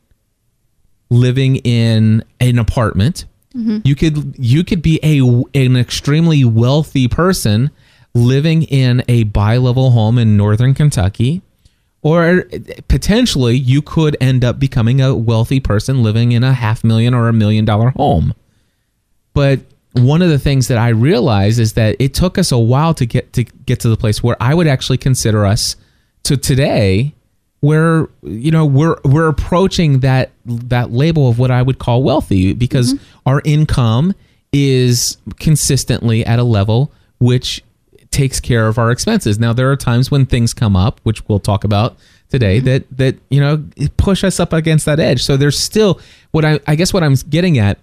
living 1.09 1.57
in 1.57 2.23
an 2.39 2.57
apartment. 2.57 3.25
You 3.83 3.95
could 3.95 4.35
you 4.37 4.63
could 4.63 4.81
be 4.81 4.99
a 5.03 5.19
an 5.59 5.75
extremely 5.75 6.43
wealthy 6.45 7.07
person 7.07 7.71
living 8.13 8.63
in 8.63 9.03
a 9.07 9.23
bi-level 9.23 9.91
home 9.91 10.17
in 10.17 10.37
northern 10.37 10.73
Kentucky 10.73 11.41
or 12.01 12.45
potentially 12.87 13.57
you 13.57 13.81
could 13.81 14.15
end 14.21 14.43
up 14.45 14.59
becoming 14.59 15.01
a 15.01 15.15
wealthy 15.15 15.59
person 15.59 16.01
living 16.01 16.31
in 16.31 16.43
a 16.43 16.53
half 16.53 16.83
million 16.83 17.13
or 17.13 17.27
a 17.27 17.33
million 17.33 17.65
dollar 17.65 17.89
home. 17.91 18.33
But 19.39 19.61
one 19.93 20.21
of 20.21 20.27
the 20.27 20.37
things 20.37 20.67
that 20.67 20.77
I 20.77 20.89
realized 20.89 21.61
is 21.61 21.71
that 21.73 21.95
it 21.97 22.13
took 22.13 22.37
us 22.37 22.51
a 22.51 22.57
while 22.57 22.93
to 22.95 23.05
get 23.05 23.31
to 23.31 23.45
get 23.45 23.79
to 23.79 23.87
the 23.87 23.95
place 23.95 24.21
where 24.21 24.35
I 24.41 24.53
would 24.53 24.67
actually 24.67 24.97
consider 24.97 25.45
us 25.45 25.77
to 26.23 26.35
today 26.35 27.13
where 27.61 28.09
you 28.21 28.51
know 28.51 28.65
we're 28.65 28.97
we're 29.05 29.29
approaching 29.29 30.01
that 30.01 30.31
that 30.45 30.91
label 30.91 31.29
of 31.29 31.39
what 31.39 31.51
I 31.51 31.61
would 31.61 31.79
call 31.79 32.03
wealthy 32.03 32.51
because 32.51 32.95
mm-hmm. 32.95 33.29
our 33.29 33.41
income 33.45 34.13
is 34.51 35.15
consistently 35.39 36.25
at 36.25 36.37
a 36.37 36.43
level 36.43 36.91
which 37.19 37.63
takes 38.11 38.41
care 38.41 38.67
of 38.67 38.77
our 38.77 38.91
expenses. 38.91 39.39
Now 39.39 39.53
there 39.53 39.71
are 39.71 39.77
times 39.77 40.11
when 40.11 40.25
things 40.25 40.53
come 40.53 40.75
up, 40.75 40.99
which 41.03 41.25
we'll 41.29 41.39
talk 41.39 41.63
about 41.63 41.95
today, 42.27 42.57
mm-hmm. 42.57 42.65
that 42.65 42.97
that 42.97 43.15
you 43.29 43.39
know 43.39 43.63
push 43.95 44.25
us 44.25 44.37
up 44.37 44.51
against 44.51 44.85
that 44.85 44.99
edge. 44.99 45.23
So 45.23 45.37
there's 45.37 45.57
still 45.57 46.01
what 46.31 46.43
I 46.43 46.59
I 46.67 46.75
guess 46.75 46.93
what 46.93 47.03
I'm 47.03 47.15
getting 47.29 47.57
at 47.57 47.79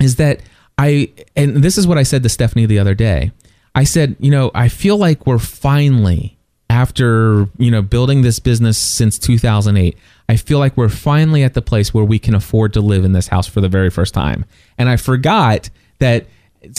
is 0.00 0.16
that 0.16 0.40
I 0.78 1.12
and 1.34 1.56
this 1.56 1.78
is 1.78 1.86
what 1.86 1.98
I 1.98 2.02
said 2.02 2.22
to 2.22 2.28
Stephanie 2.28 2.66
the 2.66 2.78
other 2.78 2.94
day. 2.94 3.32
I 3.74 3.84
said, 3.84 4.16
you 4.18 4.30
know, 4.30 4.50
I 4.54 4.68
feel 4.68 4.96
like 4.96 5.26
we're 5.26 5.38
finally 5.38 6.36
after, 6.70 7.48
you 7.58 7.70
know, 7.70 7.82
building 7.82 8.22
this 8.22 8.38
business 8.38 8.76
since 8.76 9.18
2008. 9.18 9.96
I 10.28 10.36
feel 10.36 10.58
like 10.58 10.76
we're 10.76 10.88
finally 10.88 11.42
at 11.42 11.54
the 11.54 11.62
place 11.62 11.94
where 11.94 12.04
we 12.04 12.18
can 12.18 12.34
afford 12.34 12.72
to 12.74 12.80
live 12.80 13.04
in 13.04 13.12
this 13.12 13.28
house 13.28 13.46
for 13.46 13.60
the 13.60 13.68
very 13.68 13.90
first 13.90 14.12
time. 14.12 14.44
And 14.76 14.88
I 14.88 14.96
forgot 14.96 15.70
that 16.00 16.26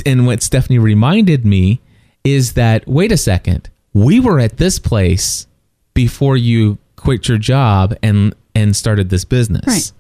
and 0.05 0.25
what 0.25 0.41
Stephanie 0.41 0.79
reminded 0.79 1.45
me 1.45 1.79
is 2.23 2.53
that 2.53 2.88
wait 2.88 3.12
a 3.12 3.17
second, 3.17 3.69
we 3.93 4.19
were 4.19 4.39
at 4.39 4.57
this 4.57 4.79
place 4.79 5.47
before 5.93 6.38
you 6.38 6.77
quit 6.95 7.27
your 7.27 7.38
job 7.38 7.95
and 8.03 8.36
and 8.53 8.75
started 8.75 9.10
this 9.10 9.23
business. 9.23 9.65
Right. 9.65 9.91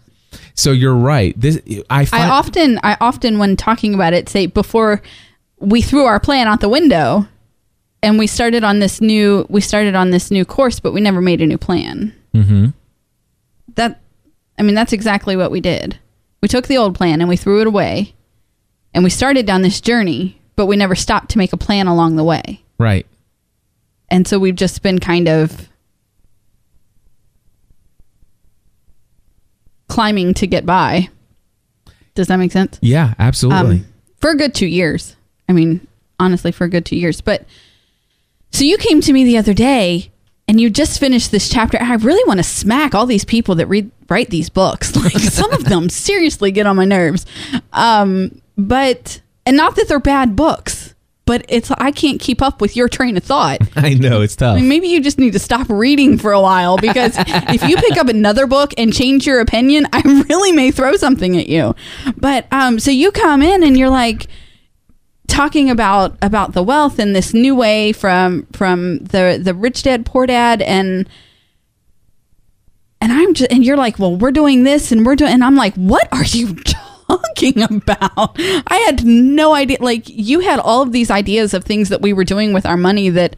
So 0.57 0.71
you're 0.71 0.95
right. 0.95 1.39
This 1.39 1.61
I 1.89 2.05
find, 2.05 2.23
I 2.23 2.29
often, 2.29 2.79
I 2.83 2.97
often, 2.99 3.37
when 3.37 3.55
talking 3.55 3.93
about 3.93 4.13
it, 4.13 4.27
say 4.27 4.47
before 4.47 5.01
we 5.59 5.81
threw 5.81 6.03
our 6.05 6.19
plan 6.19 6.47
out 6.47 6.61
the 6.61 6.69
window, 6.69 7.27
and 8.03 8.19
we 8.19 8.27
started 8.27 8.63
on 8.63 8.79
this 8.79 8.99
new, 8.99 9.45
we 9.49 9.61
started 9.61 9.95
on 9.95 10.09
this 10.09 10.31
new 10.31 10.45
course, 10.45 10.79
but 10.79 10.93
we 10.93 11.01
never 11.01 11.21
made 11.21 11.41
a 11.41 11.45
new 11.45 11.57
plan. 11.57 12.13
Mm-hmm. 12.33 12.67
That, 13.75 14.01
I 14.57 14.63
mean, 14.63 14.75
that's 14.75 14.93
exactly 14.93 15.35
what 15.35 15.51
we 15.51 15.61
did. 15.61 15.99
We 16.41 16.47
took 16.47 16.67
the 16.67 16.77
old 16.77 16.95
plan 16.95 17.21
and 17.21 17.29
we 17.29 17.37
threw 17.37 17.61
it 17.61 17.67
away, 17.67 18.15
and 18.93 19.03
we 19.03 19.11
started 19.11 19.45
down 19.45 19.61
this 19.61 19.79
journey, 19.79 20.41
but 20.55 20.65
we 20.65 20.75
never 20.75 20.95
stopped 20.95 21.29
to 21.31 21.37
make 21.37 21.53
a 21.53 21.57
plan 21.57 21.87
along 21.87 22.15
the 22.15 22.23
way. 22.23 22.61
right. 22.79 23.05
And 24.09 24.25
so 24.25 24.39
we've 24.39 24.55
just 24.55 24.81
been 24.81 24.99
kind 24.99 25.27
of 25.27 25.67
climbing 29.87 30.33
to 30.35 30.47
get 30.47 30.65
by. 30.65 31.09
Does 32.15 32.27
that 32.27 32.37
make 32.37 32.51
sense? 32.51 32.79
Yeah, 32.81 33.13
absolutely. 33.19 33.77
um, 33.77 33.85
for 34.19 34.31
a 34.31 34.35
good 34.35 34.55
two 34.55 34.67
years. 34.67 35.15
I 35.47 35.53
mean, 35.53 35.87
honestly, 36.19 36.51
for 36.51 36.65
a 36.65 36.69
good 36.69 36.85
two 36.85 36.95
years. 36.97 37.21
But 37.21 37.45
so 38.51 38.63
you 38.63 38.77
came 38.77 39.01
to 39.01 39.13
me 39.13 39.23
the 39.23 39.37
other 39.37 39.53
day 39.53 40.11
and 40.47 40.59
you 40.59 40.69
just 40.69 40.99
finished 40.99 41.31
this 41.31 41.49
chapter. 41.49 41.77
I 41.79 41.95
really 41.95 42.25
want 42.27 42.39
to 42.39 42.43
smack 42.43 42.95
all 42.95 43.05
these 43.05 43.25
people 43.25 43.55
that 43.55 43.67
read 43.67 43.91
write 44.09 44.29
these 44.29 44.49
books. 44.49 44.93
Like 45.07 45.13
some 45.19 45.53
of 45.53 45.65
them 45.65 45.89
seriously 45.89 46.51
get 46.51 46.65
on 46.65 46.75
my 46.75 46.85
nerves. 46.85 47.25
Um, 47.71 48.41
but 48.57 49.21
and 49.45 49.55
not 49.55 49.75
that 49.75 49.87
they're 49.87 49.99
bad 49.99 50.35
books, 50.35 50.76
but 51.27 51.45
it's 51.49 51.69
I 51.71 51.91
can't 51.91 52.19
keep 52.19 52.41
up 52.41 52.61
with 52.61 52.75
your 52.75 52.89
train 52.89 53.17
of 53.17 53.23
thought. 53.23 53.59
I 53.75 53.93
know 53.93 54.21
it's 54.21 54.35
tough. 54.35 54.55
I 54.55 54.61
mean, 54.61 54.69
maybe 54.69 54.87
you 54.87 55.01
just 55.01 55.19
need 55.19 55.33
to 55.33 55.39
stop 55.39 55.69
reading 55.69 56.17
for 56.17 56.31
a 56.31 56.41
while 56.41 56.77
because 56.77 57.15
if 57.17 57.61
you 57.63 57.75
pick 57.75 57.97
up 57.97 58.07
another 58.07 58.47
book 58.47 58.73
and 58.77 58.91
change 58.91 59.27
your 59.27 59.41
opinion, 59.41 59.85
I 59.93 60.01
really 60.29 60.53
may 60.53 60.71
throw 60.71 60.95
something 60.95 61.37
at 61.37 61.47
you. 61.47 61.75
But 62.15 62.47
um, 62.51 62.79
so 62.79 62.89
you 62.89 63.11
come 63.11 63.43
in 63.43 63.61
and 63.61 63.77
you're 63.77 63.89
like 63.89 64.27
talking 65.27 65.69
about 65.69 66.17
about 66.21 66.53
the 66.53 66.63
wealth 66.63 66.97
and 66.97 67.13
this 67.15 67.33
new 67.33 67.53
way 67.53 67.91
from 67.91 68.47
from 68.53 68.99
the 68.99 69.39
the 69.41 69.53
rich 69.53 69.83
dad 69.83 70.05
poor 70.05 70.25
dad 70.25 70.61
and 70.61 71.07
and 73.01 73.11
I'm 73.11 73.33
just 73.33 73.51
and 73.51 73.65
you're 73.65 73.77
like, 73.77 73.99
well, 73.99 74.15
we're 74.15 74.31
doing 74.31 74.63
this 74.63 74.93
and 74.93 75.05
we're 75.05 75.17
doing 75.17 75.33
and 75.33 75.43
I'm 75.43 75.55
like, 75.55 75.75
what 75.75 76.07
are 76.13 76.23
you 76.23 76.55
talking 77.17 77.61
about? 77.71 78.35
I 78.39 78.83
had 78.85 79.05
no 79.05 79.53
idea. 79.53 79.77
Like 79.79 80.03
you 80.07 80.39
had 80.41 80.59
all 80.59 80.81
of 80.81 80.91
these 80.91 81.11
ideas 81.11 81.53
of 81.53 81.63
things 81.63 81.89
that 81.89 82.01
we 82.01 82.13
were 82.13 82.23
doing 82.23 82.53
with 82.53 82.65
our 82.65 82.77
money 82.77 83.09
that 83.09 83.35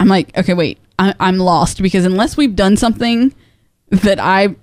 I'm 0.00 0.08
like, 0.08 0.36
okay, 0.36 0.54
wait, 0.54 0.78
I, 0.98 1.14
I'm 1.20 1.38
lost 1.38 1.82
because 1.82 2.04
unless 2.04 2.36
we've 2.36 2.56
done 2.56 2.76
something 2.76 3.34
that 3.90 4.18
I 4.20 4.56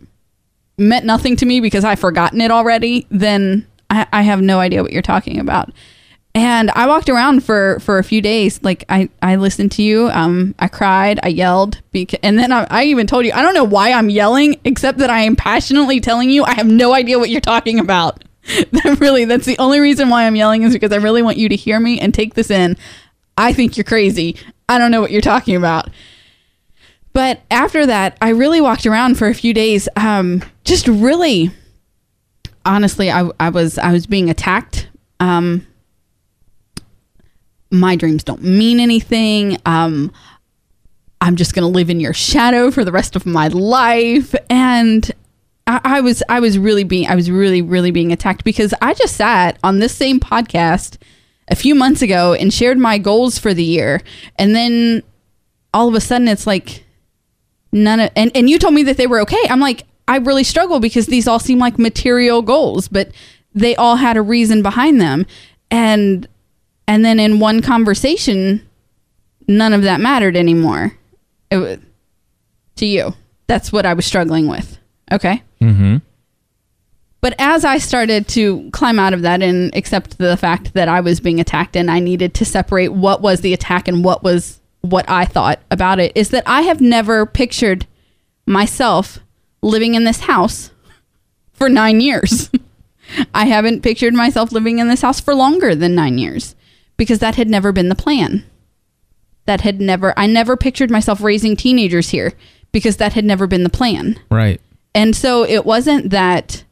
meant 0.77 1.05
nothing 1.05 1.35
to 1.37 1.45
me 1.45 1.59
because 1.59 1.83
I've 1.83 1.99
forgotten 1.99 2.41
it 2.41 2.51
already, 2.51 3.07
then 3.09 3.67
I, 3.89 4.07
I 4.11 4.21
have 4.23 4.41
no 4.41 4.59
idea 4.59 4.81
what 4.81 4.91
you're 4.91 5.01
talking 5.01 5.39
about. 5.39 5.71
And 6.35 6.71
I 6.71 6.87
walked 6.87 7.09
around 7.09 7.43
for 7.43 7.79
for 7.79 7.99
a 7.99 8.03
few 8.03 8.21
days. 8.21 8.59
Like 8.63 8.85
I 8.89 9.09
I 9.21 9.35
listened 9.35 9.71
to 9.73 9.83
you. 9.83 10.09
Um, 10.09 10.55
I 10.57 10.67
cried. 10.67 11.19
I 11.21 11.27
yelled. 11.27 11.79
Beca- 11.93 12.19
and 12.23 12.39
then 12.39 12.51
I, 12.51 12.65
I 12.69 12.83
even 12.85 13.05
told 13.05 13.25
you 13.25 13.31
I 13.33 13.43
don't 13.43 13.53
know 13.53 13.63
why 13.63 13.91
I'm 13.91 14.09
yelling, 14.09 14.59
except 14.63 14.97
that 14.97 15.11
I 15.11 15.21
am 15.21 15.35
passionately 15.35 15.99
telling 15.99 16.31
you 16.31 16.43
I 16.43 16.53
have 16.53 16.65
no 16.65 16.93
idea 16.93 17.19
what 17.19 17.29
you're 17.29 17.41
talking 17.41 17.79
about. 17.79 18.23
really, 18.99 19.25
that's 19.25 19.45
the 19.45 19.57
only 19.59 19.79
reason 19.79 20.09
why 20.09 20.25
I'm 20.25 20.35
yelling 20.35 20.63
is 20.63 20.73
because 20.73 20.91
I 20.91 20.97
really 20.97 21.21
want 21.21 21.37
you 21.37 21.49
to 21.49 21.55
hear 21.55 21.79
me 21.79 21.99
and 21.99 22.13
take 22.13 22.33
this 22.33 22.49
in. 22.49 22.77
I 23.37 23.53
think 23.53 23.77
you're 23.77 23.83
crazy. 23.83 24.35
I 24.67 24.79
don't 24.79 24.91
know 24.91 25.01
what 25.01 25.11
you're 25.11 25.21
talking 25.21 25.55
about. 25.55 25.89
But 27.13 27.41
after 27.51 27.85
that, 27.85 28.17
I 28.21 28.29
really 28.29 28.59
walked 28.59 28.87
around 28.87 29.19
for 29.19 29.27
a 29.27 29.35
few 29.35 29.53
days, 29.53 29.87
um, 29.95 30.43
just 30.63 30.87
really 30.87 31.51
honestly, 32.65 33.11
I, 33.11 33.29
I 33.39 33.49
was 33.49 33.77
I 33.77 33.91
was 33.91 34.07
being 34.07 34.29
attacked. 34.29 34.89
Um, 35.19 35.65
my 37.73 37.95
dreams 37.95 38.23
don't 38.23 38.43
mean 38.43 38.79
anything. 38.79 39.57
Um, 39.65 40.11
I'm 41.19 41.35
just 41.35 41.53
gonna 41.53 41.67
live 41.67 41.89
in 41.89 41.99
your 41.99 42.13
shadow 42.13 42.69
for 42.71 42.85
the 42.85 42.91
rest 42.91 43.15
of 43.15 43.25
my 43.25 43.47
life, 43.47 44.35
and 44.49 45.11
I, 45.65 45.81
I 45.83 46.01
was 46.01 46.21
I 46.29 46.39
was 46.39 46.57
really 46.59 46.83
being 46.83 47.07
I 47.07 47.15
was 47.15 47.31
really 47.31 47.61
really 47.61 47.91
being 47.91 48.11
attacked 48.11 48.43
because 48.43 48.73
I 48.81 48.93
just 48.93 49.15
sat 49.15 49.57
on 49.63 49.79
this 49.79 49.95
same 49.95 50.19
podcast 50.19 50.97
a 51.47 51.55
few 51.55 51.75
months 51.75 52.01
ago 52.01 52.33
and 52.33 52.53
shared 52.53 52.77
my 52.77 52.97
goals 52.97 53.37
for 53.37 53.53
the 53.53 53.63
year, 53.63 54.01
and 54.37 54.55
then 54.55 55.01
all 55.73 55.87
of 55.87 55.95
a 55.95 56.01
sudden 56.01 56.27
it's 56.27 56.45
like 56.45 56.83
none 57.71 57.99
of 57.99 58.11
and, 58.15 58.31
and 58.35 58.49
you 58.49 58.59
told 58.59 58.73
me 58.73 58.83
that 58.83 58.97
they 58.97 59.07
were 59.07 59.21
okay. 59.21 59.41
I'm 59.49 59.59
like 59.59 59.85
I 60.07 60.17
really 60.17 60.43
struggle 60.43 60.79
because 60.79 61.07
these 61.07 61.27
all 61.27 61.39
seem 61.39 61.57
like 61.57 61.79
material 61.79 62.41
goals, 62.41 62.87
but 62.87 63.11
they 63.55 63.75
all 63.75 63.95
had 63.95 64.17
a 64.17 64.21
reason 64.21 64.61
behind 64.61 64.99
them. 64.99 65.25
And 65.71 66.27
and 66.87 67.03
then 67.03 67.19
in 67.19 67.39
one 67.39 67.61
conversation, 67.61 68.67
none 69.47 69.73
of 69.73 69.83
that 69.83 70.01
mattered 70.01 70.35
anymore. 70.35 70.97
It 71.49 71.57
wa- 71.57 71.75
to 72.77 72.85
you. 72.85 73.13
That's 73.47 73.71
what 73.71 73.85
I 73.85 73.93
was 73.93 74.05
struggling 74.05 74.47
with. 74.47 74.77
Okay? 75.11 75.43
Mm-hmm. 75.61 75.97
But 77.21 77.35
as 77.39 77.63
I 77.63 77.77
started 77.77 78.27
to 78.29 78.69
climb 78.71 78.99
out 78.99 79.13
of 79.13 79.21
that 79.21 79.41
and 79.41 79.73
accept 79.75 80.17
the 80.17 80.35
fact 80.35 80.73
that 80.73 80.89
I 80.89 80.99
was 80.99 81.19
being 81.19 81.39
attacked 81.39 81.75
and 81.75 81.89
I 81.89 81.99
needed 81.99 82.33
to 82.35 82.45
separate 82.45 82.89
what 82.89 83.21
was 83.21 83.41
the 83.41 83.53
attack 83.53 83.87
and 83.87 84.03
what 84.03 84.23
was 84.23 84.59
what 84.81 85.09
I 85.09 85.23
thought 85.23 85.59
about 85.71 85.99
it, 85.99 86.11
is 86.15 86.29
that 86.31 86.43
I 86.45 86.63
have 86.63 86.81
never 86.81 87.25
pictured 87.25 87.87
myself 88.45 89.19
living 89.61 89.95
in 89.95 90.03
this 90.03 90.19
house 90.19 90.71
for 91.53 91.69
nine 91.69 92.01
years. 92.01 92.49
I 93.33 93.45
haven't 93.45 93.83
pictured 93.83 94.13
myself 94.13 94.51
living 94.51 94.79
in 94.79 94.89
this 94.89 95.01
house 95.01 95.21
for 95.21 95.33
longer 95.33 95.75
than 95.75 95.95
nine 95.95 96.17
years 96.17 96.55
because 96.97 97.19
that 97.19 97.35
had 97.35 97.49
never 97.49 97.71
been 97.71 97.89
the 97.89 97.95
plan. 97.95 98.43
That 99.45 99.61
had 99.61 99.81
never, 99.81 100.13
I 100.17 100.25
never 100.27 100.55
pictured 100.55 100.89
myself 100.89 101.21
raising 101.21 101.55
teenagers 101.55 102.09
here 102.09 102.33
because 102.71 102.97
that 102.97 103.13
had 103.13 103.25
never 103.25 103.45
been 103.45 103.63
the 103.63 103.69
plan 103.69 104.19
Right. 104.31 104.59
and 104.95 105.15
so 105.15 105.43
it 105.45 105.63
wasn't 105.65 106.09
that 106.09 106.63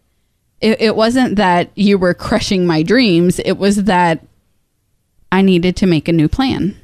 it, 0.62 0.82
it 0.82 0.96
wasn't 0.96 1.36
that 1.36 1.70
you 1.76 1.98
were 1.98 2.14
crushing 2.16 2.66
my 2.66 2.82
dreams 2.82 3.38
it 3.40 3.54
was 3.60 3.84
that 3.84 4.26
i 5.32 5.42
needed 5.44 5.76
to 5.76 5.86
make 5.86 6.08
a 6.08 6.12
new 6.12 6.28
plan 6.28 6.76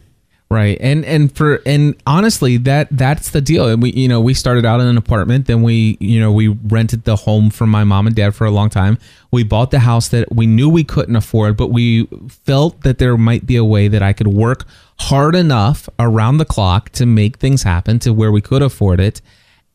Right. 0.49 0.77
And 0.79 1.03
and 1.03 1.35
for 1.35 1.61
and 1.65 1.93
honestly 2.07 2.55
that 2.57 2.87
that's 2.89 3.31
the 3.31 3.41
deal. 3.41 3.67
And 3.67 3.81
we 3.81 3.91
you 3.91 4.07
know, 4.07 4.21
we 4.21 4.33
started 4.33 4.65
out 4.65 4.79
in 4.79 4.87
an 4.87 4.97
apartment, 4.97 5.45
then 5.45 5.61
we, 5.61 5.97
you 5.99 6.21
know, 6.21 6.31
we 6.31 6.47
rented 6.47 7.03
the 7.03 7.17
home 7.17 7.49
from 7.49 7.69
my 7.69 7.83
mom 7.83 8.07
and 8.07 8.15
dad 8.15 8.33
for 8.33 8.45
a 8.45 8.51
long 8.51 8.69
time. 8.69 8.97
We 9.29 9.43
bought 9.43 9.71
the 9.71 9.79
house 9.79 10.07
that 10.09 10.33
we 10.33 10.47
knew 10.47 10.69
we 10.69 10.85
couldn't 10.85 11.17
afford, 11.17 11.57
but 11.57 11.67
we 11.67 12.07
felt 12.29 12.81
that 12.83 12.97
there 12.97 13.17
might 13.17 13.45
be 13.45 13.57
a 13.57 13.65
way 13.65 13.89
that 13.89 14.01
I 14.01 14.13
could 14.13 14.27
work 14.27 14.63
hard 14.99 15.35
enough 15.35 15.89
around 15.99 16.37
the 16.37 16.45
clock 16.45 16.91
to 16.91 17.05
make 17.05 17.39
things 17.39 17.63
happen 17.63 17.99
to 17.99 18.13
where 18.13 18.31
we 18.31 18.39
could 18.39 18.61
afford 18.61 19.01
it. 19.01 19.21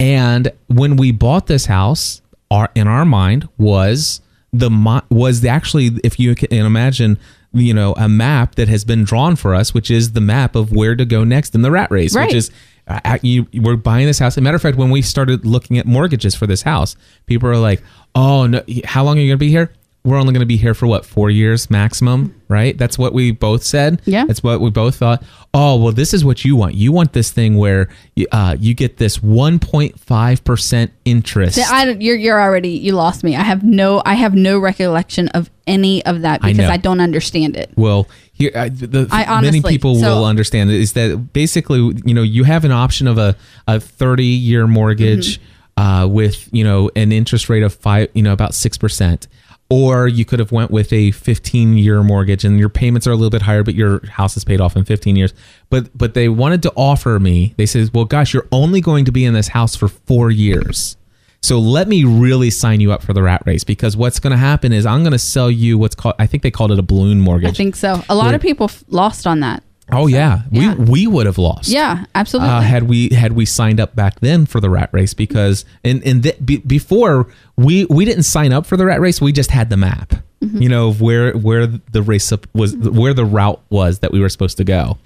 And 0.01 0.53
when 0.69 0.97
we 0.97 1.13
bought 1.13 1.49
this 1.49 1.67
house, 1.67 2.23
our 2.51 2.71
in 2.75 2.89
our 2.89 3.05
mind 3.05 3.47
was 3.59 4.23
the 4.53 5.03
was 5.11 5.45
actually 5.45 5.99
if 6.03 6.19
you 6.19 6.35
can 6.35 6.51
imagine 6.51 7.19
you 7.55 7.75
know 7.75 7.93
a 7.97 8.09
map 8.09 8.55
that 8.55 8.69
has 8.69 8.85
been 8.85 9.05
drawn 9.05 9.37
for 9.37 9.55
us 9.55 9.75
which 9.75 9.91
is 9.91 10.13
the 10.13 10.21
map 10.21 10.55
of 10.57 10.73
where 10.73 10.97
to 10.97 11.05
go 11.05 11.23
next 11.25 11.55
in 11.55 11.63
the 11.63 11.71
rat 11.71 11.91
race 11.91 12.15
Right. 12.17 12.27
which 12.27 12.35
is 12.35 12.51
uh, 12.89 12.99
uh, 13.05 13.19
you, 13.23 13.47
we're 13.55 13.77
buying 13.77 14.07
this 14.07 14.19
house. 14.19 14.33
As 14.33 14.39
a 14.39 14.41
matter 14.41 14.57
of 14.57 14.63
fact, 14.63 14.77
when 14.77 14.91
we 14.91 15.03
started 15.03 15.47
looking 15.47 15.79
at 15.79 15.87
mortgages 15.87 16.35
for 16.35 16.49
this 16.49 16.63
house, 16.63 16.97
people 17.27 17.49
are 17.49 17.57
like, 17.57 17.81
"Oh 18.17 18.49
no, 18.49 18.61
how 18.85 19.05
long 19.05 19.19
are 19.19 19.21
you 19.21 19.29
going 19.29 19.37
to 19.39 19.45
be 19.45 19.51
here?" 19.51 19.73
We're 20.05 20.19
only 20.19 20.33
going 20.33 20.41
to 20.41 20.47
be 20.47 20.57
here 20.57 20.75
for 20.75 20.89
what 20.89 21.07
four 21.07 21.31
years 21.31 21.71
maximum, 21.71 22.35
right? 22.49 22.77
That's 22.77 22.99
what 22.99 23.13
we 23.13 23.31
both 23.31 23.63
said. 23.63 24.03
Yeah. 24.05 24.25
that's 24.27 24.43
what 24.43 24.61
we 24.61 24.69
both 24.71 24.97
thought. 24.97 25.23
Oh 25.55 25.77
well, 25.81 25.93
this 25.93 26.13
is 26.13 26.25
what 26.25 26.45
you 26.45 26.57
want. 26.57 26.75
You 26.75 26.91
want 26.91 27.13
this 27.13 27.31
thing 27.31 27.57
where 27.57 27.89
you, 28.17 28.27
uh, 28.33 28.57
you 28.59 28.75
get 28.75 28.97
this 28.97 29.23
one 29.23 29.61
point 29.61 30.01
five 30.01 30.43
percent 30.43 30.91
interest. 31.05 31.55
See, 31.55 31.63
I, 31.63 31.85
you're, 32.01 32.17
you're 32.17 32.41
already 32.41 32.71
you 32.71 32.93
lost 32.93 33.23
me 33.23 33.37
i 33.37 33.43
have 33.43 33.63
no 33.63 34.03
i 34.05 34.15
have 34.15 34.35
no 34.35 34.59
recollection 34.59 35.29
of 35.29 35.51
any 35.67 36.05
of 36.05 36.23
that 36.23 36.41
because 36.41 36.59
know. 36.59 36.69
i, 36.69 36.77
don't 36.77 37.01
understand 37.01 37.57
it 37.57 37.71
Well, 37.77 38.09
here 38.33 38.51
uh, 38.55 38.69
the 38.73 39.07
I 39.13 39.41
many 39.41 39.63
people 39.63 39.95
so- 39.97 40.17
will 40.17 40.25
understand 40.25 40.71
it 40.71 40.81
is 40.81 40.95
that 40.95 41.33
basically, 41.33 41.79
you 42.05 42.15
know, 42.15 42.23
you 42.23 42.45
have 42.45 42.65
an 42.65 42.73
option 42.73 43.07
of 43.07 43.19
a 43.19 43.37
a 43.69 43.79
30 43.79 44.25
year 44.25 44.67
mortgage 44.67 45.39
Mm-hmm. 45.39 45.83
uh, 45.83 46.07
with 46.07 46.49
you 46.53 46.65
know 46.65 46.91
an 46.97 47.13
interest 47.13 47.49
rate 47.49 47.63
of 47.63 47.73
five, 47.75 48.09
you 48.15 48.23
know, 48.23 48.33
about 48.33 48.55
six 48.55 48.77
percent. 48.77 49.27
Or 49.73 50.07
you 50.07 50.25
could 50.27 50.39
have 50.39 50.53
went 50.53 50.71
with 50.71 50.93
a 50.93 51.13
15 51.13 51.79
year 51.79 52.03
mortgage 52.03 52.45
and 52.45 52.59
your 52.59 52.69
payments 52.69 53.07
are 53.07 53.13
a 53.13 53.17
little 53.17 53.31
bit 53.31 53.43
higher, 53.43 53.63
but 53.63 53.75
your 53.75 54.07
house 54.07 54.37
is 54.37 54.45
paid 54.45 54.61
off 54.61 54.77
in 54.77 54.85
15 54.85 55.17
years. 55.17 55.33
But 55.71 55.97
but 55.97 56.13
they 56.13 56.29
wanted 56.29 56.63
to 56.65 56.73
offer 56.77 57.19
me. 57.19 57.55
They 57.57 57.65
said, 57.67 57.91
"Well, 57.95 58.05
gosh, 58.05 58.35
you're 58.35 58.49
only 58.53 58.81
going 58.81 59.07
to 59.07 59.13
be 59.13 59.25
in 59.25 59.33
this 59.33 59.49
house 59.49 59.75
for 59.75 59.89
four 59.89 60.31
years." 60.31 60.97
So 61.41 61.59
let 61.59 61.89
me 61.89 62.05
really 62.05 62.51
sign 62.51 62.81
you 62.81 62.93
up 62.93 63.03
for 63.03 63.13
the 63.13 63.23
rat 63.23 63.43
race 63.47 63.65
because 63.65 63.97
what's 63.97 64.21
going 64.21 64.31
to 64.31 64.37
happen 64.37 64.73
is 64.73 64.87
I'm 64.87 65.01
going 65.03 65.13
to 65.13 65.19
sell 65.19 65.51
you 65.51 65.77
what's 65.77 65.95
called 65.97 66.15
I 66.19 66.27
think 66.27 66.43
they 66.45 66.53
called 66.53 66.71
it 66.71 66.79
a 66.79 66.83
balloon 66.83 67.21
mortgage. 67.21 67.49
i 67.49 67.53
think 67.53 67.75
so 67.75 68.01
a 68.09 68.15
lot 68.15 68.35
of 68.35 68.41
people 68.41 68.65
f- 68.65 68.85
lost 68.89 69.27
on 69.27 69.41
that 69.41 69.63
Oh 69.93 70.07
yeah, 70.07 70.43
yeah. 70.51 70.75
we 70.75 70.85
we 70.91 71.07
would 71.07 71.27
have 71.27 71.39
lost. 71.39 71.69
yeah 71.69 72.05
absolutely. 72.15 72.51
Uh, 72.51 72.61
had 72.63 72.85
we 72.85 73.11
had 73.11 73.33
we 73.33 73.45
signed 73.45 73.79
up 73.81 73.95
back 73.95 74.21
then 74.21 74.47
for 74.47 74.59
the 74.61 74.71
rat 74.71 74.89
race 74.93 75.13
because 75.15 75.65
and 75.85 76.03
and 76.07 76.23
th- 76.23 76.39
be, 76.45 76.57
before 76.59 77.29
we 77.57 77.85
we 77.87 78.05
didn't 78.05 78.23
sign 78.25 78.53
up 78.53 78.65
for 78.67 78.77
the 78.77 78.87
rat 78.87 79.01
race. 79.01 79.21
We 79.21 79.33
just 79.33 79.51
had 79.51 79.71
the 79.71 79.77
map 79.77 80.15
Mm-hmm. 80.43 80.61
you 80.61 80.69
know 80.69 80.89
of 80.89 81.01
where 81.01 81.35
where 81.35 81.69
the 81.69 82.03
race 82.03 82.33
was 82.53 82.75
where 82.75 83.15
the 83.15 83.25
route 83.25 83.61
was 83.71 84.01
that 84.01 84.11
we 84.11 84.19
were 84.19 84.29
supposed 84.29 84.57
to 84.57 84.65
go. 84.65 84.99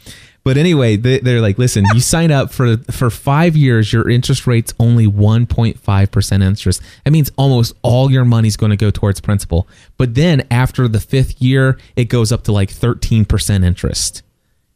But 0.44 0.56
anyway 0.56 0.96
they, 0.96 1.18
they're 1.18 1.42
like 1.42 1.58
listen 1.58 1.84
you 1.92 2.00
sign 2.00 2.30
up 2.30 2.50
for 2.52 2.78
for 2.90 3.10
five 3.10 3.54
years 3.54 3.92
your 3.92 4.08
interest 4.08 4.46
rate's 4.46 4.72
only 4.80 5.06
1.5% 5.06 6.42
interest. 6.42 6.80
That 7.04 7.10
means 7.10 7.30
almost 7.36 7.74
all 7.82 8.10
your 8.10 8.24
money's 8.24 8.56
going 8.56 8.70
to 8.70 8.76
go 8.76 8.90
towards 8.90 9.20
principal. 9.20 9.68
But 9.98 10.14
then 10.14 10.46
after 10.50 10.88
the 10.88 11.00
fifth 11.00 11.42
year 11.42 11.78
it 11.96 12.06
goes 12.06 12.32
up 12.32 12.44
to 12.44 12.52
like 12.52 12.70
13% 12.70 13.62
interest 13.64 14.22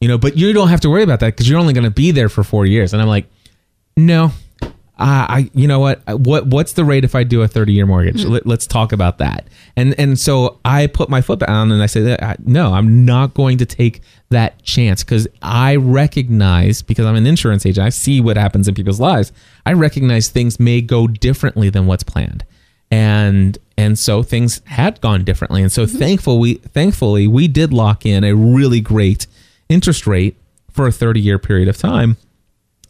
you 0.00 0.08
know 0.08 0.18
but 0.18 0.36
you 0.36 0.52
don't 0.52 0.68
have 0.68 0.80
to 0.80 0.90
worry 0.90 1.02
about 1.02 1.20
that 1.20 1.28
because 1.28 1.48
you're 1.48 1.58
only 1.58 1.72
going 1.72 1.84
to 1.84 1.90
be 1.90 2.10
there 2.10 2.28
for 2.28 2.42
four 2.42 2.66
years. 2.66 2.92
And 2.92 3.00
i'm 3.02 3.08
like 3.08 3.26
no 3.96 4.32
uh, 4.98 5.26
i 5.28 5.50
you 5.54 5.66
know 5.66 5.80
what? 5.80 6.02
What 6.06 6.46
what's 6.46 6.74
the 6.74 6.84
rate 6.84 7.04
if 7.04 7.14
i 7.14 7.24
do 7.24 7.42
a 7.42 7.48
30 7.48 7.72
year 7.72 7.86
mortgage 7.86 8.24
Let, 8.24 8.46
let's 8.46 8.66
talk 8.66 8.92
about 8.92 9.18
that. 9.18 9.46
And 9.76 9.98
and 9.98 10.18
so 10.18 10.58
i 10.64 10.86
put 10.86 11.08
my 11.08 11.20
foot 11.20 11.38
down 11.40 11.72
and 11.72 11.82
i 11.82 11.86
said 11.86 12.22
uh, 12.22 12.34
no 12.44 12.74
i'm 12.74 13.04
not 13.04 13.32
going 13.34 13.58
to 13.58 13.66
take 13.66 14.02
that 14.28 14.62
chance 14.62 15.02
because 15.02 15.26
i 15.42 15.76
recognize 15.76 16.82
because 16.82 17.06
i'm 17.06 17.16
an 17.16 17.26
insurance 17.26 17.64
agent 17.64 17.86
i 17.86 17.88
see 17.88 18.20
what 18.20 18.36
happens 18.36 18.68
in 18.68 18.74
people's 18.74 19.00
lives 19.00 19.32
i 19.64 19.72
recognize 19.72 20.28
things 20.28 20.60
may 20.60 20.80
go 20.80 21.06
differently 21.06 21.70
than 21.70 21.86
what's 21.86 22.02
planned. 22.02 22.44
And 22.90 23.56
and 23.78 23.98
so 23.98 24.22
things 24.22 24.60
had 24.66 25.00
gone 25.00 25.24
differently. 25.24 25.62
And 25.62 25.72
so 25.72 25.86
thankful 25.86 26.38
we 26.38 26.54
thankfully 26.54 27.26
we 27.28 27.48
did 27.48 27.72
lock 27.72 28.04
in 28.04 28.24
a 28.24 28.34
really 28.34 28.80
great 28.80 29.26
interest 29.70 30.06
rate 30.06 30.37
for 30.70 30.87
a 30.87 30.92
30 30.92 31.20
year 31.20 31.38
period 31.38 31.68
of 31.68 31.78
time 31.78 32.16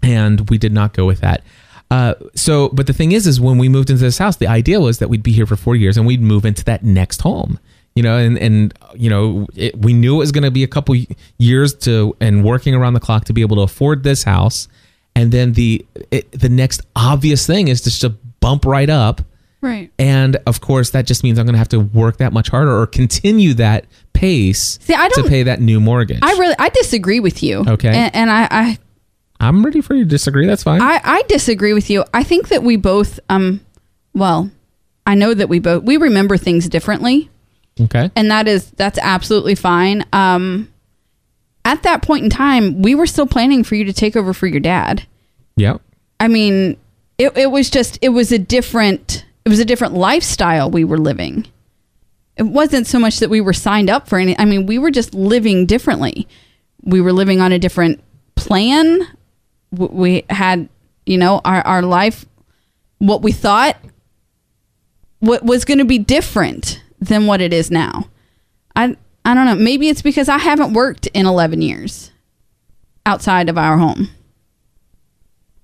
and 0.02 0.48
we 0.50 0.58
did 0.58 0.72
not 0.72 0.92
go 0.92 1.06
with 1.06 1.20
that. 1.20 1.42
Uh, 1.90 2.14
so 2.34 2.68
but 2.70 2.86
the 2.86 2.92
thing 2.92 3.12
is 3.12 3.26
is 3.26 3.40
when 3.40 3.58
we 3.58 3.68
moved 3.68 3.90
into 3.90 4.02
this 4.02 4.18
house 4.18 4.36
the 4.36 4.46
idea 4.46 4.80
was 4.80 4.98
that 4.98 5.08
we'd 5.08 5.22
be 5.22 5.32
here 5.32 5.46
for 5.46 5.56
four 5.56 5.76
years 5.76 5.96
and 5.96 6.06
we'd 6.06 6.22
move 6.22 6.44
into 6.44 6.64
that 6.64 6.84
next 6.84 7.22
home 7.22 7.58
you 7.94 8.02
know 8.02 8.16
and 8.16 8.38
and 8.38 8.74
you 8.94 9.10
know 9.10 9.46
it, 9.54 9.76
we 9.78 9.92
knew 9.92 10.16
it 10.16 10.18
was 10.18 10.32
going 10.32 10.44
to 10.44 10.50
be 10.50 10.62
a 10.62 10.68
couple 10.68 10.94
years 11.38 11.74
to 11.74 12.16
and 12.20 12.44
working 12.44 12.74
around 12.74 12.94
the 12.94 13.00
clock 13.00 13.24
to 13.24 13.32
be 13.32 13.40
able 13.40 13.56
to 13.56 13.62
afford 13.62 14.02
this 14.02 14.22
house. 14.24 14.68
And 15.16 15.32
then 15.32 15.52
the 15.54 15.84
it, 16.10 16.30
the 16.32 16.48
next 16.48 16.82
obvious 16.94 17.46
thing 17.46 17.68
is 17.68 17.82
just 17.82 18.00
to 18.02 18.10
bump 18.10 18.64
right 18.64 18.88
up. 18.88 19.22
Right. 19.60 19.90
And 19.98 20.36
of 20.46 20.60
course, 20.60 20.90
that 20.90 21.06
just 21.06 21.22
means 21.22 21.38
I'm 21.38 21.44
going 21.44 21.54
to 21.54 21.58
have 21.58 21.68
to 21.70 21.80
work 21.80 22.16
that 22.18 22.32
much 22.32 22.48
harder 22.48 22.74
or 22.74 22.86
continue 22.86 23.52
that 23.54 23.84
pace 24.20 24.78
See, 24.82 24.94
I 24.94 25.08
to 25.08 25.14
don't- 25.14 25.24
to 25.24 25.30
pay 25.30 25.42
that 25.44 25.60
new 25.60 25.80
mortgage. 25.80 26.18
i 26.22 26.30
really 26.32 26.54
i 26.58 26.68
disagree 26.68 27.20
with 27.20 27.42
you 27.42 27.64
Okay. 27.66 27.88
and, 27.88 28.14
and 28.14 28.30
I, 28.30 28.48
I 28.50 28.78
I'm 29.42 29.64
ready 29.64 29.80
for 29.80 29.94
you 29.94 30.04
to 30.04 30.10
disagree. 30.10 30.46
That's 30.46 30.62
fine. 30.62 30.82
I, 30.82 31.00
I 31.02 31.22
disagree 31.26 31.72
with 31.72 31.88
you. 31.88 32.04
I 32.12 32.22
think 32.24 32.48
that 32.48 32.62
we 32.62 32.76
both, 32.76 33.18
um, 33.30 33.62
well, 34.12 34.50
I 35.06 35.14
know 35.14 35.32
that 35.32 35.48
we 35.48 35.60
both 35.60 35.82
we 35.82 35.96
remember 35.96 36.36
things 36.36 36.68
differently, 36.68 37.30
Okay. 37.80 38.10
and 38.14 38.30
that 38.30 38.46
is 38.46 38.70
that's 38.72 38.98
absolutely 38.98 39.54
fine. 39.54 40.04
Um, 40.12 40.70
at 41.64 41.82
that 41.84 42.02
point 42.02 42.24
in 42.24 42.28
time, 42.28 42.82
we 42.82 42.94
were 42.94 43.06
still 43.06 43.26
planning 43.26 43.64
for 43.64 43.76
you 43.76 43.84
to 43.86 43.94
take 43.94 44.14
over 44.14 44.34
for 44.34 44.46
your 44.46 44.60
dad. 44.60 45.06
Yep. 45.56 45.80
I 46.20 46.28
mean, 46.28 46.76
it, 47.16 47.34
it 47.34 47.50
was 47.50 47.70
just 47.70 47.98
it 48.02 48.10
was 48.10 48.32
a 48.32 48.38
different 48.38 49.24
it 49.46 49.48
was 49.48 49.58
a 49.58 49.64
different 49.64 49.94
lifestyle 49.94 50.70
we 50.70 50.84
were 50.84 50.98
living. 50.98 51.46
It 52.40 52.46
wasn't 52.46 52.86
so 52.86 52.98
much 52.98 53.18
that 53.18 53.28
we 53.28 53.42
were 53.42 53.52
signed 53.52 53.90
up 53.90 54.08
for 54.08 54.18
any. 54.18 54.36
I 54.38 54.46
mean, 54.46 54.64
we 54.64 54.78
were 54.78 54.90
just 54.90 55.12
living 55.12 55.66
differently. 55.66 56.26
We 56.82 57.02
were 57.02 57.12
living 57.12 57.42
on 57.42 57.52
a 57.52 57.58
different 57.58 58.02
plan. 58.34 59.06
We 59.72 60.24
had, 60.30 60.70
you 61.04 61.18
know, 61.18 61.42
our 61.44 61.60
our 61.66 61.82
life, 61.82 62.24
what 62.96 63.20
we 63.20 63.32
thought, 63.32 63.76
what 65.18 65.44
was 65.44 65.66
going 65.66 65.80
to 65.80 65.84
be 65.84 65.98
different 65.98 66.82
than 66.98 67.26
what 67.26 67.42
it 67.42 67.52
is 67.52 67.70
now. 67.70 68.08
I 68.74 68.96
I 69.22 69.34
don't 69.34 69.44
know. 69.44 69.56
Maybe 69.56 69.90
it's 69.90 70.00
because 70.00 70.30
I 70.30 70.38
haven't 70.38 70.72
worked 70.72 71.08
in 71.08 71.26
eleven 71.26 71.60
years 71.60 72.10
outside 73.04 73.50
of 73.50 73.58
our 73.58 73.76
home. 73.76 74.08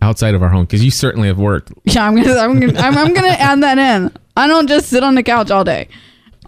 Outside 0.03 0.35
of 0.35 0.43
our 0.43 0.51
home, 0.51 0.67
because 0.67 0.85
you 0.85 0.91
certainly 0.91 1.29
have 1.29 1.39
worked. 1.39 1.73
Yeah, 1.85 2.07
I'm 2.07 2.15
gonna, 2.15 2.39
I'm 2.39 2.61
gonna, 2.61 2.79
I'm, 2.79 2.99
I'm 2.99 3.15
gonna 3.15 3.29
add 3.39 3.63
that 3.63 3.79
in. 3.79 4.13
I 4.37 4.47
don't 4.47 4.67
just 4.69 4.91
sit 4.91 5.03
on 5.03 5.15
the 5.15 5.23
couch 5.23 5.51
all 5.51 5.65
day. 5.65 5.89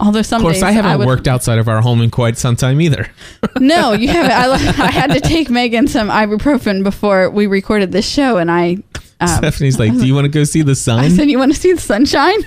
Although 0.01 0.23
some 0.23 0.41
Of 0.41 0.45
course, 0.45 0.57
days 0.57 0.63
I 0.63 0.71
haven't 0.71 0.99
would- 0.99 1.07
worked 1.09 1.27
outside 1.29 1.59
of 1.59 1.69
our 1.69 1.81
home 1.81 2.01
in 2.03 2.11
quite 2.11 2.39
some 2.39 2.55
time 2.57 2.81
either. 2.81 3.09
No, 3.61 3.93
you 3.93 4.09
haven't. 4.17 4.31
I, 4.33 4.85
I 4.87 4.91
had 4.91 5.11
to 5.13 5.21
take 5.21 5.51
Megan 5.51 5.89
some 5.89 6.09
ibuprofen 6.09 6.83
before 6.85 7.31
we 7.31 7.47
recorded 7.47 7.91
this 7.93 8.09
show, 8.09 8.37
and 8.37 8.51
I, 8.51 8.79
um, 9.21 9.29
Stephanie's 9.29 9.79
like, 9.79 9.93
"Do 9.93 10.07
you 10.07 10.15
want 10.15 10.27
to 10.27 10.29
go 10.31 10.45
see 10.45 10.63
the 10.63 10.75
sun?" 10.87 11.01
I 11.01 11.09
said, 11.09 11.29
"You 11.29 11.39
want 11.39 11.53
to 11.53 11.59
see 11.59 11.73
the 11.73 11.81
sunshine?" 11.81 12.39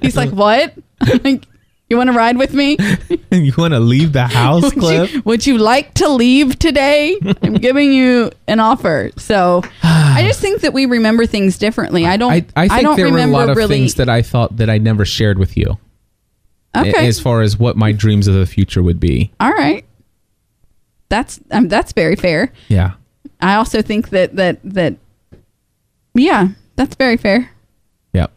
He's 0.00 0.16
like, 0.16 0.30
"What? 0.30 0.74
Like, 1.24 1.44
you 1.88 1.96
want 1.96 2.08
to 2.10 2.16
ride 2.16 2.36
with 2.36 2.52
me? 2.52 2.76
you 3.30 3.52
want 3.56 3.74
to 3.74 3.80
leave 3.80 4.12
the 4.12 4.26
house, 4.26 4.62
Would 4.62 4.74
Cliff? 4.78 5.14
you, 5.14 5.22
would 5.24 5.46
you 5.46 5.58
like 5.58 5.94
to 5.94 6.08
leave 6.08 6.58
today? 6.58 7.16
I'm 7.42 7.54
giving 7.54 7.92
you 7.92 8.30
an 8.48 8.58
offer." 8.60 9.10
So, 9.16 9.62
I 9.82 10.24
just 10.26 10.40
think 10.40 10.62
that 10.62 10.72
we 10.72 10.86
remember 10.86 11.26
things 11.26 11.58
differently. 11.58 12.06
I 12.06 12.16
don't. 12.16 12.32
I, 12.32 12.44
I 12.56 12.68
think 12.68 12.82
don't 12.82 12.96
there 12.96 13.10
were 13.12 13.18
a 13.18 13.26
lot 13.26 13.48
of 13.50 13.56
really. 13.56 13.76
things 13.78 13.94
that 13.94 14.08
I 14.08 14.22
thought 14.22 14.56
that 14.56 14.68
I 14.68 14.78
never 14.78 15.04
shared 15.04 15.38
with 15.38 15.56
you, 15.56 15.78
okay. 16.76 17.06
as 17.06 17.20
far 17.20 17.42
as 17.42 17.58
what 17.58 17.76
my 17.76 17.92
dreams 17.92 18.26
of 18.26 18.34
the 18.34 18.46
future 18.46 18.82
would 18.82 19.00
be. 19.00 19.32
All 19.40 19.52
right. 19.52 19.84
That's 21.08 21.40
um, 21.50 21.68
that's 21.68 21.92
very 21.92 22.16
fair. 22.16 22.52
Yeah. 22.68 22.92
I 23.40 23.54
also 23.54 23.82
think 23.82 24.10
that 24.10 24.36
that 24.36 24.60
that 24.62 24.96
yeah, 26.14 26.48
that's 26.76 26.94
very 26.94 27.16
fair. 27.16 27.50
Yep. 28.12 28.32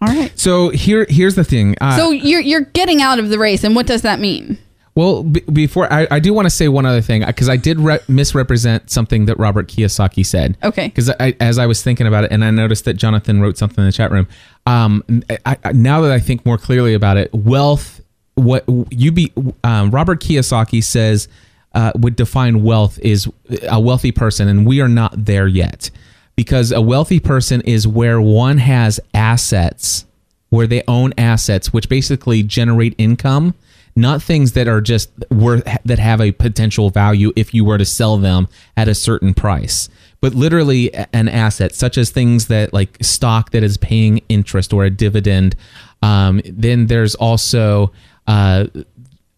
All 0.00 0.08
right. 0.08 0.38
So 0.38 0.70
here, 0.70 1.06
here's 1.08 1.34
the 1.34 1.44
thing. 1.44 1.76
Uh, 1.80 1.96
So 1.96 2.10
you're 2.10 2.40
you're 2.40 2.60
getting 2.60 3.02
out 3.02 3.18
of 3.18 3.30
the 3.30 3.38
race, 3.38 3.64
and 3.64 3.74
what 3.74 3.86
does 3.86 4.02
that 4.02 4.20
mean? 4.20 4.58
Well, 4.96 5.22
b- 5.24 5.42
before 5.52 5.92
I, 5.92 6.08
I 6.10 6.18
do 6.20 6.32
want 6.32 6.46
to 6.46 6.50
say 6.50 6.68
one 6.68 6.86
other 6.86 7.02
thing 7.02 7.24
because 7.24 7.50
I 7.50 7.58
did 7.58 7.78
re- 7.78 7.98
misrepresent 8.08 8.90
something 8.90 9.26
that 9.26 9.38
Robert 9.38 9.68
Kiyosaki 9.68 10.24
said. 10.24 10.56
Okay. 10.64 10.88
Because 10.88 11.10
I, 11.20 11.36
as 11.38 11.58
I 11.58 11.66
was 11.66 11.82
thinking 11.82 12.06
about 12.06 12.24
it, 12.24 12.32
and 12.32 12.42
I 12.42 12.50
noticed 12.50 12.86
that 12.86 12.94
Jonathan 12.94 13.42
wrote 13.42 13.58
something 13.58 13.78
in 13.78 13.86
the 13.86 13.92
chat 13.92 14.10
room. 14.10 14.26
Um, 14.64 15.04
I, 15.44 15.58
I, 15.62 15.72
now 15.72 16.00
that 16.00 16.10
I 16.10 16.18
think 16.18 16.46
more 16.46 16.58
clearly 16.58 16.94
about 16.94 17.18
it, 17.18 17.32
wealth. 17.32 18.00
What 18.34 18.64
you 18.90 19.12
be 19.12 19.32
um, 19.64 19.90
Robert 19.90 20.20
Kiyosaki 20.20 20.84
says 20.84 21.26
uh, 21.74 21.92
would 21.94 22.16
define 22.16 22.62
wealth 22.62 22.98
is 22.98 23.30
a 23.68 23.80
wealthy 23.80 24.12
person, 24.12 24.48
and 24.48 24.66
we 24.66 24.80
are 24.80 24.88
not 24.88 25.12
there 25.24 25.46
yet. 25.46 25.90
Because 26.36 26.70
a 26.70 26.82
wealthy 26.82 27.18
person 27.18 27.62
is 27.62 27.88
where 27.88 28.20
one 28.20 28.58
has 28.58 29.00
assets, 29.14 30.04
where 30.50 30.66
they 30.66 30.82
own 30.86 31.14
assets, 31.16 31.72
which 31.72 31.88
basically 31.88 32.42
generate 32.42 32.94
income 32.98 33.54
not 33.96 34.22
things 34.22 34.52
that 34.52 34.68
are 34.68 34.80
just 34.80 35.10
worth 35.30 35.64
that 35.84 35.98
have 35.98 36.20
a 36.20 36.32
potential 36.32 36.90
value 36.90 37.32
if 37.34 37.54
you 37.54 37.64
were 37.64 37.78
to 37.78 37.84
sell 37.84 38.18
them 38.18 38.46
at 38.76 38.88
a 38.88 38.94
certain 38.94 39.34
price 39.34 39.88
but 40.20 40.34
literally 40.34 40.92
an 41.12 41.28
asset 41.28 41.74
such 41.74 41.98
as 41.98 42.10
things 42.10 42.48
that 42.48 42.72
like 42.72 42.96
stock 43.00 43.50
that 43.50 43.62
is 43.62 43.76
paying 43.76 44.20
interest 44.28 44.72
or 44.72 44.84
a 44.84 44.90
dividend. 44.90 45.54
Um, 46.02 46.40
then 46.44 46.86
there's 46.86 47.14
also 47.14 47.92
uh, 48.26 48.66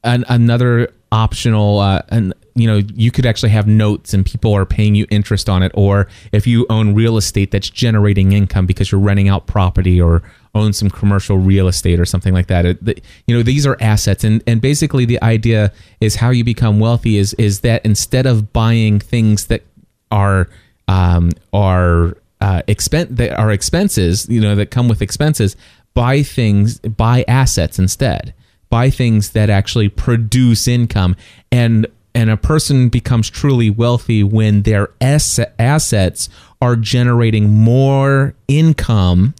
an, 0.04 0.24
another 0.28 0.92
optional 1.12 1.78
uh, 1.78 2.02
and 2.10 2.34
you 2.54 2.66
know 2.66 2.82
you 2.94 3.10
could 3.10 3.24
actually 3.24 3.48
have 3.50 3.66
notes 3.66 4.12
and 4.12 4.26
people 4.26 4.52
are 4.52 4.66
paying 4.66 4.94
you 4.94 5.06
interest 5.10 5.48
on 5.48 5.62
it 5.62 5.70
or 5.74 6.06
if 6.32 6.46
you 6.46 6.66
own 6.68 6.94
real 6.94 7.16
estate 7.16 7.50
that's 7.50 7.70
generating 7.70 8.32
income 8.32 8.66
because 8.66 8.90
you're 8.92 9.00
renting 9.00 9.28
out 9.28 9.46
property 9.46 10.00
or 10.00 10.22
own 10.54 10.72
some 10.72 10.90
commercial 10.90 11.38
real 11.38 11.68
estate 11.68 12.00
or 12.00 12.04
something 12.04 12.34
like 12.34 12.48
that 12.48 12.66
It- 12.66 12.84
the- 12.84 12.98
you 13.26 13.36
know 13.36 13.42
these 13.42 13.66
are 13.66 13.76
assets. 13.80 14.24
And 14.24 14.42
and 14.46 14.60
basically 14.60 15.04
the 15.04 15.22
idea 15.22 15.72
is 16.00 16.16
how 16.16 16.30
you 16.30 16.44
become 16.44 16.78
wealthy 16.80 17.16
is 17.16 17.32
is 17.34 17.60
that 17.60 17.84
instead 17.86 18.26
of 18.26 18.52
buying 18.52 18.98
things 19.00 19.46
that 19.46 19.62
are 20.10 20.48
um 20.88 21.30
are 21.52 22.16
uh 22.40 22.62
expen- 22.68 23.14
that 23.16 23.38
are 23.38 23.50
expenses 23.52 24.26
you 24.28 24.40
know 24.40 24.54
that 24.54 24.70
come 24.70 24.88
with 24.88 25.00
expenses 25.02 25.56
buy 25.94 26.22
things 26.22 26.78
buy 26.80 27.24
assets 27.28 27.78
instead 27.78 28.32
buy 28.70 28.90
things 28.90 29.30
that 29.30 29.50
actually 29.50 29.88
produce 29.88 30.68
income 30.68 31.16
and 31.50 31.86
and 32.14 32.30
a 32.30 32.36
person 32.36 32.88
becomes 32.88 33.30
truly 33.30 33.70
wealthy 33.70 34.24
when 34.24 34.62
their 34.62 34.90
ass- 35.00 35.38
assets 35.58 36.28
are 36.60 36.74
generating 36.74 37.48
more 37.48 38.34
income 38.48 39.34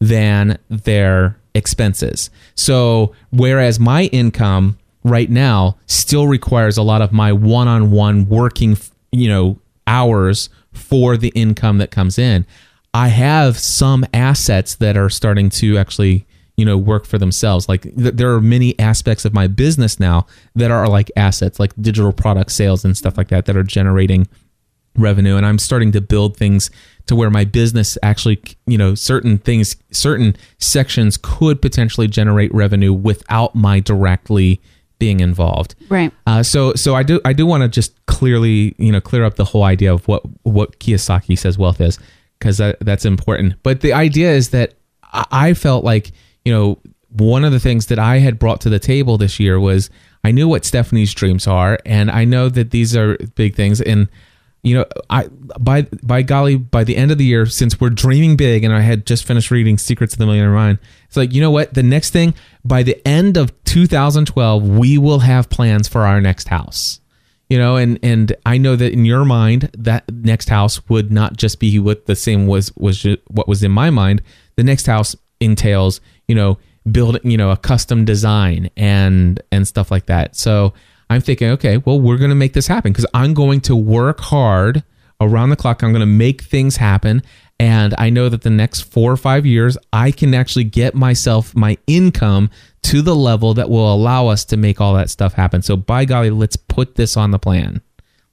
than 0.00 0.58
their 0.70 1.36
expenses. 1.54 2.30
So, 2.54 3.14
whereas 3.30 3.78
my 3.78 4.04
income 4.04 4.78
right 5.02 5.28
now 5.28 5.76
still 5.86 6.26
requires 6.26 6.76
a 6.76 6.82
lot 6.82 7.02
of 7.02 7.12
my 7.12 7.32
one-on-one 7.32 8.28
working, 8.28 8.78
you 9.12 9.28
know, 9.28 9.58
hours 9.86 10.48
for 10.72 11.16
the 11.16 11.28
income 11.28 11.78
that 11.78 11.90
comes 11.90 12.18
in, 12.18 12.46
I 12.92 13.08
have 13.08 13.58
some 13.58 14.04
assets 14.14 14.76
that 14.76 14.96
are 14.96 15.10
starting 15.10 15.50
to 15.50 15.78
actually, 15.78 16.26
you 16.56 16.64
know, 16.64 16.78
work 16.78 17.04
for 17.06 17.18
themselves. 17.18 17.68
Like 17.68 17.82
th- 17.82 18.14
there 18.14 18.32
are 18.32 18.40
many 18.40 18.78
aspects 18.78 19.24
of 19.24 19.34
my 19.34 19.46
business 19.48 19.98
now 19.98 20.26
that 20.54 20.70
are 20.70 20.88
like 20.88 21.10
assets, 21.16 21.58
like 21.58 21.72
digital 21.80 22.12
product 22.12 22.52
sales 22.52 22.84
and 22.84 22.96
stuff 22.96 23.16
like 23.18 23.28
that 23.28 23.46
that 23.46 23.56
are 23.56 23.62
generating 23.64 24.28
revenue 24.96 25.36
and 25.36 25.44
i'm 25.44 25.58
starting 25.58 25.90
to 25.90 26.00
build 26.00 26.36
things 26.36 26.70
to 27.06 27.16
where 27.16 27.28
my 27.28 27.44
business 27.44 27.98
actually 28.04 28.40
you 28.68 28.78
know 28.78 28.94
certain 28.94 29.38
things 29.38 29.74
certain 29.90 30.36
sections 30.58 31.16
could 31.20 31.60
potentially 31.60 32.06
generate 32.06 32.54
revenue 32.54 32.92
without 32.92 33.56
my 33.56 33.80
directly 33.80 34.60
being 35.00 35.18
involved 35.18 35.74
Right. 35.88 36.12
uh, 36.28 36.44
so 36.44 36.74
so 36.74 36.94
i 36.94 37.02
do 37.02 37.20
i 37.24 37.32
do 37.32 37.44
want 37.44 37.64
to 37.64 37.68
just 37.68 38.06
clearly 38.06 38.76
you 38.78 38.92
know 38.92 39.00
clear 39.00 39.24
up 39.24 39.34
the 39.34 39.44
whole 39.44 39.64
idea 39.64 39.92
of 39.92 40.06
what 40.06 40.22
what 40.44 40.78
kiyosaki 40.78 41.36
says 41.36 41.58
wealth 41.58 41.80
is 41.80 41.98
because 42.38 42.58
that, 42.58 42.76
that's 42.80 43.04
important 43.04 43.54
but 43.64 43.80
the 43.80 43.92
idea 43.92 44.30
is 44.30 44.50
that 44.50 44.74
I, 45.12 45.24
I 45.32 45.54
felt 45.54 45.82
like 45.84 46.12
you 46.44 46.52
know 46.52 46.78
one 47.10 47.44
of 47.44 47.52
the 47.52 47.60
things 47.60 47.86
that 47.86 47.98
i 47.98 48.18
had 48.18 48.38
brought 48.38 48.60
to 48.60 48.68
the 48.68 48.78
table 48.78 49.16
this 49.18 49.38
year 49.38 49.58
was 49.60 49.90
i 50.24 50.30
knew 50.30 50.48
what 50.48 50.64
stephanie's 50.64 51.14
dreams 51.14 51.46
are 51.46 51.78
and 51.84 52.10
i 52.10 52.24
know 52.24 52.48
that 52.48 52.70
these 52.70 52.96
are 52.96 53.16
big 53.34 53.54
things. 53.54 53.80
And 53.80 54.08
you 54.62 54.74
know 54.74 54.86
i 55.10 55.28
by 55.60 55.82
by 56.02 56.22
golly 56.22 56.56
by 56.56 56.84
the 56.84 56.96
end 56.96 57.10
of 57.10 57.18
the 57.18 57.24
year 57.24 57.44
since 57.44 57.78
we're 57.78 57.90
dreaming 57.90 58.34
big 58.34 58.64
and 58.64 58.72
i 58.72 58.80
had 58.80 59.04
just 59.04 59.26
finished 59.26 59.50
reading 59.50 59.76
secrets 59.76 60.14
of 60.14 60.18
the 60.18 60.24
millionaire 60.24 60.54
mind 60.54 60.78
it's 61.14 61.16
like 61.16 61.32
you 61.32 61.40
know 61.40 61.52
what? 61.52 61.74
The 61.74 61.84
next 61.84 62.10
thing 62.10 62.34
by 62.64 62.82
the 62.82 63.00
end 63.06 63.36
of 63.36 63.52
2012 63.66 64.68
we 64.68 64.98
will 64.98 65.20
have 65.20 65.48
plans 65.48 65.86
for 65.86 66.02
our 66.02 66.20
next 66.20 66.48
house. 66.48 66.98
You 67.48 67.56
know 67.56 67.76
and 67.76 68.00
and 68.02 68.34
i 68.44 68.58
know 68.58 68.74
that 68.74 68.92
in 68.92 69.04
your 69.04 69.24
mind 69.24 69.70
that 69.78 70.12
next 70.12 70.48
house 70.48 70.84
would 70.88 71.12
not 71.12 71.36
just 71.36 71.60
be 71.60 71.78
what 71.78 72.06
the 72.06 72.16
same 72.16 72.48
was 72.48 72.74
was 72.74 73.06
what 73.28 73.46
was 73.46 73.62
in 73.62 73.70
my 73.70 73.90
mind. 73.90 74.22
The 74.56 74.64
next 74.64 74.86
house 74.86 75.14
entails 75.38 76.00
you 76.28 76.34
know 76.34 76.58
building 76.90 77.30
you 77.30 77.36
know 77.36 77.50
a 77.50 77.56
custom 77.56 78.04
design 78.04 78.70
and 78.76 79.42
and 79.50 79.66
stuff 79.66 79.90
like 79.90 80.06
that. 80.06 80.36
So 80.36 80.74
i'm 81.10 81.20
thinking 81.20 81.50
okay 81.50 81.76
well 81.78 82.00
we're 82.00 82.16
going 82.16 82.30
to 82.30 82.34
make 82.34 82.54
this 82.54 82.66
happen 82.66 82.90
because 82.90 83.06
i'm 83.12 83.34
going 83.34 83.60
to 83.60 83.76
work 83.76 84.20
hard 84.20 84.82
around 85.20 85.50
the 85.50 85.56
clock. 85.56 85.82
I'm 85.82 85.92
going 85.92 86.00
to 86.00 86.06
make 86.06 86.42
things 86.42 86.76
happen. 86.76 87.22
And 87.60 87.94
i 87.98 88.10
know 88.10 88.28
that 88.28 88.42
the 88.42 88.50
next 88.50 88.82
four 88.82 89.12
or 89.12 89.16
five 89.16 89.46
years 89.46 89.78
i 89.92 90.10
can 90.10 90.34
actually 90.34 90.64
get 90.64 90.94
myself 90.94 91.54
my 91.54 91.78
income 91.86 92.50
to 92.82 93.00
the 93.00 93.14
level 93.14 93.54
that 93.54 93.70
will 93.70 93.92
allow 93.92 94.26
us 94.26 94.44
to 94.46 94.56
make 94.56 94.80
all 94.80 94.94
that 94.94 95.08
stuff 95.08 95.32
happen. 95.32 95.62
So 95.62 95.76
by 95.76 96.04
golly 96.04 96.30
let's 96.30 96.56
put 96.56 96.96
this 96.96 97.16
on 97.16 97.30
the 97.30 97.38
plan. 97.38 97.80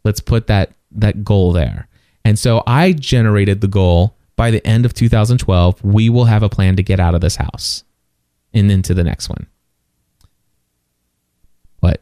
Let's 0.04 0.20
put 0.20 0.48
that 0.48 0.72
that 0.92 1.24
goal 1.24 1.54
there. 1.54 1.88
And 2.26 2.38
so 2.38 2.64
i 2.68 2.92
generated 2.94 3.62
the 3.62 3.68
goal 3.68 4.18
by 4.42 4.50
the 4.50 4.66
end 4.66 4.86
of 4.88 4.94
2012 4.96 5.84
we 5.84 6.10
will 6.10 6.26
have 6.26 6.42
a 6.42 6.50
plan 6.50 6.76
to 6.76 6.82
get 6.82 7.00
out 7.00 7.14
of 7.14 7.22
this 7.22 7.36
house 7.36 7.84
and 8.56 8.72
into 8.72 8.92
the 8.96 9.04
next 9.04 9.30
one 9.30 9.46
what 11.80 12.02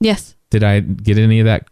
Yes. 0.00 0.34
did 0.50 0.62
i 0.64 0.80
get 0.80 1.18
any 1.18 1.40
of 1.40 1.44
that 1.46 1.68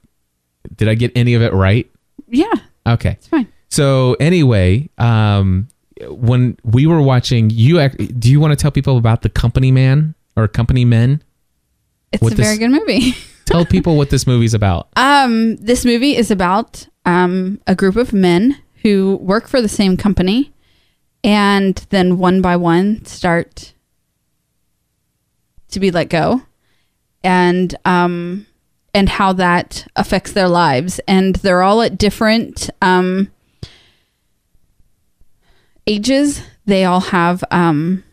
did 0.77 0.89
i 0.89 0.95
get 0.95 1.13
any 1.17 1.33
of 1.35 1.41
it 1.43 1.53
right 1.55 1.91
Yeah. 2.29 2.53
okay 2.87 3.13
It's 3.13 3.29
fine. 3.29 3.49
so 3.71 4.15
anyway 4.21 4.91
um 4.99 5.69
when 6.09 6.59
we 6.65 6.87
were 6.87 7.01
watching, 7.01 7.51
you 7.51 7.79
act, 7.79 7.97
do 8.21 8.29
you 8.31 8.41
want 8.41 8.51
to 8.53 8.57
tell 8.57 8.73
people 8.73 8.99
about 8.99 9.23
the 9.23 9.29
Company 9.29 9.71
Man 9.71 10.17
or 10.37 10.49
Company 10.49 10.85
Men? 10.85 11.23
It's 12.13 12.21
What 12.21 12.33
a 12.33 12.37
very 12.37 12.59
good 12.59 12.71
movie. 12.73 13.15
Tell 13.47 13.65
people 13.65 13.97
what 13.97 14.11
this 14.11 14.27
movie's 14.27 14.55
about. 14.55 14.89
Um, 14.97 15.55
this 15.57 15.85
movie 15.85 16.17
is 16.17 16.33
about 16.33 16.89
um, 17.07 17.61
a 17.69 17.77
group 17.77 17.95
of 17.95 18.13
men 18.13 18.57
who 18.85 19.17
work 19.17 19.49
for 19.49 19.61
the 19.61 19.69
same 19.69 19.97
company 19.97 20.53
and 21.25 21.75
then 21.89 22.19
one 22.19 22.41
by 22.41 22.55
one 22.57 23.05
start 23.07 23.73
to 25.71 25.81
be 25.81 25.91
let 25.91 26.09
go 26.09 26.43
and 27.25 27.75
um, 27.85 28.47
and 28.93 29.09
how 29.09 29.33
that 29.33 29.87
affects 29.97 30.33
their 30.33 30.49
lives 30.49 31.01
and 31.09 31.37
they're 31.37 31.63
all 31.63 31.83
at 31.83 31.99
different 31.99 32.71
um, 32.81 33.33
ages 35.87 36.43
they 36.67 36.85
all 36.85 37.01
have 37.01 37.43
um, 37.51 38.05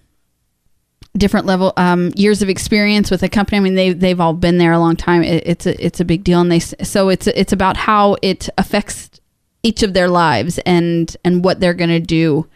different 1.17 1.45
level 1.45 1.73
um, 1.77 2.11
years 2.15 2.41
of 2.41 2.49
experience 2.49 3.11
with 3.11 3.23
a 3.23 3.29
company. 3.29 3.57
I 3.57 3.59
mean, 3.61 3.75
they 3.75 3.93
they've 3.93 4.19
all 4.19 4.33
been 4.33 4.57
there 4.57 4.73
a 4.73 4.79
long 4.79 4.95
time. 4.95 5.23
It, 5.23 5.43
it's 5.45 5.65
a 5.65 5.85
it's 5.85 5.99
a 5.99 6.05
big 6.05 6.23
deal, 6.23 6.41
and 6.41 6.51
they 6.51 6.59
so 6.59 7.09
it's 7.09 7.27
it's 7.27 7.53
about 7.53 7.77
how 7.77 8.17
it 8.21 8.49
affects 8.57 9.20
each 9.63 9.83
of 9.83 9.93
their 9.93 10.09
lives 10.09 10.59
and 10.59 11.15
and 11.23 11.43
what 11.43 11.59
they're 11.59 11.73
going 11.73 11.89
to 11.89 11.99
do 11.99 12.47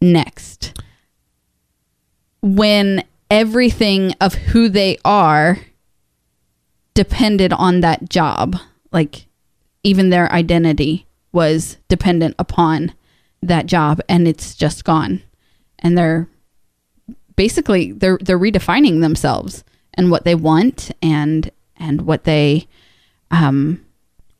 next. 0.00 0.78
When 2.42 3.04
everything 3.30 4.14
of 4.20 4.34
who 4.34 4.68
they 4.68 4.98
are 5.04 5.58
depended 6.94 7.52
on 7.52 7.80
that 7.80 8.08
job 8.08 8.56
like 8.92 9.26
even 9.82 10.10
their 10.10 10.30
identity 10.32 11.06
was 11.32 11.78
dependent 11.88 12.34
upon 12.38 12.92
that 13.42 13.66
job 13.66 14.00
and 14.08 14.28
it's 14.28 14.54
just 14.54 14.84
gone. 14.84 15.22
And 15.78 15.96
they're 15.96 16.28
basically 17.36 17.92
they're 17.92 18.18
they're 18.20 18.38
redefining 18.38 19.00
themselves 19.00 19.64
and 19.94 20.10
what 20.10 20.24
they 20.24 20.34
want 20.34 20.90
and 21.00 21.50
and 21.76 22.02
what 22.02 22.24
they 22.24 22.66
um 23.30 23.84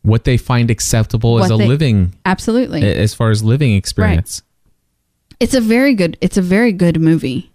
What 0.02 0.24
they 0.24 0.36
find 0.36 0.70
acceptable 0.70 1.42
as 1.42 1.50
a 1.50 1.56
they- 1.56 1.68
living, 1.68 2.14
absolutely. 2.24 2.82
as 2.82 3.12
far 3.14 3.30
as 3.30 3.42
living 3.44 3.74
experience. 3.74 4.42
it's 5.38 5.54
a 5.54 5.60
very 5.60 5.94
good 5.94 6.16
it's 6.20 6.36
a 6.36 6.42
very 6.42 6.72
good 6.72 7.00
movie. 7.00 7.50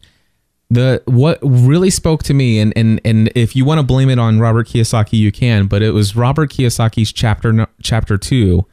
The 0.70 1.02
what 1.06 1.40
really 1.42 1.90
spoke 1.90 2.24
to 2.24 2.34
me 2.34 2.60
and 2.60 2.74
and 2.76 3.00
and 3.06 3.32
if 3.36 3.56
you 3.56 3.66
want 3.66 3.80
to 3.80 3.84
blame 3.84 4.10
it 4.10 4.20
on 4.20 4.40
Robert 4.40 4.68
Kiyosaki 4.68 5.18
you 5.18 5.32
can 5.32 5.68
but 5.68 5.82
it 5.84 5.92
was 5.92 6.16
Robert 6.16 6.52
Kiyosaki's 6.52 7.12
chapter 7.12 7.68
chapter 7.84 8.18
2 8.18 8.66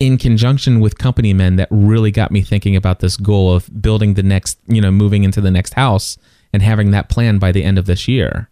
in 0.00 0.16
conjunction 0.16 0.80
with 0.80 0.96
company 0.96 1.34
men 1.34 1.56
that 1.56 1.68
really 1.70 2.10
got 2.10 2.30
me 2.30 2.40
thinking 2.40 2.74
about 2.76 3.00
this 3.00 3.16
goal 3.18 3.52
of 3.54 3.68
building 3.82 4.14
the 4.14 4.22
next 4.22 4.58
you 4.68 4.80
know 4.80 4.90
moving 4.90 5.22
into 5.22 5.40
the 5.42 5.50
next 5.50 5.74
house 5.74 6.16
and 6.52 6.62
having 6.62 6.92
that 6.92 7.10
plan 7.10 7.38
by 7.38 7.52
the 7.52 7.62
end 7.62 7.76
of 7.78 7.84
this 7.84 8.08
year 8.08 8.48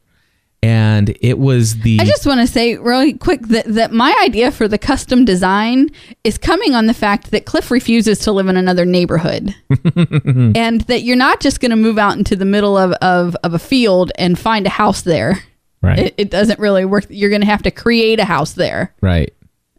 and 0.62 1.16
it 1.20 1.38
was 1.38 1.80
the 1.80 1.98
I 2.00 2.04
just 2.04 2.26
want 2.26 2.40
to 2.40 2.46
say 2.46 2.76
really 2.76 3.12
quick 3.12 3.42
that, 3.48 3.66
that 3.66 3.92
my 3.92 4.16
idea 4.22 4.50
for 4.50 4.66
the 4.66 4.78
custom 4.78 5.24
design 5.24 5.90
is 6.24 6.38
coming 6.38 6.74
on 6.74 6.86
the 6.86 6.94
fact 6.94 7.30
that 7.30 7.46
Cliff 7.46 7.70
refuses 7.70 8.18
to 8.20 8.32
live 8.32 8.48
in 8.48 8.56
another 8.56 8.84
neighborhood. 8.84 9.54
and 9.96 10.80
that 10.82 11.02
you're 11.02 11.16
not 11.16 11.40
just 11.40 11.60
going 11.60 11.70
to 11.70 11.76
move 11.76 11.98
out 11.98 12.16
into 12.16 12.36
the 12.36 12.44
middle 12.44 12.76
of, 12.76 12.92
of, 12.94 13.36
of 13.44 13.54
a 13.54 13.58
field 13.58 14.10
and 14.18 14.38
find 14.38 14.66
a 14.66 14.70
house 14.70 15.02
there. 15.02 15.42
right 15.82 15.98
It, 15.98 16.14
it 16.16 16.30
doesn't 16.30 16.58
really 16.58 16.84
work. 16.84 17.06
You're 17.10 17.30
going 17.30 17.42
to 17.42 17.46
have 17.46 17.62
to 17.62 17.70
create 17.70 18.18
a 18.18 18.24
house 18.24 18.54
there. 18.54 18.94
right 19.00 19.32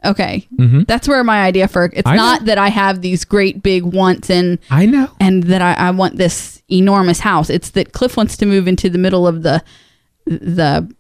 Okay. 0.06 0.48
That's 0.86 1.08
where 1.08 1.24
my 1.24 1.42
idea 1.42 1.68
for 1.68 1.86
it's 1.86 1.98
Mm-hmm. 1.98 2.08
I 2.08 2.16
know. 2.16 2.22
not 2.22 2.46
that 2.46 2.58
I 2.58 2.70
have 2.70 3.02
these 3.02 3.26
great 3.26 3.62
big 3.62 3.84
wants 3.84 4.30
and 4.30 4.60
I 4.70 4.86
know 4.86 5.10
and 5.20 5.44
that 5.44 5.62
I, 5.62 5.74
I 5.74 5.92
want 5.92 6.18
this 6.18 6.62
enormous 6.70 7.20
house. 7.20 7.50
It's 7.50 7.72
that 7.72 7.94
Cliff 7.94 8.16
wants 8.16 8.38
to 8.38 8.46
move 8.46 8.68
into 8.68 8.90
the 8.90 9.00
middle 9.00 9.28
of 9.28 9.44
the 9.44 9.64
the 10.28 10.94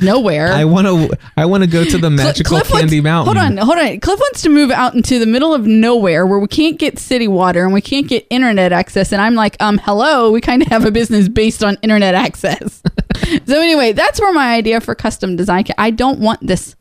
nowhere. 0.00 0.52
I 0.52 0.64
want 0.64 0.86
to 0.86 1.18
I 1.36 1.46
want 1.46 1.62
to 1.64 1.68
go 1.68 1.84
to 1.84 1.98
the 1.98 2.10
magical 2.10 2.58
Cliff 2.58 2.70
wants- 2.70 2.82
candy 2.82 3.00
mountain 3.00 3.36
Hold 3.36 3.52
on, 3.52 3.56
hold 3.56 3.78
on. 3.78 4.00
Cliff 4.00 4.18
wants 4.18 4.42
to 4.42 4.48
move 4.48 4.70
out 4.70 4.94
into 4.94 5.18
the 5.18 5.26
middle 5.26 5.54
of 5.54 5.66
nowhere 5.66 6.26
where 6.26 6.38
we 6.38 6.48
can't 6.48 6.78
get 6.78 6.98
city 6.98 7.28
water 7.28 7.64
and 7.64 7.72
we 7.72 7.80
can't 7.80 8.08
get 8.08 8.26
internet 8.30 8.72
access. 8.72 9.12
And 9.12 9.20
I'm 9.20 9.34
like, 9.34 9.56
um, 9.60 9.78
hello, 9.78 10.30
we 10.30 10.40
kind 10.40 10.62
of 10.62 10.68
have 10.68 10.84
a 10.84 10.90
business 10.90 11.28
based 11.28 11.62
on 11.64 11.76
internet 11.82 12.14
access. 12.14 12.82
so 13.46 13.60
anyway, 13.60 13.92
that's 13.92 14.20
where 14.20 14.32
my 14.32 14.54
idea 14.54 14.80
for 14.80 14.94
custom 14.94 15.36
design. 15.36 15.64
I 15.78 15.90
don't 15.90 16.20
want 16.20 16.46
this 16.46 16.76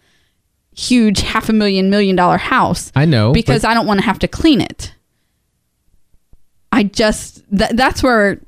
huge 0.75 1.21
half 1.21 1.47
a 1.47 1.53
million 1.53 1.89
million 1.89 2.15
dollar 2.15 2.37
house. 2.37 2.91
I 2.95 3.05
know 3.05 3.31
because 3.31 3.63
I 3.63 3.73
don't 3.73 3.87
want 3.87 3.99
to 4.01 4.05
have 4.05 4.19
to 4.19 4.27
clean 4.27 4.61
it. 4.61 4.93
I 6.71 6.83
just 6.83 7.43
that 7.51 7.77
that's 7.77 8.03
where. 8.03 8.41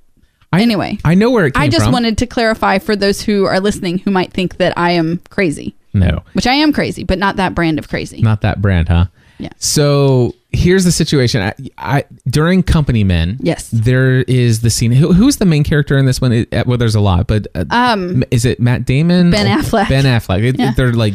I, 0.57 0.61
anyway, 0.61 0.97
I 1.05 1.13
know 1.15 1.31
where 1.31 1.45
it 1.45 1.51
came 1.53 1.61
from. 1.61 1.63
I 1.63 1.67
just 1.69 1.85
from 1.85 1.93
wanted 1.93 2.17
to 2.19 2.27
clarify 2.27 2.79
for 2.79 2.95
those 2.95 3.21
who 3.21 3.45
are 3.45 3.59
listening 3.59 3.99
who 3.99 4.11
might 4.11 4.31
think 4.33 4.57
that 4.57 4.73
I 4.77 4.91
am 4.91 5.21
crazy, 5.29 5.75
no 5.93 6.23
which 6.33 6.47
I 6.47 6.53
am 6.53 6.73
crazy, 6.73 7.03
but 7.03 7.17
not 7.19 7.35
that 7.37 7.53
brand 7.55 7.79
of 7.79 7.87
crazy. 7.89 8.21
not 8.21 8.41
that 8.41 8.61
brand 8.61 8.89
huh 8.89 9.05
Yeah. 9.39 9.49
So 9.57 10.33
here's 10.51 10.83
the 10.85 10.91
situation. 10.91 11.41
I, 11.41 11.53
I 11.77 12.03
during 12.27 12.63
Company 12.63 13.03
Men, 13.03 13.37
Yes. 13.41 13.69
there 13.71 14.21
is 14.21 14.61
the 14.61 14.69
scene. 14.69 14.91
Who, 14.91 15.13
who's 15.13 15.37
the 15.37 15.45
main 15.45 15.63
character 15.63 15.97
in 15.97 16.05
this 16.05 16.19
one? 16.19 16.31
It, 16.31 16.51
uh, 16.53 16.63
well, 16.65 16.77
there's 16.77 16.95
a 16.95 17.01
lot, 17.01 17.27
but 17.27 17.45
uh, 17.53 17.65
Um, 17.69 18.23
is 18.31 18.45
it 18.45 18.59
Matt 18.59 18.85
Damon? 18.85 19.29
Ben 19.29 19.45
Affleck. 19.45 19.89
Ben 19.89 20.05
Affleck. 20.05 20.43
It- 20.43 20.57
Yeah. 20.59 20.71
They're 20.75 20.93
like 20.93 21.13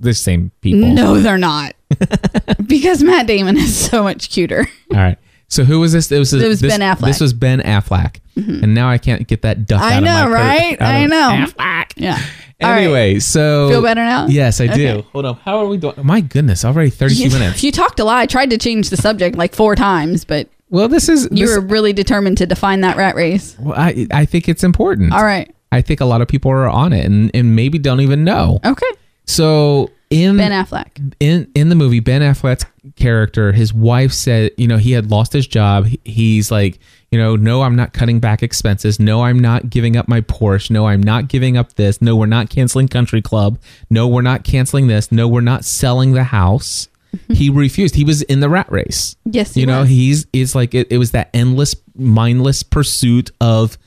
the 0.00 0.14
same 0.14 0.50
people. 0.62 0.88
No, 0.88 1.20
they're 1.20 1.38
not. 1.38 1.74
because 2.66 3.02
Matt 3.02 3.26
Damon 3.26 3.56
is 3.56 3.76
so 3.76 4.02
much 4.02 4.30
cuter. 4.30 4.66
All 4.92 4.96
right. 4.98 5.18
So 5.48 5.64
who 5.64 5.80
was 5.80 5.92
this? 5.92 6.12
It 6.12 6.18
was, 6.18 6.32
It 6.32 6.46
was 6.46 6.60
this, 6.60 6.70
Ben 6.70 6.80
Affleck. 6.80 6.96
Mm-hmm. 6.96 7.06
This 7.06 7.20
was 7.20 7.32
Ben 7.32 7.60
Affleck, 7.60 8.16
and 8.36 8.74
now 8.74 8.88
I 8.90 8.98
can't 8.98 9.26
get 9.26 9.42
that 9.42 9.66
duck 9.66 9.80
I 9.80 9.94
out 9.96 10.02
know, 10.02 10.24
of 10.24 10.30
my 10.30 10.36
cur- 10.38 10.44
right? 10.44 10.80
out 10.80 10.94
I 10.94 10.98
of- 10.98 11.10
know. 11.10 11.46
Affleck. 11.46 11.92
Yeah. 11.96 12.20
All 12.60 12.70
right. 12.70 12.82
Anyway, 12.82 13.18
so 13.20 13.68
Feel 13.70 13.82
better 13.82 14.00
now? 14.02 14.26
Yes, 14.26 14.60
I 14.60 14.66
do. 14.66 15.04
Hold 15.12 15.24
on. 15.26 15.36
How 15.36 15.58
are 15.58 15.66
we 15.66 15.76
doing? 15.78 15.94
My 16.02 16.20
goodness, 16.20 16.64
already 16.64 16.90
32 16.90 17.22
You, 17.22 17.30
minutes. 17.30 17.62
you 17.62 17.70
talked 17.72 17.98
a 18.00 18.04
lot. 18.04 18.18
I 18.18 18.26
tried 18.26 18.50
to 18.50 18.58
change 18.58 18.90
the 18.90 18.96
subject 18.96 19.36
like 19.36 19.54
four 19.54 19.74
times, 19.76 20.24
but 20.24 20.48
Well, 20.68 20.88
this 20.88 21.08
is 21.08 21.28
you 21.30 21.46
this- 21.46 21.56
were 21.56 21.62
really 21.62 21.92
determined 21.92 22.36
to 22.38 22.46
define 22.46 22.80
that 22.82 22.96
rat 22.96 23.14
race. 23.14 23.56
well, 23.60 23.78
I 23.78 24.06
I 24.10 24.24
think 24.26 24.48
it's 24.48 24.64
important. 24.64 25.12
All 25.12 25.22
right. 25.24 25.54
I 25.72 25.82
think 25.82 26.00
a 26.00 26.04
lot 26.04 26.20
of 26.20 26.28
people 26.28 26.50
are 26.50 26.68
on 26.68 26.92
it 26.92 27.04
and, 27.06 27.30
and 27.34 27.54
maybe 27.54 27.78
don't 27.78 28.00
even 28.00 28.24
know. 28.24 28.58
Okay. 28.64 28.86
So 29.26 29.90
in 30.10 30.36
Ben 30.36 30.52
Affleck. 30.52 31.14
in 31.20 31.50
in 31.54 31.68
the 31.68 31.74
movie, 31.74 32.00
Ben 32.00 32.22
Affleck's 32.22 32.64
character, 32.96 33.52
his 33.52 33.74
wife 33.74 34.12
said, 34.12 34.52
you 34.56 34.66
know, 34.66 34.76
he 34.76 34.92
had 34.92 35.10
lost 35.10 35.32
his 35.32 35.46
job. 35.46 35.86
He's 36.04 36.50
like, 36.50 36.78
you 37.10 37.18
know, 37.18 37.36
no, 37.36 37.62
I'm 37.62 37.76
not 37.76 37.92
cutting 37.92 38.20
back 38.20 38.42
expenses. 38.42 38.98
No, 38.98 39.22
I'm 39.22 39.38
not 39.38 39.70
giving 39.70 39.96
up 39.96 40.08
my 40.08 40.20
Porsche. 40.20 40.70
No, 40.70 40.86
I'm 40.86 41.02
not 41.02 41.28
giving 41.28 41.56
up 41.56 41.74
this. 41.74 42.00
No, 42.00 42.16
we're 42.16 42.26
not 42.26 42.50
canceling 42.50 42.88
Country 42.88 43.22
Club. 43.22 43.58
No, 43.90 44.08
we're 44.08 44.22
not 44.22 44.44
canceling 44.44 44.86
this. 44.86 45.12
No, 45.12 45.28
we're 45.28 45.40
not 45.40 45.64
selling 45.64 46.12
the 46.12 46.24
house. 46.24 46.88
Mm-hmm. 47.16 47.34
he 47.34 47.48
refused. 47.48 47.94
He 47.94 48.04
was 48.04 48.20
in 48.22 48.40
the 48.40 48.50
rat 48.50 48.70
race. 48.70 49.16
Yes, 49.24 49.54
he 49.54 49.60
you 49.60 49.66
know, 49.66 49.80
was. 49.80 49.88
he's 49.88 50.26
it's 50.34 50.54
like 50.54 50.74
it, 50.74 50.92
it 50.92 50.98
was 50.98 51.12
that 51.12 51.30
endless, 51.32 51.74
mindless 51.96 52.62
pursuit 52.62 53.30
of 53.40 53.78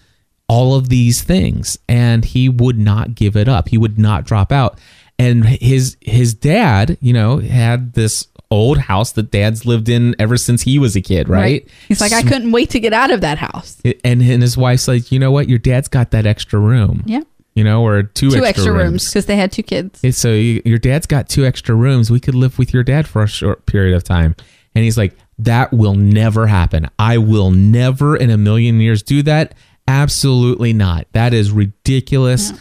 all 0.51 0.75
of 0.75 0.89
these 0.89 1.21
things 1.21 1.77
and 1.87 2.25
he 2.25 2.49
would 2.49 2.77
not 2.77 3.15
give 3.15 3.37
it 3.37 3.47
up 3.47 3.69
he 3.69 3.77
would 3.77 3.97
not 3.97 4.25
drop 4.25 4.51
out 4.51 4.77
and 5.21 5.45
his 5.45 5.97
his 6.01 6.33
dad 6.33 6.97
you 7.01 7.13
know 7.13 7.37
had 7.37 7.93
this 7.93 8.27
old 8.49 8.77
house 8.79 9.13
that 9.13 9.31
dad's 9.31 9.65
lived 9.65 9.87
in 9.87 10.13
ever 10.19 10.35
since 10.37 10.61
he 10.63 10.77
was 10.77 10.93
a 10.95 11.01
kid 11.01 11.29
right, 11.29 11.65
He's 11.87 12.01
like, 12.01 12.11
I 12.11 12.21
couldn't 12.21 12.51
wait 12.51 12.69
to 12.71 12.79
get 12.81 12.91
out 12.91 13.09
of 13.09 13.21
that 13.21 13.37
house. 13.37 13.81
and 13.85 14.21
and 14.21 14.41
his 14.41 14.57
wife's 14.57 14.87
like 14.87 15.11
you 15.11 15.19
know 15.19 15.31
what? 15.31 15.47
Your 15.47 15.59
dad's 15.59 15.87
got 15.87 16.11
that 16.11 16.25
extra 16.25 16.59
room. 16.59 17.03
Yeah. 17.05 17.21
you 17.55 17.63
know 17.63 17.85
or 17.85 18.03
two, 18.03 18.29
Two 18.29 18.43
extra, 18.43 18.47
extra 18.65 18.73
rooms. 18.73 19.07
because 19.09 19.25
they 19.25 19.37
had 19.37 19.51
two 19.53 19.63
kids. 19.63 19.99
It's- 20.03 20.17
so 20.17 20.31
you, 20.33 20.61
your 20.65 20.79
dad's 20.79 21.07
got 21.07 21.29
two 21.29 21.45
extra 21.45 21.73
rooms. 21.75 22.11
We 22.11 22.19
could 22.19 22.35
live 22.35 22.57
with 22.59 22.73
your 22.73 22.83
dad 22.83 23.07
for 23.07 23.23
a 23.23 23.27
short 23.27 23.65
period 23.65 23.95
of 23.95 24.03
time. 24.03 24.35
And 24.75 24.83
he's 24.83 24.97
like 24.97 25.13
that 25.39 25.71
will 25.71 25.95
never 25.95 26.47
happen. 26.47 26.87
I 26.99 27.17
will 27.19 27.51
never 27.51 28.17
in 28.17 28.29
a 28.29 28.37
million 28.37 28.79
years 28.81 29.01
do 29.01 29.23
that. 29.23 29.55
Absolutely 29.87 30.73
not. 30.73 31.07
That 31.13 31.33
is 31.33 31.51
ridiculous 31.51 32.51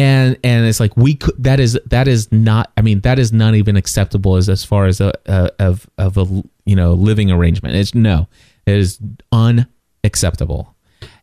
and 0.00 0.36
and 0.42 0.66
it's 0.66 0.80
like 0.80 0.96
we 0.96 1.14
could 1.14 1.34
that 1.42 1.60
is 1.60 1.78
that 1.86 2.08
is 2.08 2.30
not 2.32 2.70
i 2.76 2.80
mean 2.80 3.00
that 3.00 3.18
is 3.18 3.32
not 3.32 3.54
even 3.54 3.76
acceptable 3.76 4.36
as 4.36 4.48
as 4.48 4.64
far 4.64 4.86
as 4.86 5.00
a, 5.00 5.12
a 5.26 5.50
of 5.58 5.88
of 5.98 6.16
a 6.16 6.24
you 6.64 6.74
know 6.76 6.94
living 6.94 7.30
arrangement 7.30 7.74
it's 7.74 7.94
no 7.94 8.26
it 8.66 8.76
is 8.76 8.98
unacceptable 10.02 10.74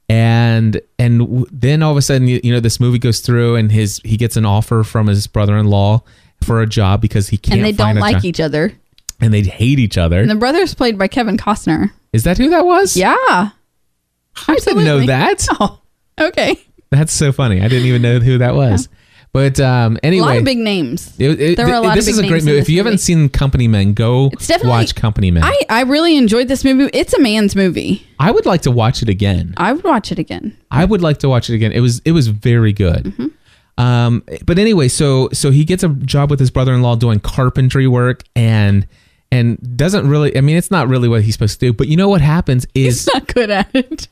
and 0.10 0.80
and 1.00 1.20
w- 1.20 1.46
then 1.52 1.84
all 1.84 1.92
of 1.92 1.98
a 1.98 2.02
sudden 2.02 2.28
you, 2.28 2.40
you 2.44 2.52
know 2.54 2.60
this 2.60 2.80
movie 2.80 3.00
goes 3.00 3.20
through 3.20 3.56
and 3.56 3.72
his 3.72 4.00
he 4.06 4.16
gets 4.18 4.38
an 4.38 4.46
offer 4.46 4.84
from 4.84 5.08
his 5.08 5.28
brother-in-law 5.28 6.02
for 6.44 6.62
a 6.62 6.68
job 6.68 7.02
because 7.02 7.30
he 7.30 7.38
can't 7.38 7.58
And 7.60 7.66
they 7.66 7.72
don't 7.72 7.96
like 7.96 8.18
job. 8.18 8.26
each 8.26 8.40
other. 8.40 8.74
and 9.20 9.34
they 9.34 9.42
hate 9.42 9.80
each 9.80 9.98
other 9.98 10.20
And 10.22 10.30
the 10.30 10.36
brother's 10.36 10.74
played 10.76 10.98
by 10.98 11.08
Kevin 11.08 11.36
Costner. 11.38 11.92
is 12.14 12.24
that 12.24 12.38
who 12.38 12.50
that 12.52 12.66
was 12.66 12.96
Yeah. 12.96 13.16
i 13.20 14.56
didn't 14.64 14.86
know 14.86 15.06
that 15.06 15.46
Oh, 15.60 15.80
okay. 16.20 16.60
That's 16.90 17.14
so 17.14 17.32
funny 17.32 17.62
i 17.62 17.68
didn't 17.68 17.86
even 17.88 18.02
know 18.02 18.20
who 18.20 18.38
that 18.38 18.56
was 18.56 18.90
But 19.34 19.60
um, 19.60 19.98
A 19.98 20.06
anyway, 20.06 20.26
lot 20.26 20.38
of 20.38 20.46
big 20.46 20.58
names. 20.58 21.14
it- 21.20 21.40
it- 21.40 21.58
there 21.58 21.68
were 21.68 21.74
a 21.74 21.82
lot 21.82 21.96
this 21.96 22.06
of 22.08 22.14
big 22.16 22.20
is 22.24 22.26
a 22.26 22.28
great 22.28 22.44
movie. 22.46 22.58
If 22.58 22.70
you 22.70 22.78
haven't 22.78 23.00
seen 23.00 23.28
Company 23.30 23.68
Men, 23.68 23.94
go 23.94 24.32
watch 24.64 24.96
Company 24.96 25.30
Men. 25.32 25.44
I, 25.44 25.60
I 25.70 25.82
really 25.84 26.16
enjoyed 26.16 26.48
this 26.48 26.64
movie. 26.64 26.90
It's 26.94 27.14
a 27.14 27.20
man's 27.22 27.54
movie. 27.56 28.08
I 28.20 28.32
would 28.32 28.46
like 28.48 28.62
to 28.62 28.72
watch 28.72 29.04
it 29.04 29.10
again. 29.10 29.54
I 29.58 29.74
would 29.74 29.84
watch 29.84 30.12
it 30.14 30.18
again. 30.18 30.58
I 30.72 30.86
would 30.86 31.02
like 31.02 31.18
to 31.20 31.30
watch 31.30 31.50
it 31.52 31.56
again. 31.56 31.72
It 31.74 31.82
was 31.82 32.02
it 32.06 32.14
was 32.14 32.28
very 32.30 32.72
good. 32.74 33.04
Mm-hmm. 33.04 33.84
Um, 33.84 34.24
but 34.46 34.58
anyway, 34.58 34.88
so 34.88 35.30
so 35.34 35.52
he 35.52 35.66
gets 35.66 35.84
a 35.84 35.90
job 35.90 36.32
with 36.32 36.40
his 36.40 36.50
brother-in-law 36.50 36.96
doing 36.96 37.20
carpentry 37.20 37.86
work 37.86 38.24
and 38.36 38.88
and 39.30 39.60
doesn't 39.78 40.08
really. 40.10 40.36
I 40.38 40.42
mean, 40.42 40.56
it's 40.58 40.72
not 40.72 40.88
really 40.88 41.10
what 41.10 41.22
he's 41.24 41.34
supposed 41.36 41.60
to 41.60 41.66
do. 41.68 41.74
But 41.74 41.90
you 41.90 41.98
know 41.98 42.10
what 42.10 42.22
happens 42.22 42.66
is 42.74 43.06
he's 43.06 43.14
Not 43.14 43.28
good 43.28 43.52
at 43.52 43.70
it. 43.76 44.08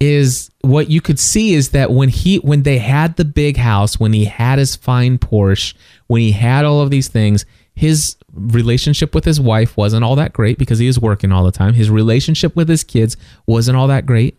Is 0.00 0.50
what 0.62 0.88
you 0.88 1.00
could 1.02 1.18
see 1.18 1.52
is 1.52 1.70
that 1.70 1.92
when 1.92 2.08
he 2.08 2.38
when 2.38 2.62
they 2.62 2.78
had 2.78 3.16
the 3.16 3.24
big 3.24 3.58
house, 3.58 4.00
when 4.00 4.12
he 4.14 4.24
had 4.24 4.58
his 4.58 4.74
fine 4.74 5.18
Porsche, 5.18 5.74
when 6.06 6.22
he 6.22 6.32
had 6.32 6.64
all 6.64 6.80
of 6.80 6.90
these 6.90 7.08
things, 7.08 7.44
his 7.74 8.16
relationship 8.32 9.14
with 9.14 9.24
his 9.24 9.40
wife 9.40 9.76
wasn't 9.76 10.02
all 10.02 10.16
that 10.16 10.32
great 10.32 10.58
because 10.58 10.78
he 10.78 10.86
was 10.86 10.98
working 10.98 11.32
all 11.32 11.44
the 11.44 11.52
time. 11.52 11.74
His 11.74 11.90
relationship 11.90 12.56
with 12.56 12.68
his 12.68 12.82
kids 12.82 13.16
wasn't 13.46 13.76
all 13.76 13.88
that 13.88 14.06
great 14.06 14.38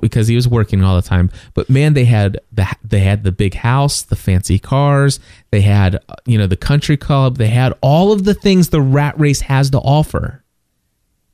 because 0.00 0.28
he 0.28 0.36
was 0.36 0.48
working 0.48 0.82
all 0.82 0.96
the 0.96 1.02
time. 1.02 1.30
But 1.54 1.68
man, 1.68 1.94
they 1.94 2.04
had 2.04 2.38
the 2.52 2.68
they 2.84 3.00
had 3.00 3.24
the 3.24 3.32
big 3.32 3.54
house, 3.54 4.02
the 4.02 4.16
fancy 4.16 4.60
cars, 4.60 5.18
they 5.50 5.62
had 5.62 5.96
uh, 6.08 6.14
you 6.24 6.38
know 6.38 6.46
the 6.46 6.56
country 6.56 6.96
club, 6.96 7.36
they 7.36 7.48
had 7.48 7.74
all 7.80 8.12
of 8.12 8.24
the 8.24 8.34
things 8.34 8.68
the 8.68 8.80
rat 8.80 9.18
race 9.18 9.40
has 9.40 9.70
to 9.70 9.78
offer 9.78 10.44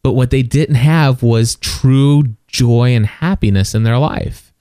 but 0.03 0.13
what 0.13 0.31
they 0.31 0.43
didn't 0.43 0.77
have 0.77 1.23
was 1.23 1.57
true 1.57 2.25
joy 2.51 2.95
and 2.95 3.07
happiness 3.07 3.75
in 3.75 3.83
their 3.83 3.99
life. 3.99 4.53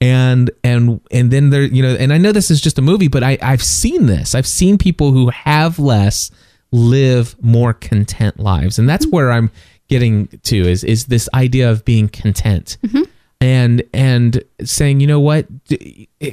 And 0.00 0.50
and 0.64 1.00
and 1.10 1.30
then 1.30 1.50
there 1.50 1.62
you 1.62 1.80
know 1.80 1.94
and 1.94 2.12
i 2.12 2.18
know 2.18 2.32
this 2.32 2.50
is 2.50 2.60
just 2.60 2.76
a 2.76 2.82
movie 2.82 3.06
but 3.06 3.22
i 3.22 3.38
i've 3.40 3.62
seen 3.62 4.06
this. 4.06 4.34
I've 4.34 4.48
seen 4.48 4.76
people 4.76 5.12
who 5.12 5.30
have 5.30 5.78
less 5.78 6.32
live 6.72 7.36
more 7.40 7.72
content 7.72 8.40
lives. 8.40 8.80
And 8.80 8.88
that's 8.88 9.06
mm-hmm. 9.06 9.14
where 9.14 9.30
i'm 9.30 9.50
getting 9.88 10.26
to 10.26 10.56
is 10.56 10.82
is 10.82 11.06
this 11.06 11.28
idea 11.34 11.70
of 11.70 11.84
being 11.84 12.08
content. 12.08 12.78
Mm-hmm. 12.84 13.02
And 13.40 13.82
and 13.94 14.42
saying 14.64 14.98
you 14.98 15.06
know 15.06 15.20
what? 15.20 15.46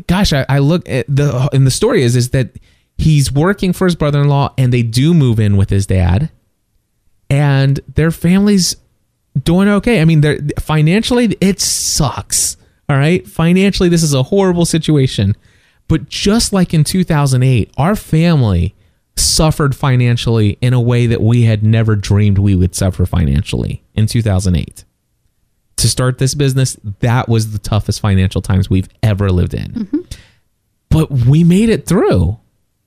Gosh 0.08 0.34
I, 0.34 0.48
I 0.50 0.60
look 0.60 0.90
at 0.90 1.06
the 1.08 1.50
and 1.54 1.68
the 1.68 1.72
story 1.72 2.02
is 2.02 2.16
is 2.16 2.32
that 2.32 2.56
he's 2.98 3.32
working 3.32 3.72
for 3.72 3.86
his 3.86 3.96
brother-in-law 3.96 4.54
and 4.58 4.74
they 4.74 4.84
do 4.84 5.14
move 5.14 5.40
in 5.40 5.58
with 5.58 5.70
his 5.70 5.86
dad. 5.86 6.32
And 7.30 7.80
their 7.88 8.12
family's 8.12 8.76
doing 9.44 9.68
okay. 9.68 10.02
I 10.02 10.06
mean, 10.06 10.22
they're 10.22 10.40
financially 10.60 11.38
it 11.42 11.60
sucks. 11.60 12.58
All 12.88 12.98
right, 12.98 13.26
financially 13.28 13.90
this 13.90 14.04
is 14.04 14.14
a 14.14 14.24
horrible 14.24 14.66
situation. 14.66 15.36
But 15.88 16.08
just 16.08 16.54
like 16.54 16.74
in 16.74 16.84
2008, 16.84 17.74
our 17.78 17.96
family 17.96 18.76
suffered 19.16 19.76
financially 19.76 20.58
in 20.62 20.74
a 20.74 20.80
way 20.80 21.08
that 21.08 21.22
we 21.22 21.44
had 21.44 21.64
never 21.64 21.96
dreamed 21.96 22.38
we 22.38 22.56
would 22.56 22.76
suffer 22.76 23.06
financially 23.06 23.84
in 23.96 24.08
2008. 24.08 24.86
To 25.78 25.88
start 25.88 26.18
this 26.18 26.36
business, 26.36 26.78
that 27.00 27.28
was 27.30 27.52
the 27.52 27.60
toughest 27.60 28.02
financial 28.02 28.42
times 28.42 28.70
we've 28.70 28.90
ever 29.02 29.32
lived 29.32 29.54
in. 29.54 29.72
Mm-hmm. 29.72 30.00
But 30.90 31.12
we 31.12 31.44
made 31.44 31.70
it 31.70 31.86
through 31.86 32.40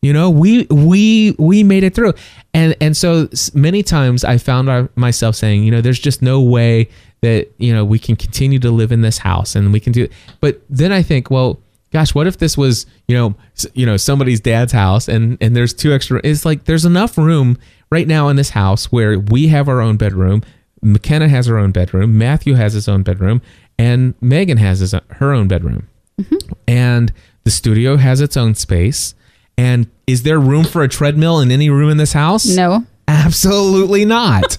you 0.02 0.12
know 0.12 0.28
we 0.28 0.66
we 0.70 1.34
we 1.38 1.62
made 1.62 1.84
it 1.84 1.94
through. 1.94 2.14
And 2.54 2.76
and 2.80 2.94
so 2.96 3.28
many 3.54 3.82
times 3.82 4.24
i 4.24 4.36
found 4.36 4.68
our, 4.68 4.90
myself 4.94 5.36
saying 5.36 5.64
you 5.64 5.70
know 5.70 5.80
there's 5.80 5.98
just 5.98 6.20
no 6.20 6.40
way 6.42 6.88
that 7.22 7.50
you 7.56 7.72
know 7.72 7.82
we 7.82 7.98
can 7.98 8.14
continue 8.14 8.58
to 8.58 8.70
live 8.70 8.92
in 8.92 9.00
this 9.00 9.18
house 9.18 9.54
and 9.54 9.72
we 9.72 9.80
can 9.80 9.90
do 9.90 10.06
but 10.40 10.60
then 10.68 10.92
i 10.92 11.02
think 11.02 11.30
well 11.30 11.58
gosh 11.92 12.14
what 12.14 12.26
if 12.26 12.36
this 12.36 12.58
was 12.58 12.84
you 13.08 13.16
know 13.16 13.34
you 13.72 13.86
know 13.86 13.96
somebody's 13.96 14.38
dad's 14.38 14.72
house 14.72 15.08
and 15.08 15.38
and 15.40 15.56
there's 15.56 15.72
two 15.72 15.94
extra 15.94 16.20
it's 16.24 16.44
like 16.44 16.64
there's 16.64 16.84
enough 16.84 17.16
room 17.16 17.56
right 17.90 18.06
now 18.06 18.28
in 18.28 18.36
this 18.36 18.50
house 18.50 18.92
where 18.92 19.18
we 19.18 19.48
have 19.48 19.66
our 19.66 19.80
own 19.80 19.96
bedroom 19.96 20.42
mckenna 20.82 21.28
has 21.28 21.46
her 21.46 21.56
own 21.56 21.72
bedroom 21.72 22.18
matthew 22.18 22.54
has 22.54 22.74
his 22.74 22.86
own 22.86 23.02
bedroom 23.02 23.40
and 23.78 24.14
megan 24.20 24.58
has 24.58 24.80
his, 24.80 24.94
her 25.08 25.32
own 25.32 25.48
bedroom. 25.48 25.88
Mm-hmm. 26.20 26.52
And 26.68 27.12
the 27.44 27.50
studio 27.50 27.96
has 27.96 28.20
its 28.20 28.36
own 28.36 28.54
space. 28.54 29.14
And 29.58 29.88
is 30.06 30.22
there 30.22 30.40
room 30.40 30.64
for 30.64 30.82
a 30.82 30.88
treadmill 30.88 31.40
in 31.40 31.50
any 31.50 31.70
room 31.70 31.90
in 31.90 31.96
this 31.96 32.12
house? 32.12 32.46
No. 32.46 32.84
Absolutely 33.06 34.04
not. 34.04 34.58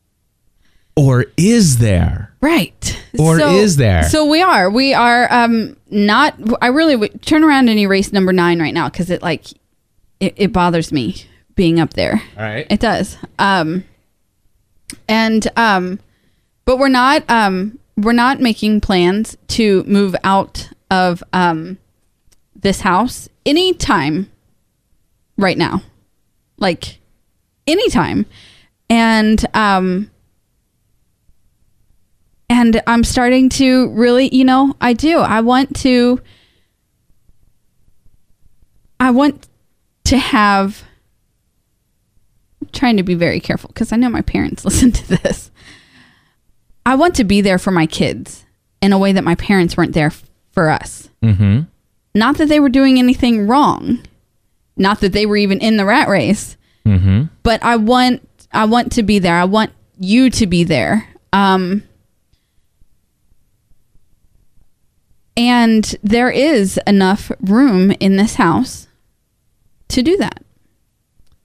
or 0.96 1.26
is 1.36 1.78
there? 1.78 2.32
Right. 2.40 2.98
Or 3.18 3.40
is 3.40 3.76
there? 3.76 4.04
So 4.04 4.26
we 4.26 4.40
are. 4.42 4.70
We 4.70 4.94
are 4.94 5.30
um 5.32 5.76
not 5.90 6.34
I 6.62 6.68
really 6.68 6.96
would 6.96 7.22
turn 7.22 7.44
around 7.44 7.68
and 7.68 7.78
erase 7.78 8.12
number 8.12 8.32
9 8.32 8.60
right 8.60 8.74
now 8.74 8.88
cuz 8.88 9.10
it 9.10 9.22
like 9.22 9.46
it, 10.20 10.34
it 10.36 10.52
bothers 10.52 10.92
me 10.92 11.24
being 11.54 11.80
up 11.80 11.94
there. 11.94 12.22
All 12.36 12.42
right. 12.42 12.66
It 12.70 12.80
does. 12.80 13.16
Um 13.38 13.84
and 15.08 15.46
um 15.56 16.00
but 16.64 16.78
we're 16.78 16.88
not 16.88 17.24
um 17.28 17.78
we're 17.96 18.12
not 18.12 18.40
making 18.40 18.80
plans 18.80 19.36
to 19.48 19.84
move 19.84 20.16
out 20.24 20.70
of 20.90 21.22
um 21.32 21.78
this 22.60 22.80
house 22.80 23.28
anytime 23.44 24.30
right 25.36 25.58
now. 25.58 25.82
Like 26.58 26.98
anytime. 27.66 28.26
And 28.88 29.44
um 29.54 30.10
and 32.48 32.82
I'm 32.86 33.04
starting 33.04 33.48
to 33.50 33.90
really, 33.90 34.34
you 34.34 34.44
know, 34.44 34.74
I 34.80 34.92
do. 34.92 35.18
I 35.18 35.40
want 35.40 35.76
to 35.76 36.20
I 38.98 39.10
want 39.10 39.48
to 40.04 40.18
have 40.18 40.84
I'm 42.60 42.68
trying 42.72 42.98
to 42.98 43.02
be 43.02 43.14
very 43.14 43.40
careful 43.40 43.68
because 43.68 43.92
I 43.92 43.96
know 43.96 44.10
my 44.10 44.22
parents 44.22 44.64
listen 44.66 44.92
to 44.92 45.22
this. 45.22 45.50
I 46.84 46.96
want 46.96 47.14
to 47.16 47.24
be 47.24 47.40
there 47.40 47.58
for 47.58 47.70
my 47.70 47.86
kids 47.86 48.44
in 48.82 48.92
a 48.92 48.98
way 48.98 49.12
that 49.12 49.24
my 49.24 49.34
parents 49.34 49.76
weren't 49.76 49.92
there 49.92 50.12
for 50.52 50.70
us. 50.70 51.08
Mm-hmm. 51.22 51.62
Not 52.14 52.38
that 52.38 52.48
they 52.48 52.58
were 52.60 52.68
doing 52.68 52.98
anything 52.98 53.46
wrong, 53.46 54.00
not 54.76 55.00
that 55.00 55.12
they 55.12 55.26
were 55.26 55.36
even 55.36 55.60
in 55.60 55.76
the 55.76 55.84
rat 55.84 56.08
race, 56.08 56.56
Mm-hmm. 56.86 57.24
but 57.42 57.62
I 57.62 57.76
want 57.76 58.26
I 58.52 58.64
want 58.64 58.92
to 58.92 59.02
be 59.02 59.18
there. 59.18 59.36
I 59.36 59.44
want 59.44 59.70
you 59.98 60.30
to 60.30 60.46
be 60.46 60.64
there. 60.64 61.06
Um 61.32 61.82
and 65.36 65.94
there 66.02 66.30
is 66.30 66.78
enough 66.86 67.30
room 67.40 67.92
in 68.00 68.16
this 68.16 68.34
house 68.36 68.88
to 69.88 70.02
do 70.02 70.16
that. 70.18 70.42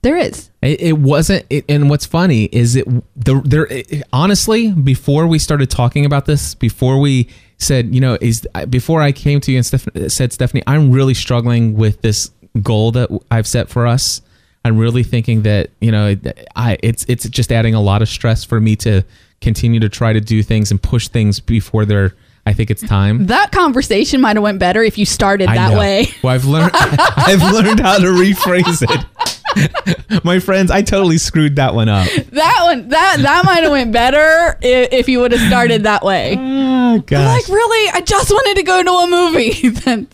There 0.06 0.16
is. 0.16 0.50
It, 0.62 0.80
it 0.80 0.98
wasn't, 0.98 1.46
it, 1.50 1.64
and 1.68 1.90
what's 1.90 2.06
funny 2.06 2.44
is 2.52 2.76
it 2.76 2.86
the 3.16 3.40
there. 3.44 3.66
It, 3.66 4.04
honestly, 4.12 4.70
before 4.70 5.26
we 5.26 5.40
started 5.40 5.68
talking 5.68 6.06
about 6.06 6.26
this, 6.26 6.54
before 6.54 7.00
we 7.00 7.28
said, 7.58 7.92
you 7.92 8.00
know, 8.00 8.16
is 8.20 8.46
before 8.70 9.02
I 9.02 9.10
came 9.10 9.40
to 9.40 9.50
you 9.50 9.58
and 9.58 9.66
Steph- 9.66 10.12
said, 10.12 10.32
Stephanie, 10.32 10.62
I'm 10.64 10.92
really 10.92 11.12
struggling 11.12 11.74
with 11.74 12.02
this 12.02 12.30
goal 12.62 12.92
that 12.92 13.10
I've 13.32 13.48
set 13.48 13.68
for 13.68 13.84
us. 13.84 14.22
I'm 14.64 14.78
really 14.78 15.02
thinking 15.02 15.42
that 15.42 15.70
you 15.80 15.90
know, 15.90 16.14
I 16.54 16.78
it's 16.84 17.04
it's 17.08 17.28
just 17.28 17.50
adding 17.50 17.74
a 17.74 17.82
lot 17.82 18.00
of 18.00 18.08
stress 18.08 18.44
for 18.44 18.60
me 18.60 18.76
to 18.76 19.02
continue 19.40 19.80
to 19.80 19.88
try 19.88 20.12
to 20.12 20.20
do 20.20 20.40
things 20.40 20.70
and 20.70 20.80
push 20.80 21.08
things 21.08 21.40
before 21.40 21.84
they're. 21.84 22.14
I 22.48 22.52
think 22.52 22.70
it's 22.70 22.86
time. 22.86 23.26
That 23.26 23.50
conversation 23.50 24.20
might 24.20 24.36
have 24.36 24.42
went 24.44 24.60
better 24.60 24.84
if 24.84 24.98
you 24.98 25.04
started 25.04 25.48
I 25.48 25.56
that 25.56 25.72
know. 25.72 25.80
way. 25.80 26.06
Well, 26.22 26.32
I've 26.32 26.44
learned. 26.44 26.70
I've 26.74 27.42
learned 27.52 27.80
how 27.80 27.98
to 27.98 28.06
rephrase 28.06 28.84
it. 28.88 29.35
My 30.24 30.38
friends, 30.40 30.70
I 30.70 30.82
totally 30.82 31.18
screwed 31.18 31.56
that 31.56 31.74
one 31.74 31.88
up. 31.88 32.08
That 32.08 32.60
one 32.64 32.88
that 32.88 33.16
that 33.20 33.44
might 33.44 33.62
have 33.62 33.72
went 33.72 33.92
better 33.92 34.58
if, 34.62 34.92
if 34.92 35.08
you 35.08 35.20
would 35.20 35.32
have 35.32 35.40
started 35.48 35.84
that 35.84 36.02
way. 36.04 36.36
Oh 36.86 37.00
gosh. 37.00 37.26
Like 37.42 37.48
really, 37.48 37.90
I 37.90 38.00
just 38.00 38.30
wanted 38.30 38.54
to 38.58 38.62
go 38.62 38.80
to 38.82 38.90
a 38.90 39.06
movie. 39.08 39.68
then, 39.80 40.06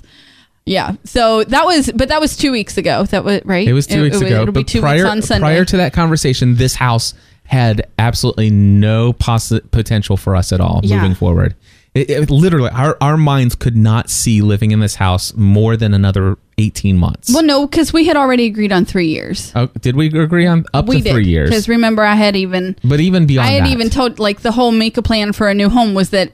yeah. 0.65 0.93
So 1.05 1.45
that 1.45 1.67
was, 1.67 1.93
but 1.95 2.09
that 2.09 2.19
was 2.19 2.35
two 2.35 2.51
weeks 2.51 2.79
ago. 2.79 3.05
That 3.05 3.25
was 3.25 3.43
right. 3.45 3.69
It 3.69 3.75
was 3.75 3.87
two 3.87 4.03
weeks 4.03 4.17
ago. 4.17 4.41
It'll 4.41 4.47
be 4.47 4.63
but 4.63 4.69
two 4.69 4.81
prior, 4.81 4.95
weeks 4.97 5.09
on 5.11 5.21
Sunday. 5.23 5.43
prior 5.45 5.65
to 5.67 5.77
that 5.77 5.93
conversation, 5.93 6.55
this 6.55 6.75
house 6.75 7.13
had 7.45 7.87
absolutely 7.99 8.49
no 8.49 9.13
possi- 9.13 9.71
potential 9.71 10.17
for 10.17 10.35
us 10.35 10.51
at 10.51 10.61
all 10.63 10.81
Yeah. 10.83 10.97
moving 10.97 11.15
forward. 11.15 11.55
It, 11.95 12.09
it- 12.09 12.31
literally, 12.31 12.71
our, 12.71 12.97
our 13.03 13.19
minds 13.19 13.55
could 13.55 13.77
not 13.77 14.09
see 14.09 14.41
living 14.41 14.71
in 14.71 14.81
this 14.81 14.95
house 14.95 15.35
more 15.37 15.77
than 15.77 15.93
another 15.93 16.39
18 16.63 16.97
months. 16.97 17.33
well, 17.33 17.43
no, 17.43 17.67
because 17.67 17.93
we 17.93 18.07
had 18.07 18.17
already 18.17 18.47
agreed 18.47 18.73
on 18.73 18.85
three 18.85 19.09
years. 19.09 19.53
Oh, 19.55 19.67
did 19.81 19.97
we 19.97 20.07
agree 20.07 20.47
on 20.47 20.65
up 20.73 20.87
we 20.87 20.99
to 20.99 21.03
did 21.03 21.13
three 21.13 21.27
years? 21.27 21.51
Because 21.51 21.69
remember, 21.69 22.03
I 22.03 22.15
had 22.15 22.37
even 22.37 22.77
But 22.85 23.01
even 23.01 23.27
beyond 23.27 23.49
I 23.49 23.53
had 23.53 23.65
that, 23.65 23.71
even 23.71 23.91
told 23.91 24.19
like 24.19 24.41
the 24.41 24.53
whole 24.53 24.73
make 24.73 24.97
a 24.97 25.03
plan 25.03 25.33
for 25.33 25.49
a 25.49 25.55
new 25.55 25.69
home 25.69 25.95
was 25.95 26.11
that 26.11 26.33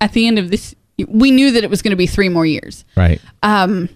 at 0.00 0.12
the 0.12 0.26
end 0.26 0.38
of 0.38 0.50
this, 0.50 0.74
we 1.08 1.30
knew 1.30 1.52
that 1.52 1.64
it 1.64 1.70
was 1.70 1.82
going 1.82 1.90
to 1.90 1.96
be 1.96 2.06
three 2.06 2.28
more 2.28 2.46
years. 2.46 2.84
right. 2.96 3.20
um, 3.42 3.88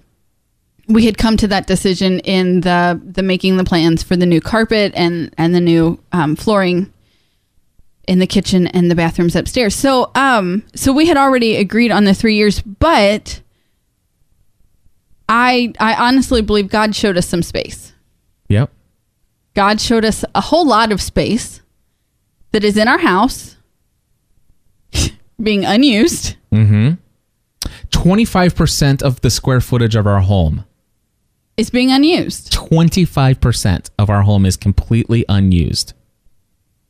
we 0.89 1.05
had 1.05 1.16
come 1.16 1.37
to 1.37 1.47
that 1.47 1.68
decision 1.68 2.18
in 2.20 2.62
the 2.62 3.01
the 3.05 3.22
making 3.22 3.57
the 3.57 3.64
plans 3.64 4.03
for 4.03 4.16
the 4.16 4.26
new 4.26 4.41
carpet 4.41 4.93
and 4.97 5.33
and 5.39 5.55
the 5.55 5.61
new 5.61 6.01
um, 6.11 6.35
flooring 6.35 6.93
in 8.09 8.18
the 8.18 8.26
kitchen 8.26 8.66
and 8.66 8.91
the 8.91 8.97
bathrooms 8.97 9.37
upstairs. 9.37 9.72
So, 9.72 10.11
um, 10.16 10.64
so 10.74 10.93
we 10.93 11.07
had 11.07 11.16
already 11.16 11.57
agreed 11.57 11.93
on 11.93 12.05
the 12.05 12.12
three 12.12 12.35
years, 12.35 12.61
but 12.61 13.41
I 15.31 15.72
I 15.78 15.95
honestly 15.95 16.43
believe 16.43 16.68
God 16.68 16.95
showed 16.95 17.16
us 17.16 17.26
some 17.26 17.43
space. 17.43 17.95
Yep. 18.49 18.70
God 19.55 19.81
showed 19.81 20.05
us 20.05 20.24
a 20.35 20.41
whole 20.41 20.66
lot 20.66 20.91
of 20.93 21.01
space 21.01 21.61
that 22.53 22.64
is 22.64 22.76
in 22.76 22.89
our 22.89 22.99
house 22.99 23.57
being 25.43 25.64
unused. 25.64 26.37
Mhm. 26.53 26.99
25% 27.91 29.03
of 29.03 29.20
the 29.20 29.31
square 29.31 29.61
footage 29.61 29.95
of 29.95 30.07
our 30.07 30.20
home. 30.20 30.64
Is 31.57 31.70
being 31.70 31.93
unused. 31.93 32.53
25% 32.53 33.91
of 33.99 34.09
our 34.09 34.22
home 34.22 34.47
is 34.47 34.57
completely 34.57 35.24
unused. 35.28 35.93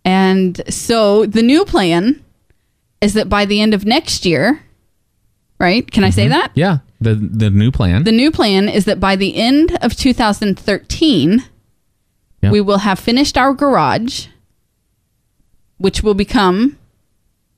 And 0.05 0.63
so 0.73 1.27
the 1.27 1.43
new 1.43 1.65
plan 1.65 2.25
is 3.01 3.15
that 3.15 3.29
by 3.29 3.45
the 3.45 3.61
end 3.61 3.75
of 3.75 3.85
next 3.85 4.25
year, 4.25 4.63
right? 5.59 5.91
Can 5.91 6.05
I 6.05 6.11
say 6.11 6.29
that? 6.29 6.53
Yeah. 6.55 6.79
The 7.01 7.15
the 7.15 7.51
new 7.51 7.71
plan. 7.71 8.05
The 8.05 8.13
new 8.13 8.31
plan 8.31 8.69
is 8.69 8.85
that 8.85 9.01
by 9.01 9.17
the 9.17 9.37
end 9.37 9.77
of 9.83 9.97
2013, 9.97 11.45
Yep. 12.43 12.53
we 12.53 12.61
will 12.63 12.79
have 12.79 12.99
finished 12.99 13.37
our 13.37 13.53
garage, 13.53 14.27
which 15.79 16.03
will 16.03 16.15
become 16.15 16.79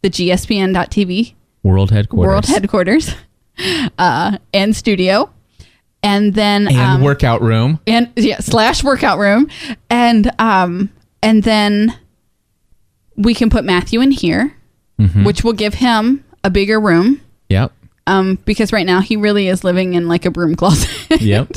the 0.03 0.11
GSPN.TV 0.11 1.35
world 1.63 1.91
headquarters. 1.93 2.29
world 2.29 2.47
headquarters 2.47 3.15
uh, 3.99 4.39
and 4.53 4.75
studio. 4.75 5.31
And 6.05 6.35
then 6.35 6.67
and 6.67 6.77
um, 6.77 7.01
workout 7.03 7.43
room. 7.43 7.79
and 7.87 8.11
yeah 8.17 8.41
slash 8.41 8.83
workout 8.83 9.21
room 9.21 9.49
and 9.89 10.33
um 10.41 10.91
and 11.23 11.45
then 11.45 11.97
we 13.17 13.35
can 13.35 13.51
put 13.51 13.65
matthew 13.65 14.01
in 14.01 14.11
here 14.11 14.57
Mm-hmm. 15.01 15.23
which 15.25 15.43
will 15.45 15.53
give 15.53 15.75
him 15.75 16.25
a 16.45 16.51
bigger 16.51 16.81
room 16.81 17.21
Yep. 17.51 17.73
Um 18.07 18.39
because 18.45 18.73
right 18.73 18.87
now 18.87 19.01
he 19.01 19.17
really 19.17 19.49
is 19.49 19.65
living 19.65 19.95
in 19.95 20.09
like 20.09 20.25
a 20.25 20.31
broom 20.31 20.55
closet. 20.55 20.91
Yep. 21.21 21.49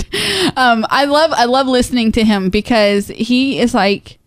um 0.57 0.85
i 0.89 1.05
love 1.05 1.31
i 1.33 1.45
love 1.45 1.65
listening 1.67 2.11
to 2.13 2.23
him 2.23 2.49
because 2.49 3.07
he 3.07 3.59
is 3.59 3.73
like 3.73 4.19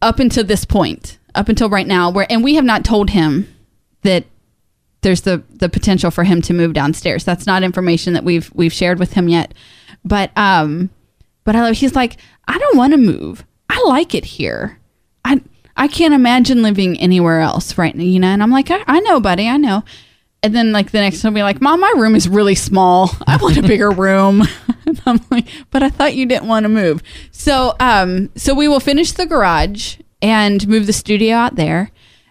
up 0.00 0.18
until 0.18 0.44
this 0.44 0.64
point 0.64 1.18
up 1.34 1.48
until 1.48 1.68
right 1.68 1.86
now 1.86 2.10
where 2.10 2.26
and 2.30 2.42
we 2.42 2.54
have 2.54 2.64
not 2.64 2.84
told 2.84 3.10
him 3.10 3.46
that 4.02 4.24
there's 5.02 5.22
the 5.22 5.42
the 5.50 5.68
potential 5.68 6.10
for 6.10 6.24
him 6.24 6.42
to 6.42 6.52
move 6.52 6.72
downstairs. 6.72 7.24
That's 7.24 7.46
not 7.46 7.62
information 7.62 8.14
that 8.14 8.24
we've 8.24 8.50
we've 8.54 8.72
shared 8.72 8.98
with 8.98 9.12
him 9.12 9.28
yet. 9.28 9.54
But 10.04 10.30
um 10.36 10.90
but 11.44 11.56
I 11.56 11.62
love 11.62 11.76
he's 11.76 11.94
like 11.94 12.16
I 12.46 12.58
don't 12.58 12.76
want 12.76 12.92
to 12.92 12.98
move. 12.98 13.44
I 13.70 13.82
like 13.86 14.14
it 14.14 14.24
here. 14.24 14.78
I 15.24 15.40
I 15.76 15.88
can't 15.88 16.14
imagine 16.14 16.62
living 16.62 16.98
anywhere 16.98 17.40
else 17.40 17.78
right 17.78 17.94
now 17.94 18.02
you 18.04 18.18
know? 18.18 18.28
And 18.28 18.42
I'm 18.42 18.50
like 18.50 18.70
I, 18.70 18.82
I 18.86 19.00
know 19.00 19.20
buddy 19.20 19.48
I 19.48 19.56
know 19.56 19.84
and 20.42 20.54
then 20.54 20.72
like 20.72 20.90
the 20.90 21.00
next 21.00 21.22
one 21.22 21.32
will 21.32 21.38
be 21.38 21.42
like 21.42 21.60
mom 21.60 21.80
my 21.80 21.92
room 21.96 22.14
is 22.14 22.28
really 22.28 22.54
small. 22.54 23.10
I 23.26 23.36
want 23.36 23.56
a 23.56 23.62
bigger 23.62 23.90
room. 23.90 24.42
And 24.86 25.02
I'm 25.04 25.20
like 25.30 25.46
but 25.70 25.82
I 25.82 25.90
thought 25.90 26.14
you 26.14 26.24
didn't 26.24 26.48
want 26.48 26.64
to 26.64 26.70
move. 26.70 27.02
So 27.30 27.74
um 27.78 28.30
so 28.36 28.54
we 28.54 28.68
will 28.68 28.80
finish 28.80 29.12
the 29.12 29.26
garage 29.26 29.98
and 30.22 30.66
move 30.66 30.86
the 30.86 30.94
studio 30.94 31.36
out 31.36 31.56
there 31.56 31.90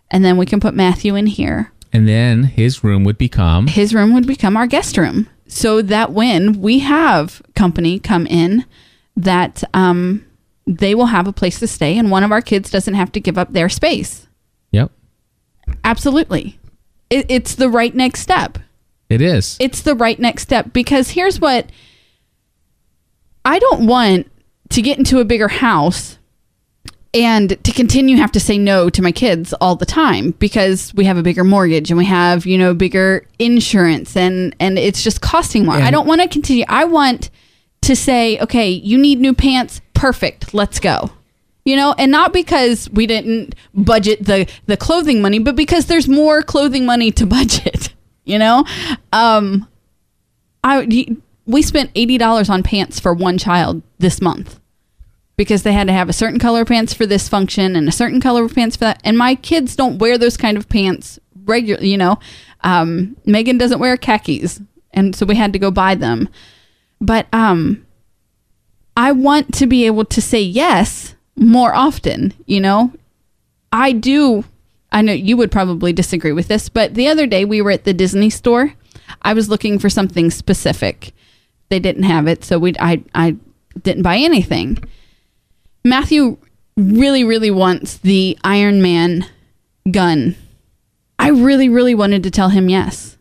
and 0.09 0.25
then 0.25 0.37
we 0.37 0.47
can 0.47 0.59
put 0.59 0.73
Matthew 0.73 1.15
in 1.15 1.27
here. 1.27 1.71
And 1.93 2.07
then 2.07 2.45
his 2.45 2.83
room 2.83 3.03
would 3.03 3.19
become 3.19 3.67
his 3.67 3.93
room 3.93 4.11
would 4.15 4.25
become 4.25 4.57
our 4.57 4.65
guest 4.65 4.97
room. 4.97 5.29
So 5.47 5.83
that 5.83 6.11
when 6.13 6.59
we 6.59 6.79
have 6.79 7.43
company 7.53 7.99
come 7.99 8.25
in 8.25 8.65
that 9.15 9.63
um 9.75 10.25
they 10.65 10.95
will 10.95 11.05
have 11.05 11.27
a 11.27 11.33
place 11.33 11.59
to 11.59 11.67
stay 11.67 11.95
and 11.95 12.09
one 12.09 12.23
of 12.23 12.31
our 12.31 12.41
kids 12.41 12.71
doesn't 12.71 12.95
have 12.95 13.11
to 13.11 13.19
give 13.19 13.37
up 13.37 13.53
their 13.53 13.69
space. 13.69 14.25
Yep. 14.71 14.91
absolutely 15.83 16.57
it, 17.09 17.25
it's 17.29 17.55
the 17.55 17.69
right 17.69 17.93
next 17.95 18.21
step 18.21 18.57
It 19.09 19.21
is. 19.21 19.57
it's 19.59 19.81
the 19.81 19.95
right 19.95 20.19
next 20.19 20.43
step 20.43 20.73
because 20.73 21.11
here's 21.11 21.39
what 21.39 21.69
I 23.45 23.59
don't 23.59 23.87
want 23.87 24.29
to 24.69 24.81
get 24.81 24.97
into 24.97 25.19
a 25.19 25.25
bigger 25.25 25.47
house 25.47 26.17
and 27.13 27.63
to 27.63 27.71
continue 27.71 28.17
have 28.17 28.33
to 28.33 28.39
say 28.39 28.57
no 28.57 28.89
to 28.89 29.01
my 29.01 29.13
kids 29.13 29.53
all 29.53 29.75
the 29.77 29.85
time 29.85 30.31
because 30.31 30.93
we 30.93 31.05
have 31.05 31.17
a 31.17 31.23
bigger 31.23 31.43
mortgage 31.45 31.89
and 31.89 31.97
we 31.97 32.05
have 32.05 32.45
you 32.45 32.57
know 32.57 32.73
bigger 32.73 33.25
insurance 33.39 34.17
and 34.17 34.53
and 34.59 34.77
it's 34.77 35.03
just 35.03 35.21
costing 35.21 35.65
more. 35.65 35.75
I 35.75 35.89
don't 35.89 36.05
want 36.07 36.21
to 36.21 36.27
continue. 36.27 36.65
I 36.67 36.83
want 36.83 37.29
to 37.83 37.95
say, 37.95 38.37
okay, 38.39 38.69
you 38.69 38.97
need 38.97 39.19
new 39.21 39.33
pants, 39.33 39.79
perfect, 39.93 40.53
let's 40.53 40.79
go. 40.79 41.11
You 41.67 41.75
know, 41.75 41.93
and 41.97 42.09
not 42.09 42.31
because 42.31 42.89
we 42.91 43.07
didn't 43.07 43.53
budget 43.73 44.23
the 44.23 44.49
the 44.67 44.77
clothing 44.77 45.21
money, 45.21 45.37
but 45.37 45.57
because 45.57 45.87
there's 45.87 46.07
more 46.07 46.41
clothing 46.41 46.85
money 46.85 47.11
to 47.11 47.25
budget. 47.37 47.93
You 48.23 48.39
know, 48.39 48.63
um, 49.11 49.67
I 50.63 50.87
we 51.45 51.61
spent 51.61 51.91
eighty 51.93 52.17
dollars 52.17 52.49
on 52.49 52.63
pants 52.63 53.01
for 53.01 53.13
one 53.13 53.37
child 53.37 53.81
this 53.99 54.21
month 54.21 54.61
because 55.35 55.63
they 55.63 55.73
had 55.73 55.87
to 55.87 55.93
have 55.93 56.07
a 56.07 56.13
certain 56.13 56.39
color 56.39 56.61
of 56.61 56.69
pants 56.69 56.93
for 56.93 57.05
this 57.05 57.27
function 57.27 57.75
and 57.75 57.89
a 57.89 57.91
certain 57.91 58.21
color 58.21 58.45
of 58.45 58.55
pants 58.55 58.77
for 58.77 58.85
that. 58.85 59.01
And 59.03 59.17
my 59.17 59.35
kids 59.35 59.75
don't 59.75 59.97
wear 59.97 60.17
those 60.17 60.37
kind 60.37 60.55
of 60.55 60.69
pants 60.69 61.19
regularly. 61.43 61.89
You 61.89 61.97
know, 61.97 62.17
um, 62.61 63.17
Megan 63.25 63.57
doesn't 63.57 63.79
wear 63.79 63.97
khakis, 63.97 64.61
and 64.91 65.13
so 65.13 65.25
we 65.25 65.35
had 65.35 65.51
to 65.51 65.59
go 65.59 65.69
buy 65.69 65.95
them. 65.95 66.29
But 67.01 67.27
um, 67.33 67.85
I 68.95 69.11
want 69.11 69.53
to 69.55 69.67
be 69.67 69.85
able 69.85 70.05
to 70.05 70.21
say 70.21 70.39
yes 70.39 71.13
more 71.37 71.73
often. 71.73 72.33
You 72.45 72.59
know, 72.61 72.93
I 73.71 73.91
do. 73.91 74.43
I 74.91 75.01
know 75.01 75.13
you 75.13 75.37
would 75.37 75.51
probably 75.51 75.93
disagree 75.93 76.31
with 76.31 76.47
this, 76.47 76.69
but 76.69 76.93
the 76.93 77.07
other 77.07 77.27
day 77.27 77.45
we 77.45 77.61
were 77.61 77.71
at 77.71 77.83
the 77.83 77.93
Disney 77.93 78.29
store. 78.29 78.73
I 79.21 79.33
was 79.33 79.49
looking 79.49 79.79
for 79.79 79.89
something 79.89 80.29
specific. 80.31 81.13
They 81.69 81.79
didn't 81.79 82.03
have 82.03 82.27
it, 82.27 82.43
so 82.43 82.59
we 82.59 82.73
I 82.79 83.03
I 83.13 83.35
didn't 83.81 84.03
buy 84.03 84.17
anything. 84.17 84.77
Matthew 85.83 86.37
really 86.75 87.23
really 87.23 87.51
wants 87.51 87.97
the 87.97 88.37
Iron 88.43 88.81
Man 88.81 89.25
gun. 89.89 90.35
I 91.19 91.29
really 91.29 91.69
really 91.69 91.95
wanted 91.95 92.23
to 92.23 92.31
tell 92.31 92.49
him 92.49 92.69
yes. 92.69 93.17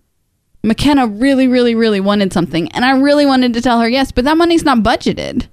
McKenna 0.63 1.07
really 1.07 1.47
really 1.47 1.75
really 1.75 2.01
wanted 2.01 2.33
something 2.33 2.71
and 2.73 2.85
I 2.85 2.97
really 2.97 3.25
wanted 3.25 3.55
to 3.55 3.61
tell 3.61 3.81
her 3.81 3.89
yes, 3.89 4.13
but 4.13 4.25
that 4.25 4.37
money's 4.37 4.65
not 4.65 4.79
budgeted. 4.79 5.47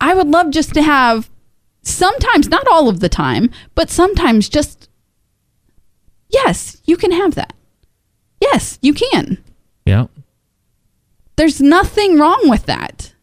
I 0.00 0.14
would 0.14 0.28
love 0.28 0.50
just 0.50 0.74
to 0.74 0.82
have 0.82 1.30
sometimes 1.84 2.48
not 2.48 2.66
all 2.68 2.88
of 2.88 3.00
the 3.00 3.08
time, 3.08 3.50
but 3.74 3.90
sometimes 3.90 4.48
just 4.48 4.88
yes, 6.28 6.80
you 6.84 6.96
can 6.96 7.12
have 7.12 7.34
that. 7.36 7.52
Yes, 8.40 8.78
you 8.82 8.92
can. 8.92 9.42
Yeah. 9.86 10.06
There's 11.36 11.60
nothing 11.60 12.18
wrong 12.18 12.48
with 12.48 12.66
that. 12.66 13.14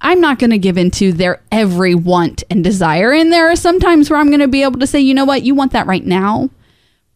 I'm 0.00 0.20
not 0.20 0.38
going 0.38 0.50
to 0.50 0.58
give 0.58 0.76
into 0.76 1.12
their 1.12 1.40
every 1.52 1.94
want 1.94 2.42
and 2.50 2.64
desire. 2.64 3.12
And 3.12 3.32
there 3.32 3.50
are 3.50 3.56
some 3.56 3.78
times 3.78 4.10
where 4.10 4.18
I'm 4.18 4.28
going 4.28 4.40
to 4.40 4.48
be 4.48 4.62
able 4.62 4.80
to 4.80 4.86
say, 4.86 5.00
you 5.00 5.14
know 5.14 5.24
what, 5.24 5.42
you 5.42 5.54
want 5.54 5.72
that 5.72 5.86
right 5.86 6.04
now. 6.04 6.50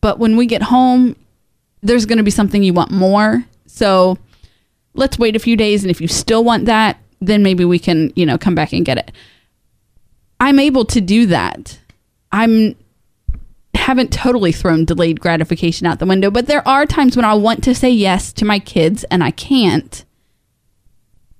But 0.00 0.18
when 0.20 0.36
we 0.36 0.46
get 0.46 0.62
home, 0.62 1.16
there's 1.82 2.06
going 2.06 2.18
to 2.18 2.24
be 2.24 2.30
something 2.30 2.62
you 2.62 2.72
want 2.72 2.92
more. 2.92 3.44
So 3.66 4.18
let's 4.94 5.18
wait 5.18 5.34
a 5.34 5.40
few 5.40 5.56
days. 5.56 5.82
And 5.82 5.90
if 5.90 6.00
you 6.00 6.06
still 6.06 6.44
want 6.44 6.66
that, 6.66 6.98
then 7.20 7.42
maybe 7.42 7.64
we 7.64 7.78
can, 7.78 8.12
you 8.14 8.24
know, 8.24 8.38
come 8.38 8.54
back 8.54 8.72
and 8.72 8.84
get 8.84 8.98
it. 8.98 9.10
I'm 10.40 10.58
able 10.58 10.84
to 10.86 11.00
do 11.00 11.26
that. 11.26 11.78
I'm 12.32 12.76
haven't 13.74 14.12
totally 14.12 14.52
thrown 14.52 14.84
delayed 14.84 15.20
gratification 15.20 15.86
out 15.86 15.98
the 16.00 16.06
window, 16.06 16.30
but 16.30 16.46
there 16.46 16.66
are 16.66 16.86
times 16.86 17.14
when 17.16 17.24
I 17.24 17.34
want 17.34 17.62
to 17.64 17.74
say 17.74 17.90
yes 17.90 18.32
to 18.34 18.44
my 18.44 18.58
kids 18.58 19.04
and 19.04 19.22
I 19.22 19.30
can't. 19.30 20.04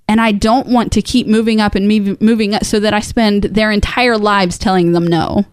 And 0.09 0.21
I 0.21 0.31
don't 0.31 0.69
want 0.69 0.93
to 0.93 1.03
keep 1.03 1.27
moving 1.27 1.61
up 1.61 1.75
and 1.75 1.91
mov- 1.91 2.21
moving 2.21 2.55
up 2.55 2.65
so 2.65 2.79
that 2.79 2.95
I 2.95 3.01
spend 3.01 3.43
their 3.45 3.73
entire 3.73 4.17
lives 4.17 4.59
telling 4.59 4.93
them 4.93 5.07
no. 5.07 5.45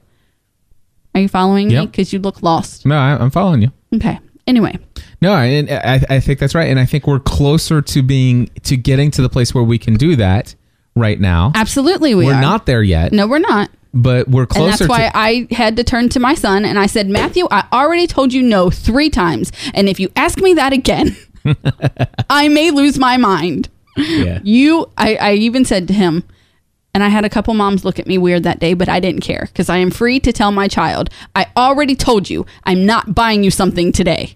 Are 1.15 1.21
you 1.21 1.27
following 1.27 1.69
me? 1.69 1.73
Yep. 1.75 1.91
Because 1.91 2.13
you 2.13 2.19
look 2.19 2.43
lost. 2.43 2.85
No, 2.85 2.95
I, 2.95 3.17
I'm 3.17 3.31
following 3.31 3.63
you. 3.63 3.71
Okay. 3.95 4.19
Anyway, 4.45 4.77
No, 5.21 5.31
I, 5.33 5.65
I, 5.69 6.01
I 6.09 6.19
think 6.19 6.37
that's 6.39 6.53
right, 6.53 6.67
and 6.69 6.77
I 6.77 6.85
think 6.85 7.07
we're 7.07 7.19
closer 7.19 7.81
to 7.81 8.03
being 8.03 8.49
to 8.63 8.75
getting 8.75 9.09
to 9.11 9.21
the 9.21 9.29
place 9.29 9.53
where 9.53 9.63
we 9.63 9.77
can 9.77 9.95
do 9.95 10.15
that 10.17 10.53
right 10.95 11.19
now. 11.19 11.51
absolutely 11.55 12.15
we 12.15 12.25
we're 12.25 12.33
are. 12.35 12.41
not 12.41 12.65
there 12.65 12.83
yet, 12.83 13.11
No, 13.13 13.27
we're 13.27 13.39
not. 13.39 13.69
but 13.93 14.27
we're 14.27 14.41
And 14.43 14.49
closer. 14.49 14.77
that's 14.85 14.89
why 14.89 15.09
to, 15.09 15.17
I 15.17 15.47
had 15.51 15.75
to 15.77 15.83
turn 15.83 16.09
to 16.09 16.19
my 16.19 16.33
son 16.35 16.65
and 16.65 16.77
I 16.79 16.85
said, 16.87 17.07
Matthew, 17.09 17.47
I 17.51 17.65
already 17.73 18.07
told 18.07 18.33
you 18.33 18.41
no 18.41 18.69
three 18.69 19.09
times. 19.09 19.51
And 19.73 19.87
if 19.89 19.99
you 19.99 20.09
ask 20.15 20.39
me 20.39 20.53
that 20.55 20.73
again, 20.73 21.15
I 22.29 22.47
may 22.47 22.71
lose 22.71 22.97
my 22.99 23.17
mind. 23.17 23.69
yeah. 23.97 24.39
You, 24.43 24.89
I, 24.97 25.15
I 25.15 25.33
even 25.33 25.65
said 25.65 25.87
to 25.89 25.93
him, 25.93 26.23
and 26.95 27.03
I 27.03 27.09
had 27.09 27.25
a 27.25 27.29
couple 27.29 27.53
moms 27.55 27.83
look 27.83 27.97
at 27.99 28.05
me 28.07 28.17
weird 28.19 28.43
that 28.43 28.59
day, 28.59 28.73
but 28.75 28.87
I 28.87 28.99
didn't 28.99 29.21
care 29.21 29.47
because 29.47 29.67
I 29.69 29.77
am 29.77 29.89
free 29.91 30.19
to 30.21 30.31
tell 30.31 30.51
my 30.51 30.67
child, 30.67 31.09
I 31.35 31.47
already 31.57 31.95
told 31.95 32.29
you 32.29 32.45
I'm 32.65 32.85
not 32.85 33.15
buying 33.15 33.43
you 33.43 33.49
something 33.51 33.91
today. 33.91 34.35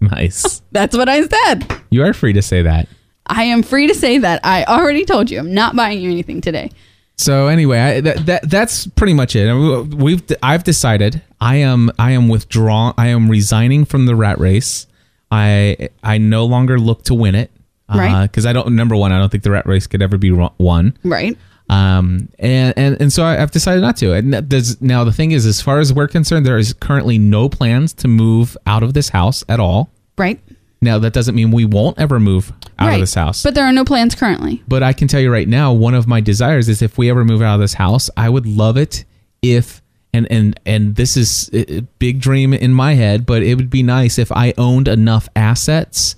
Nice. 0.00 0.62
That's 0.72 0.96
what 0.96 1.08
I 1.08 1.22
said. 1.26 1.66
You 1.90 2.02
are 2.02 2.12
free 2.12 2.32
to 2.32 2.42
say 2.42 2.62
that. 2.62 2.88
I 3.26 3.44
am 3.44 3.62
free 3.62 3.86
to 3.86 3.94
say 3.94 4.18
that. 4.18 4.40
I 4.44 4.64
already 4.64 5.04
told 5.04 5.30
you 5.30 5.38
I'm 5.38 5.54
not 5.54 5.74
buying 5.74 6.00
you 6.00 6.10
anything 6.10 6.40
today. 6.40 6.70
So 7.16 7.46
anyway, 7.46 7.78
I, 7.78 8.00
that, 8.00 8.26
that 8.26 8.50
that's 8.50 8.86
pretty 8.88 9.14
much 9.14 9.36
it. 9.36 9.52
We've 9.94 10.22
I've 10.42 10.64
decided 10.64 11.22
I 11.40 11.56
am 11.56 11.90
I 11.98 12.10
am 12.10 12.28
withdrawn. 12.28 12.92
I 12.98 13.08
am 13.08 13.30
resigning 13.30 13.84
from 13.84 14.06
the 14.06 14.16
rat 14.16 14.38
race. 14.38 14.86
I 15.30 15.90
I 16.02 16.18
no 16.18 16.44
longer 16.44 16.78
look 16.78 17.04
to 17.04 17.14
win 17.14 17.34
it. 17.34 17.50
Uh, 17.88 17.98
Right. 17.98 18.22
Because 18.22 18.46
I 18.46 18.52
don't. 18.52 18.74
Number 18.74 18.96
one, 18.96 19.12
I 19.12 19.18
don't 19.18 19.30
think 19.30 19.44
the 19.44 19.50
rat 19.52 19.66
race 19.66 19.86
could 19.86 20.02
ever 20.02 20.18
be 20.18 20.32
won. 20.32 20.96
Right. 21.04 21.38
Um, 21.70 22.28
and, 22.38 22.74
and, 22.76 23.00
and 23.00 23.12
so 23.12 23.22
I, 23.24 23.40
I've 23.40 23.50
decided 23.50 23.80
not 23.80 23.96
to. 23.98 24.12
And 24.12 24.34
that 24.34 24.48
does, 24.50 24.80
now 24.82 25.02
the 25.02 25.12
thing 25.12 25.32
is, 25.32 25.46
as 25.46 25.62
far 25.62 25.78
as 25.78 25.94
we're 25.94 26.08
concerned, 26.08 26.44
there 26.44 26.58
is 26.58 26.74
currently 26.74 27.16
no 27.16 27.48
plans 27.48 27.94
to 27.94 28.08
move 28.08 28.54
out 28.66 28.82
of 28.82 28.92
this 28.92 29.08
house 29.08 29.42
at 29.48 29.60
all. 29.60 29.90
Right. 30.18 30.40
Now 30.84 30.98
that 31.00 31.12
doesn't 31.12 31.34
mean 31.34 31.50
we 31.50 31.64
won't 31.64 31.98
ever 31.98 32.20
move 32.20 32.52
out 32.78 32.86
right. 32.86 32.94
of 32.94 33.00
this 33.00 33.14
house. 33.14 33.42
But 33.42 33.54
there 33.54 33.64
are 33.64 33.72
no 33.72 33.84
plans 33.84 34.14
currently. 34.14 34.62
But 34.68 34.82
I 34.82 34.92
can 34.92 35.08
tell 35.08 35.20
you 35.20 35.32
right 35.32 35.48
now, 35.48 35.72
one 35.72 35.94
of 35.94 36.06
my 36.06 36.20
desires 36.20 36.68
is 36.68 36.82
if 36.82 36.96
we 36.96 37.10
ever 37.10 37.24
move 37.24 37.42
out 37.42 37.54
of 37.54 37.60
this 37.60 37.74
house, 37.74 38.10
I 38.16 38.28
would 38.28 38.46
love 38.46 38.76
it 38.76 39.04
if 39.42 39.82
and 40.12 40.30
and 40.30 40.58
and 40.64 40.94
this 40.94 41.16
is 41.16 41.50
a 41.52 41.80
big 41.98 42.20
dream 42.20 42.54
in 42.54 42.72
my 42.72 42.94
head, 42.94 43.26
but 43.26 43.42
it 43.42 43.56
would 43.56 43.70
be 43.70 43.82
nice 43.82 44.18
if 44.18 44.30
I 44.30 44.54
owned 44.56 44.86
enough 44.86 45.28
assets 45.34 46.14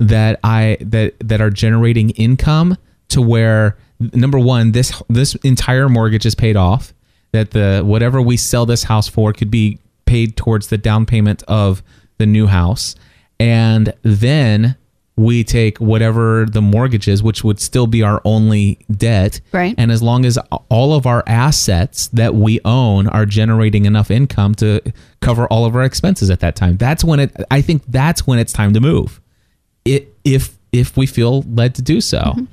that 0.00 0.40
I 0.42 0.78
that 0.80 1.14
that 1.20 1.40
are 1.40 1.50
generating 1.50 2.10
income 2.10 2.78
to 3.08 3.20
where 3.20 3.76
number 4.14 4.38
one, 4.38 4.72
this 4.72 5.00
this 5.08 5.34
entire 5.36 5.88
mortgage 5.88 6.26
is 6.26 6.34
paid 6.34 6.56
off. 6.56 6.92
That 7.32 7.52
the 7.52 7.82
whatever 7.84 8.20
we 8.20 8.36
sell 8.36 8.66
this 8.66 8.84
house 8.84 9.08
for 9.08 9.32
could 9.32 9.50
be 9.50 9.78
paid 10.06 10.36
towards 10.36 10.68
the 10.68 10.78
down 10.78 11.06
payment 11.06 11.42
of 11.44 11.82
the 12.18 12.26
new 12.26 12.46
house, 12.46 12.94
and 13.42 13.92
then 14.02 14.76
we 15.16 15.44
take 15.44 15.78
whatever 15.78 16.46
the 16.46 16.62
mortgage 16.62 17.06
is, 17.06 17.22
which 17.22 17.44
would 17.44 17.60
still 17.60 17.86
be 17.86 18.02
our 18.02 18.22
only 18.24 18.78
debt. 18.90 19.40
Right. 19.52 19.74
And 19.76 19.92
as 19.92 20.02
long 20.02 20.24
as 20.24 20.38
all 20.70 20.94
of 20.94 21.06
our 21.06 21.22
assets 21.26 22.08
that 22.08 22.34
we 22.34 22.60
own 22.64 23.08
are 23.08 23.26
generating 23.26 23.84
enough 23.84 24.10
income 24.10 24.54
to 24.56 24.80
cover 25.20 25.46
all 25.48 25.66
of 25.66 25.76
our 25.76 25.82
expenses 25.82 26.30
at 26.30 26.40
that 26.40 26.56
time, 26.56 26.78
that's 26.78 27.04
when 27.04 27.20
it. 27.20 27.36
I 27.50 27.60
think 27.60 27.82
that's 27.88 28.26
when 28.26 28.38
it's 28.38 28.52
time 28.52 28.72
to 28.72 28.80
move 28.80 29.20
it 29.84 30.14
if 30.24 30.56
if 30.72 30.96
we 30.96 31.06
feel 31.06 31.42
led 31.42 31.74
to 31.74 31.82
do 31.82 32.00
so 32.00 32.18
mm-hmm. 32.18 32.44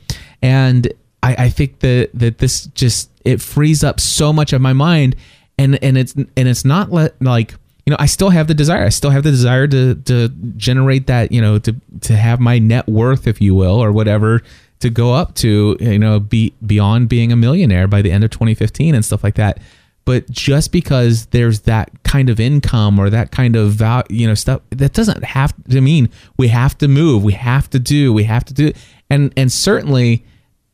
and 0.42 0.92
I, 1.22 1.36
I 1.38 1.50
think 1.50 1.80
that 1.80 2.10
that 2.14 2.38
this 2.40 2.66
just 2.68 3.10
it 3.26 3.42
frees 3.42 3.84
up 3.84 4.00
so 4.00 4.34
much 4.34 4.54
of 4.54 4.62
my 4.62 4.74
mind 4.74 5.16
and 5.58 5.82
and 5.84 5.98
it's 5.98 6.14
and 6.14 6.30
it's 6.36 6.66
not 6.66 6.92
let, 6.92 7.22
like 7.22 7.56
you 7.90 7.96
know 7.96 7.98
I 8.00 8.06
still 8.06 8.30
have 8.30 8.46
the 8.46 8.54
desire. 8.54 8.86
I 8.86 8.90
still 8.90 9.10
have 9.10 9.24
the 9.24 9.32
desire 9.32 9.66
to 9.66 9.96
to 9.96 10.30
generate 10.58 11.08
that 11.08 11.32
you 11.32 11.42
know 11.42 11.58
to 11.58 11.76
to 12.02 12.16
have 12.16 12.40
my 12.40 12.60
net 12.60 12.88
worth 12.88 13.26
if 13.26 13.42
you 13.42 13.56
will 13.56 13.84
or 13.84 13.92
whatever 13.92 14.44
to 14.82 14.92
go 14.92 15.12
up 15.16 15.34
to 15.36 15.76
you 15.80 15.98
know 15.98 16.20
be 16.20 16.54
beyond 16.64 17.10
being 17.10 17.32
a 17.32 17.36
millionaire 17.36 17.88
by 17.88 18.04
the 18.04 18.12
end 18.12 18.24
of 18.24 18.30
2015 18.30 18.94
and 18.94 19.04
stuff 19.04 19.24
like 19.24 19.34
that. 19.36 19.60
But 20.06 20.30
just 20.30 20.72
because 20.72 21.26
there's 21.28 21.62
that 21.62 21.90
kind 22.04 22.30
of 22.30 22.40
income 22.40 23.00
or 23.00 23.10
that 23.10 23.32
kind 23.32 23.56
of 23.56 23.72
value, 23.72 24.06
you 24.10 24.28
know, 24.28 24.36
stuff 24.36 24.62
that 24.70 24.94
doesn't 24.94 25.24
have 25.24 25.52
to 25.70 25.82
mean 25.82 26.10
we 26.38 26.50
have 26.50 26.78
to 26.78 26.88
move, 26.88 27.24
we 27.24 27.34
have 27.34 27.72
to 27.72 27.80
do, 27.80 28.14
we 28.14 28.26
have 28.26 28.46
to 28.46 28.54
do, 28.54 28.72
and 29.10 29.34
and 29.36 29.52
certainly 29.52 30.24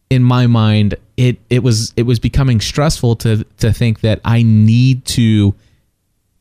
in 0.09 0.21
my 0.21 0.47
mind, 0.47 0.95
it 1.15 1.39
it 1.49 1.63
was 1.63 1.93
it 1.95 2.03
was 2.03 2.19
becoming 2.19 2.59
stressful 2.59 3.15
to 3.15 3.45
to 3.59 3.71
think 3.71 4.01
that 4.01 4.19
I 4.25 4.41
need 4.41 5.05
to 5.05 5.55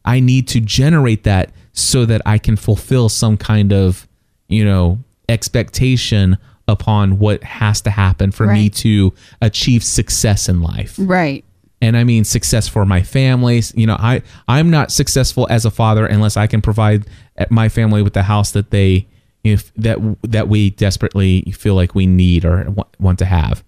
I 0.05 0.21
need 0.21 0.49
to 0.49 0.61
generate 0.61 1.25
that 1.25 1.51
so 1.73 2.05
that 2.07 2.21
I 2.27 2.39
can 2.39 2.57
fulfill 2.57 3.09
some 3.09 3.37
kind 3.37 3.73
of 3.73 4.07
you 4.49 4.65
know 4.65 4.99
expectation 5.29 6.39
upon 6.67 7.19
what 7.19 7.43
has 7.45 7.81
to 7.83 7.91
happen 7.91 8.31
for 8.31 8.47
me 8.47 8.71
to 8.71 9.13
achieve 9.43 9.85
success 9.85 10.49
in 10.49 10.63
life 10.63 10.95
Right. 10.99 11.45
and 11.83 11.95
I 11.97 12.05
mean 12.05 12.25
success 12.25 12.67
for 12.69 12.87
my 12.87 13.03
family. 13.03 13.63
You 13.75 13.87
know, 13.87 13.97
I 13.99 14.23
I'm 14.49 14.71
not 14.71 14.91
successful 14.91 15.47
as 15.51 15.65
a 15.67 15.71
father 15.71 16.07
unless 16.07 16.37
I 16.39 16.47
can 16.47 16.63
provide 16.63 17.07
eh, 17.37 17.45
my 17.51 17.69
family 17.69 18.03
with 18.03 18.15
the 18.15 18.23
house 18.23 18.53
that 18.53 18.71
they 18.71 19.07
if 19.43 19.75
that 19.75 19.99
that 20.23 20.49
we 20.49 20.71
desperately 20.71 21.43
feel 21.53 21.75
like 21.75 21.95
we 21.95 22.07
need 22.07 22.45
or 22.47 22.71
wa- 22.71 22.85
want 22.99 23.19
to 23.19 23.27
have. 23.27 23.63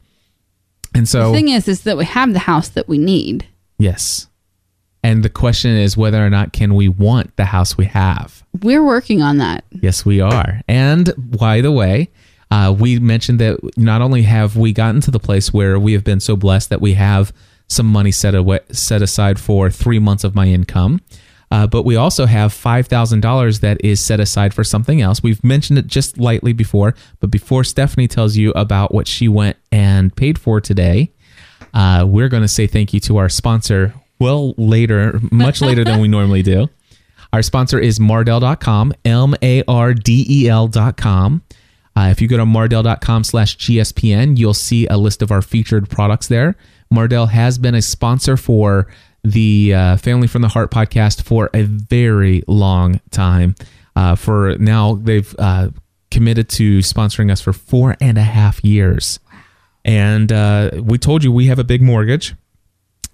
And 0.94 1.06
so 1.06 1.30
The 1.32 1.36
thing 1.36 1.48
is, 1.48 1.68
is 1.68 1.82
that 1.82 1.98
we 1.98 2.06
have 2.06 2.32
the 2.32 2.38
house 2.38 2.68
that 2.70 2.88
we 2.88 2.96
need. 2.98 3.46
yes. 3.78 4.28
And 5.06 5.22
the 5.22 5.30
question 5.30 5.70
is 5.70 5.96
whether 5.96 6.26
or 6.26 6.28
not 6.28 6.52
can 6.52 6.74
we 6.74 6.88
want 6.88 7.36
the 7.36 7.44
house 7.44 7.78
we 7.78 7.84
have. 7.84 8.42
We're 8.60 8.84
working 8.84 9.22
on 9.22 9.38
that. 9.38 9.64
Yes, 9.70 10.04
we 10.04 10.20
are. 10.20 10.60
And 10.66 11.14
by 11.16 11.60
the 11.60 11.70
way, 11.70 12.10
uh, 12.50 12.74
we 12.76 12.98
mentioned 12.98 13.38
that 13.38 13.60
not 13.76 14.02
only 14.02 14.22
have 14.22 14.56
we 14.56 14.72
gotten 14.72 15.00
to 15.02 15.12
the 15.12 15.20
place 15.20 15.52
where 15.52 15.78
we 15.78 15.92
have 15.92 16.02
been 16.02 16.18
so 16.18 16.34
blessed 16.34 16.70
that 16.70 16.80
we 16.80 16.94
have 16.94 17.32
some 17.68 17.86
money 17.86 18.10
set 18.10 18.34
away, 18.34 18.58
set 18.72 19.00
aside 19.00 19.38
for 19.38 19.70
three 19.70 20.00
months 20.00 20.24
of 20.24 20.34
my 20.34 20.46
income, 20.46 21.00
uh, 21.52 21.68
but 21.68 21.84
we 21.84 21.94
also 21.94 22.26
have 22.26 22.52
five 22.52 22.88
thousand 22.88 23.20
dollars 23.20 23.60
that 23.60 23.80
is 23.84 24.00
set 24.00 24.18
aside 24.18 24.52
for 24.52 24.64
something 24.64 25.00
else. 25.00 25.22
We've 25.22 25.42
mentioned 25.44 25.78
it 25.78 25.86
just 25.86 26.18
lightly 26.18 26.52
before, 26.52 26.96
but 27.20 27.30
before 27.30 27.62
Stephanie 27.62 28.08
tells 28.08 28.36
you 28.36 28.50
about 28.56 28.92
what 28.92 29.06
she 29.06 29.28
went 29.28 29.56
and 29.70 30.14
paid 30.16 30.36
for 30.36 30.60
today, 30.60 31.12
uh, 31.74 32.04
we're 32.08 32.28
going 32.28 32.42
to 32.42 32.48
say 32.48 32.66
thank 32.66 32.92
you 32.92 32.98
to 33.00 33.18
our 33.18 33.28
sponsor. 33.28 33.94
Well, 34.18 34.54
later, 34.56 35.20
much 35.30 35.60
later 35.60 35.84
than 35.84 36.00
we 36.00 36.08
normally 36.08 36.42
do. 36.42 36.68
Our 37.32 37.42
sponsor 37.42 37.78
is 37.78 37.98
Mardel.com, 37.98 38.94
M 39.04 39.34
A 39.42 39.62
R 39.68 39.92
D 39.94 40.24
E 40.28 40.48
L.com. 40.48 41.42
Uh, 41.96 42.08
if 42.10 42.20
you 42.20 42.28
go 42.28 42.36
to 42.36 42.44
Mardel.com 42.44 43.24
slash 43.24 43.56
GSPN, 43.56 44.38
you'll 44.38 44.54
see 44.54 44.86
a 44.86 44.96
list 44.96 45.22
of 45.22 45.30
our 45.30 45.42
featured 45.42 45.88
products 45.88 46.28
there. 46.28 46.54
Mardel 46.92 47.28
has 47.28 47.58
been 47.58 47.74
a 47.74 47.82
sponsor 47.82 48.36
for 48.36 48.86
the 49.24 49.74
uh, 49.74 49.96
Family 49.96 50.28
from 50.28 50.42
the 50.42 50.48
Heart 50.48 50.70
podcast 50.70 51.22
for 51.22 51.50
a 51.52 51.62
very 51.62 52.42
long 52.46 53.00
time. 53.10 53.54
Uh, 53.96 54.14
for 54.14 54.56
now, 54.58 54.94
they've 54.94 55.34
uh, 55.38 55.70
committed 56.10 56.48
to 56.50 56.78
sponsoring 56.78 57.32
us 57.32 57.40
for 57.40 57.52
four 57.52 57.96
and 58.00 58.18
a 58.18 58.22
half 58.22 58.62
years. 58.62 59.18
And 59.84 60.30
uh, 60.30 60.70
we 60.82 60.98
told 60.98 61.24
you 61.24 61.32
we 61.32 61.46
have 61.46 61.58
a 61.58 61.64
big 61.64 61.80
mortgage. 61.82 62.34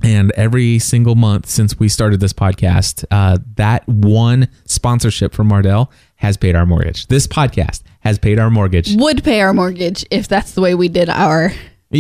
And 0.03 0.33
every 0.33 0.79
single 0.79 1.15
month 1.15 1.47
since 1.47 1.79
we 1.79 1.89
started 1.89 2.21
this 2.21 2.33
podcast, 2.33 3.05
uh, 3.11 3.39
that 3.57 3.87
one 3.89 4.49
sponsorship 4.65 5.33
from 5.33 5.49
Mardel 5.49 5.91
has 6.17 6.37
paid 6.37 6.55
our 6.57 6.67
mortgage. 6.67 7.07
This 7.09 7.27
podcast 7.27 7.83
has 8.01 8.19
paid 8.19 8.39
our 8.39 8.51
mortgage. 8.51 8.95
Would 8.97 9.23
pay 9.25 9.41
our 9.41 9.53
mortgage 9.55 10.05
if 10.11 10.29
that's 10.29 10.53
the 10.53 10.61
way 10.61 10.75
we 10.75 10.89
did 10.89 11.09
our 11.09 11.53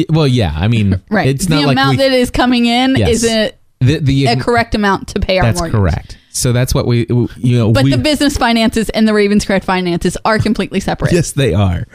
Well, 0.08 0.26
yeah, 0.26 0.52
I 0.54 0.68
mean, 0.68 1.00
right. 1.10 1.28
It's 1.28 1.46
the 1.46 1.56
not 1.56 1.64
like 1.66 1.74
amount 1.74 1.90
we, 1.92 1.96
that 1.98 2.12
is 2.12 2.30
coming 2.30 2.66
in 2.66 2.96
Yes. 2.96 3.22
isn't 3.24 3.54
the, 3.80 3.98
the 3.98 4.26
a 4.26 4.36
correct 4.36 4.74
amount 4.74 5.08
to 5.08 5.20
pay 5.20 5.38
our 5.38 5.44
that's 5.46 5.58
mortgage. 5.60 5.74
correct. 5.76 6.18
So 6.30 6.52
that's 6.52 6.72
what 6.74 6.86
we, 6.86 7.06
you 7.08 7.58
know, 7.58 7.72
But 7.72 7.84
we, 7.84 7.90
the 7.90 7.98
business 7.98 8.36
finances 8.38 8.88
and 8.90 9.06
the 9.06 9.12
Ravenscraft 9.12 9.64
finances 9.64 10.16
are 10.24 10.38
completely 10.38 10.80
separate. 10.80 11.12
yes, 11.12 11.32
they 11.32 11.52
are. 11.52 11.86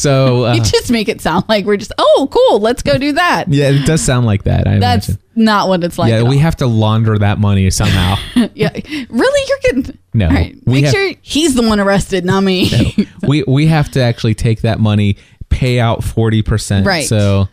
So 0.00 0.46
uh, 0.46 0.54
You 0.54 0.62
just 0.62 0.90
make 0.90 1.08
it 1.08 1.20
sound 1.20 1.44
like 1.48 1.64
we're 1.66 1.76
just, 1.76 1.92
oh, 1.98 2.28
cool, 2.30 2.60
let's 2.60 2.82
go 2.82 2.96
do 2.98 3.12
that. 3.12 3.44
yeah, 3.48 3.68
it 3.70 3.84
does 3.86 4.02
sound 4.02 4.24
like 4.26 4.44
that. 4.44 4.66
I 4.66 4.78
That's 4.78 5.08
imagine. 5.08 5.22
not 5.36 5.68
what 5.68 5.84
it's 5.84 5.98
like. 5.98 6.10
yeah, 6.10 6.22
we 6.22 6.36
all. 6.36 6.42
have 6.42 6.56
to 6.56 6.66
launder 6.66 7.18
that 7.18 7.38
money 7.38 7.68
somehow. 7.70 8.16
yeah. 8.54 8.70
Really? 9.10 9.48
You're 9.48 9.58
getting. 9.82 9.98
No, 10.14 10.28
right. 10.28 10.56
we 10.64 10.72
Make 10.74 10.84
have- 10.86 10.94
sure 10.94 11.12
he's 11.22 11.54
the 11.54 11.62
one 11.62 11.78
arrested, 11.80 12.24
not 12.24 12.42
me. 12.42 12.70
we 13.28 13.44
we 13.46 13.66
have 13.66 13.90
to 13.92 14.00
actually 14.02 14.34
take 14.34 14.62
that 14.62 14.80
money, 14.80 15.16
pay 15.50 15.78
out 15.78 16.02
forty 16.02 16.42
percent. 16.42 16.86
Right. 16.86 17.04
So, 17.06 17.48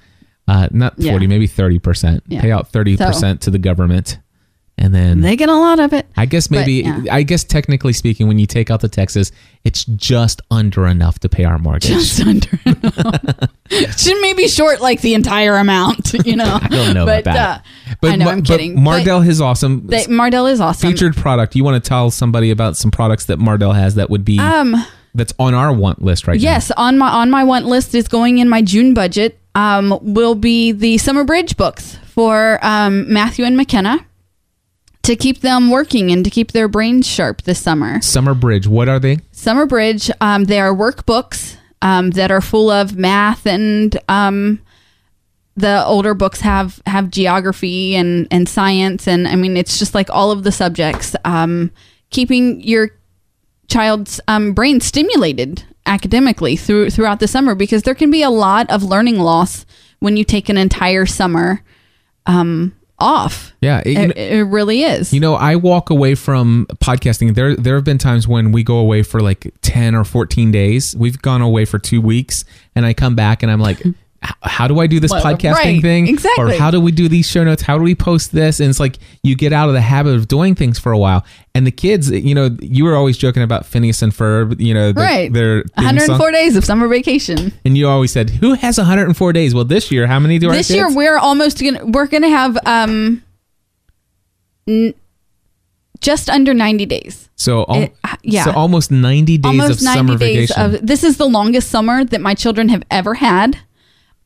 uh, 0.47 0.67
not 0.71 0.93
Yeah. 0.97 1.11
forty, 1.11 1.27
maybe 1.27 1.45
thirty 1.47 1.77
percent. 1.79 2.23
Yeah. 2.27 2.41
Pay 2.41 2.51
out 2.51 2.71
thirty 2.71 2.97
percent 2.97 3.41
to 3.41 3.51
the 3.51 3.59
government, 3.59 4.17
and 4.77 4.93
then 4.93 5.21
they 5.21 5.35
get 5.35 5.49
a 5.49 5.55
lot 5.55 5.79
of 5.79 5.91
it. 5.91 6.05
I 6.15 6.25
guess 6.25 6.51
maybe 6.51 6.73
yeah. 6.73 7.03
I 7.11 7.23
guess 7.23 7.43
technically 7.43 7.93
speaking, 7.93 8.27
when 8.27 8.37
you 8.37 8.45
take 8.45 8.69
out 8.69 8.81
the 8.81 8.87
taxes, 8.87 9.31
it's 9.63 9.83
just 9.85 10.41
under 10.51 10.85
enough 10.85 11.19
to 11.19 11.29
pay 11.29 11.45
our 11.45 11.57
mortgage. 11.57 11.89
Just 11.89 12.21
under. 12.27 12.49
Should 13.97 14.21
maybe 14.21 14.47
short 14.47 14.79
like 14.79 15.01
the 15.01 15.15
entire 15.15 15.55
amount, 15.55 16.13
you 16.25 16.35
know. 16.35 16.59
I 16.61 16.67
don't 16.67 16.93
know 16.93 17.05
but, 17.05 17.21
about 17.21 17.33
that. 17.33 17.65
Uh, 18.03 18.07
I 18.07 18.15
know, 18.15 18.25
Ma- 18.25 18.31
I'm 18.31 18.43
kidding. 18.43 18.75
But 18.75 19.03
Mardel 19.03 19.27
is 19.27 19.41
awesome. 19.41 19.87
They, 19.87 20.05
Mardel 20.05 20.51
is 20.51 20.61
awesome. 20.61 20.91
Featured 20.91 21.15
product. 21.15 21.55
You 21.55 21.63
want 21.63 21.83
to 21.83 21.87
tell 21.87 22.11
somebody 22.11 22.51
about 22.51 22.77
some 22.77 22.91
products 22.91 23.25
that 23.25 23.39
Mardel 23.39 23.73
has 23.73 23.95
that 23.95 24.11
would 24.11 24.23
be 24.23 24.39
Um. 24.39 24.75
that's 25.15 25.33
on 25.39 25.55
our 25.55 25.73
want 25.73 26.03
list 26.03 26.27
right 26.27 26.39
now. 26.39 26.43
Yes, 26.43 26.71
on 26.77 26.99
my 26.99 27.09
on 27.09 27.31
my 27.31 27.43
want 27.43 27.65
list 27.65 27.95
is 27.95 28.07
going 28.07 28.37
in 28.37 28.47
my 28.47 28.61
June 28.61 28.93
budget. 28.93 29.39
Um, 29.55 29.97
will 30.03 30.35
be 30.35 30.71
the 30.71 30.99
Summer 30.99 31.23
Bridge 31.23 31.57
books 31.57 31.97
for 32.05 32.59
um, 32.61 33.11
Matthew 33.11 33.43
and 33.43 33.57
McKenna 33.57 34.05
to 35.07 35.15
keep 35.15 35.39
them 35.39 35.71
working 35.71 36.11
and 36.11 36.25
to 36.25 36.29
keep 36.29 36.51
their 36.51 36.67
brains 36.67 37.07
sharp 37.07 37.41
this 37.43 37.61
summer. 37.61 38.01
Summer 38.01 38.33
Bridge. 38.33 38.67
What 38.67 38.89
are 38.89 38.99
they? 38.99 39.19
Summer 39.31 39.65
Bridge, 39.65 40.11
um, 40.19 40.43
they 40.43 40.59
are 40.59 40.73
workbooks 40.75 41.55
um, 41.81 42.11
that 42.11 42.29
are 42.29 42.41
full 42.41 42.69
of 42.69 42.97
math 42.97 43.47
and 43.47 43.97
um, 44.09 44.59
the 45.55 45.83
older 45.85 46.13
books 46.13 46.41
have 46.41 46.81
have 46.85 47.09
geography 47.09 47.95
and 47.95 48.27
and 48.31 48.49
science 48.49 49.07
and 49.07 49.29
I 49.29 49.35
mean 49.35 49.55
it's 49.55 49.79
just 49.79 49.95
like 49.95 50.09
all 50.09 50.29
of 50.31 50.43
the 50.43 50.51
subjects. 50.51 51.15
Um, 51.23 51.71
keeping 52.09 52.61
your 52.61 52.89
child's 53.69 54.19
um, 54.27 54.51
brain 54.51 54.81
stimulated 54.81 55.63
academically 55.85 56.57
through 56.57 56.89
throughout 56.89 57.21
the 57.21 57.29
summer 57.29 57.55
because 57.55 57.83
there 57.83 57.95
can 57.95 58.11
be 58.11 58.23
a 58.23 58.29
lot 58.29 58.69
of 58.69 58.83
learning 58.83 59.19
loss 59.19 59.65
when 59.99 60.17
you 60.17 60.25
take 60.25 60.49
an 60.49 60.57
entire 60.57 61.05
summer 61.05 61.63
um, 62.25 62.75
off. 62.99 63.53
Yeah, 63.61 63.81
it- 63.85 64.11
It, 64.11 64.17
it 64.17 64.43
really 64.43 64.83
is. 64.83 65.13
You 65.13 65.19
know, 65.19 65.35
I 65.35 65.55
walk 65.55 65.89
away 65.89 66.15
from 66.15 66.67
podcasting. 66.75 67.35
There, 67.35 67.55
there 67.55 67.75
have 67.75 67.83
been 67.83 67.97
times 67.97 68.27
when 68.27 68.51
we 68.51 68.63
go 68.63 68.77
away 68.77 69.03
for 69.03 69.19
like 69.21 69.53
ten 69.61 69.95
or 69.95 70.03
fourteen 70.03 70.51
days. 70.51 70.95
We've 70.95 71.21
gone 71.21 71.41
away 71.41 71.65
for 71.65 71.79
two 71.79 72.01
weeks, 72.01 72.45
and 72.75 72.85
I 72.85 72.93
come 72.93 73.15
back 73.15 73.43
and 73.43 73.51
I'm 73.51 73.59
like, 73.61 73.85
"H- 73.85 73.93
"How 74.41 74.67
do 74.67 74.79
I 74.79 74.87
do 74.87 74.99
this 74.99 75.11
Well, 75.11 75.23
podcasting 75.23 75.53
right, 75.53 75.81
thing? 75.81 76.07
exactly. 76.07 76.55
Or 76.55 76.57
how 76.59 76.71
do 76.71 76.81
we 76.81 76.91
do 76.91 77.07
these 77.07 77.29
show 77.29 77.43
notes? 77.43 77.61
How 77.61 77.77
do 77.77 77.83
we 77.83 77.93
post 77.95 78.31
this?" 78.31 78.59
And 78.59 78.69
it's 78.69 78.79
like 78.79 78.97
you 79.23 79.35
get 79.35 79.53
out 79.53 79.67
of 79.69 79.73
the 79.75 79.81
habit 79.81 80.15
of 80.15 80.27
doing 80.27 80.55
things 80.55 80.79
for 80.79 80.91
a 80.91 80.97
while. 80.97 81.23
And 81.55 81.65
the 81.67 81.71
kids, 81.71 82.09
you 82.11 82.33
know, 82.35 82.55
you 82.61 82.83
were 82.85 82.95
always 82.95 83.17
joking 83.17 83.43
about 83.43 83.65
Phineas 83.65 84.01
and 84.01 84.11
Ferb. 84.13 84.59
You 84.59 84.73
know, 84.73 84.91
the, 84.91 85.01
right. 85.01 85.31
their 85.33 85.61
theme 85.63 85.85
104 85.85 86.17
song. 86.17 86.31
days 86.31 86.55
of 86.55 86.65
summer 86.65 86.87
vacation. 86.87 87.53
and 87.65 87.77
you 87.77 87.87
always 87.87 88.11
said, 88.11 88.29
"Who 88.29 88.53
has 88.53 88.77
104 88.77 89.33
days?" 89.33 89.53
Well, 89.53 89.65
this 89.65 89.91
year, 89.91 90.07
how 90.07 90.19
many 90.19 90.39
do 90.39 90.49
our 90.49 90.55
This 90.55 90.69
year 90.69 90.93
we're 90.93 91.17
almost 91.17 91.59
gonna 91.61 91.85
we're 91.85 92.07
gonna 92.07 92.29
have 92.29 92.57
um 92.65 93.21
n- 94.67 94.93
just 95.99 96.29
under 96.29 96.53
90 96.53 96.85
days. 96.85 97.29
so, 97.35 97.65
al- 97.69 97.81
it- 97.83 97.95
yeah. 98.23 98.43
so 98.45 98.51
almost 98.51 98.91
90 98.91 99.37
days 99.39 99.49
almost 99.49 99.79
of 99.79 99.83
90 99.83 99.97
summer 99.97 100.17
days 100.17 100.49
vacation. 100.49 100.75
of 100.75 100.85
this 100.85 101.03
is 101.03 101.17
the 101.17 101.25
longest 101.27 101.69
summer 101.69 102.03
that 102.05 102.21
my 102.21 102.33
children 102.35 102.69
have 102.69 102.83
ever 102.91 103.15
had 103.15 103.57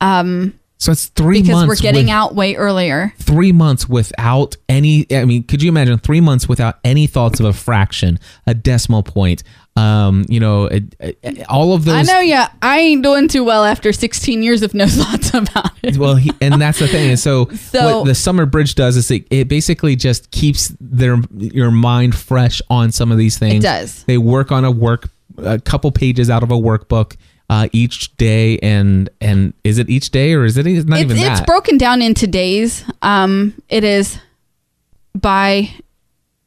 um 0.02 0.54
so 0.78 0.92
it's 0.92 1.06
three 1.10 1.42
because 1.44 1.54
months. 1.54 1.68
we're 1.70 1.76
getting 1.84 2.06
with- 2.08 2.14
out 2.14 2.34
way 2.36 2.56
earlier. 2.56 3.14
three 3.20 3.52
months 3.52 3.88
without 3.88 4.58
any 4.68 5.06
i 5.14 5.24
mean 5.26 5.44
could 5.44 5.62
you 5.62 5.70
imagine 5.70 5.98
three 6.00 6.20
months 6.22 6.50
without 6.50 6.80
any 6.84 7.08
thoughts 7.08 7.40
of 7.40 7.46
a 7.46 7.54
fraction 7.54 8.20
a 8.48 8.54
decimal 8.56 9.04
point 9.04 9.44
um 9.78 10.26
you 10.28 10.40
know 10.40 10.66
it, 10.66 10.96
it- 11.00 11.46
all 11.48 11.74
of 11.74 11.86
those 11.86 12.10
I 12.10 12.14
know 12.14 12.20
yeah, 12.20 12.50
I 12.62 12.80
ain't 12.82 13.04
doing 13.04 13.28
too 13.30 13.44
well 13.46 13.64
after 13.64 13.94
16 13.94 14.44
years 14.44 14.64
of 14.64 14.74
no 14.74 14.86
thoughts 14.90 15.34
about 15.34 15.72
it. 15.84 15.96
well 15.98 16.16
he, 16.16 16.32
and 16.42 16.60
that's 16.62 16.80
the 16.80 16.88
thing 16.90 17.10
and 17.12 17.20
so, 17.20 17.46
So- 17.72 18.00
what 18.00 18.06
the 18.08 18.16
summer 18.16 18.46
bridge 18.46 18.76
does 18.76 18.98
is 18.98 19.10
it, 19.12 19.26
it 19.30 19.48
basically 19.48 19.96
just 19.96 20.30
keeps 20.32 20.76
their 20.82 21.22
your 21.32 21.72
mind 21.72 22.16
fresh 22.16 22.62
on 22.70 22.92
some 22.92 23.12
of 23.14 23.18
these 23.18 23.38
things 23.38 23.64
It 23.64 23.68
does. 23.68 24.04
they 24.06 24.18
work 24.18 24.52
on 24.52 24.66
a 24.66 24.72
work 24.72 25.10
a 25.38 25.58
couple 25.60 25.90
pages 25.92 26.30
out 26.30 26.44
of 26.44 26.52
a 26.52 26.56
workbook 26.58 27.16
uh, 27.52 27.68
each 27.74 28.16
day 28.16 28.58
and 28.60 29.10
and 29.20 29.54
is 29.66 29.78
it 29.78 29.90
each 29.90 30.10
day 30.10 30.34
or 30.34 30.46
is 30.46 30.58
it 30.58 30.66
it's 30.66 30.86
not 30.86 31.00
It's, 31.00 31.12
even 31.12 31.18
it's 31.18 31.42
that 31.42 31.46
broken 31.46 31.78
down 31.78 32.02
into 32.02 32.26
days. 32.26 32.84
Um 33.02 33.62
it 33.68 33.84
is 33.84 34.18
by 35.14 35.70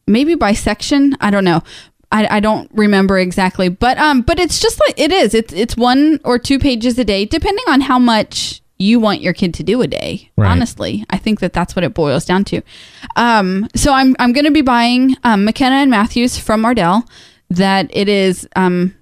maybe 0.07 0.35
by 0.35 0.55
section, 0.55 1.15
I 1.21 1.31
don't 1.31 1.45
know. 1.45 1.63
I, 2.11 2.37
I 2.37 2.41
don't 2.41 2.71
remember 2.73 3.19
exactly, 3.19 3.69
but 3.69 3.99
um, 3.99 4.23
but 4.23 4.39
it's 4.39 4.61
just 4.61 4.81
like 4.81 4.99
it 4.99 5.11
is. 5.11 5.35
It's 5.35 5.53
it's 5.53 5.77
one 5.77 6.21
or 6.25 6.39
two 6.39 6.59
pages 6.59 6.99
a 6.99 7.05
day, 7.05 7.25
depending 7.25 7.65
on 7.69 7.81
how 7.83 7.99
much 7.99 8.63
you 8.79 9.01
want 9.01 9.21
your 9.21 9.33
kid 9.33 9.53
to 9.55 9.63
do 9.63 9.83
a 9.83 9.87
day. 9.87 10.31
Right. 10.37 10.49
Honestly, 10.49 11.05
I 11.11 11.19
think 11.19 11.41
that 11.41 11.53
that's 11.53 11.75
what 11.75 11.85
it 11.85 11.93
boils 11.93 12.25
down 12.25 12.45
to. 12.45 12.63
Um, 13.17 13.69
so 13.75 13.93
I'm 13.93 14.15
I'm 14.19 14.33
going 14.33 14.45
to 14.45 14.53
be 14.53 14.63
buying 14.63 15.17
um, 15.25 15.45
McKenna 15.45 15.77
and 15.77 15.91
Matthews 15.91 16.39
from 16.39 16.63
Mardel. 16.63 17.07
That 17.51 17.91
it 17.91 18.09
is 18.09 18.49
um, 18.55 18.95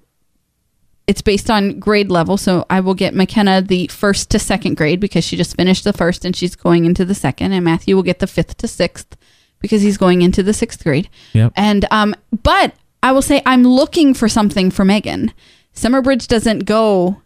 it's 1.07 1.21
based 1.21 1.49
on 1.49 1.79
grade 1.79 2.09
level. 2.09 2.37
So 2.37 2.65
I 2.69 2.79
will 2.79 2.93
get 2.93 3.13
McKenna 3.13 3.61
the 3.61 3.87
first 3.87 4.29
to 4.31 4.39
second 4.39 4.77
grade 4.77 4.99
because 4.99 5.23
she 5.23 5.35
just 5.35 5.55
finished 5.55 5.83
the 5.83 5.93
first 5.93 6.23
and 6.25 6.35
she's 6.35 6.55
going 6.55 6.85
into 6.85 7.05
the 7.05 7.15
second, 7.15 7.51
and 7.53 7.65
Matthew 7.65 7.95
will 7.95 8.03
get 8.03 8.19
the 8.19 8.27
fifth 8.27 8.57
to 8.57 8.67
sixth 8.67 9.17
because 9.59 9.81
he's 9.81 9.97
going 9.97 10.21
into 10.21 10.43
the 10.43 10.53
sixth 10.53 10.83
grade. 10.83 11.09
Yep. 11.33 11.53
And 11.55 11.85
um, 11.91 12.15
but 12.43 12.73
I 13.01 13.11
will 13.11 13.21
say 13.21 13.41
I'm 13.45 13.63
looking 13.63 14.13
for 14.13 14.29
something 14.29 14.71
for 14.71 14.85
Megan. 14.85 15.33
Summerbridge 15.75 16.27
doesn't 16.27 16.65
go 16.65 17.21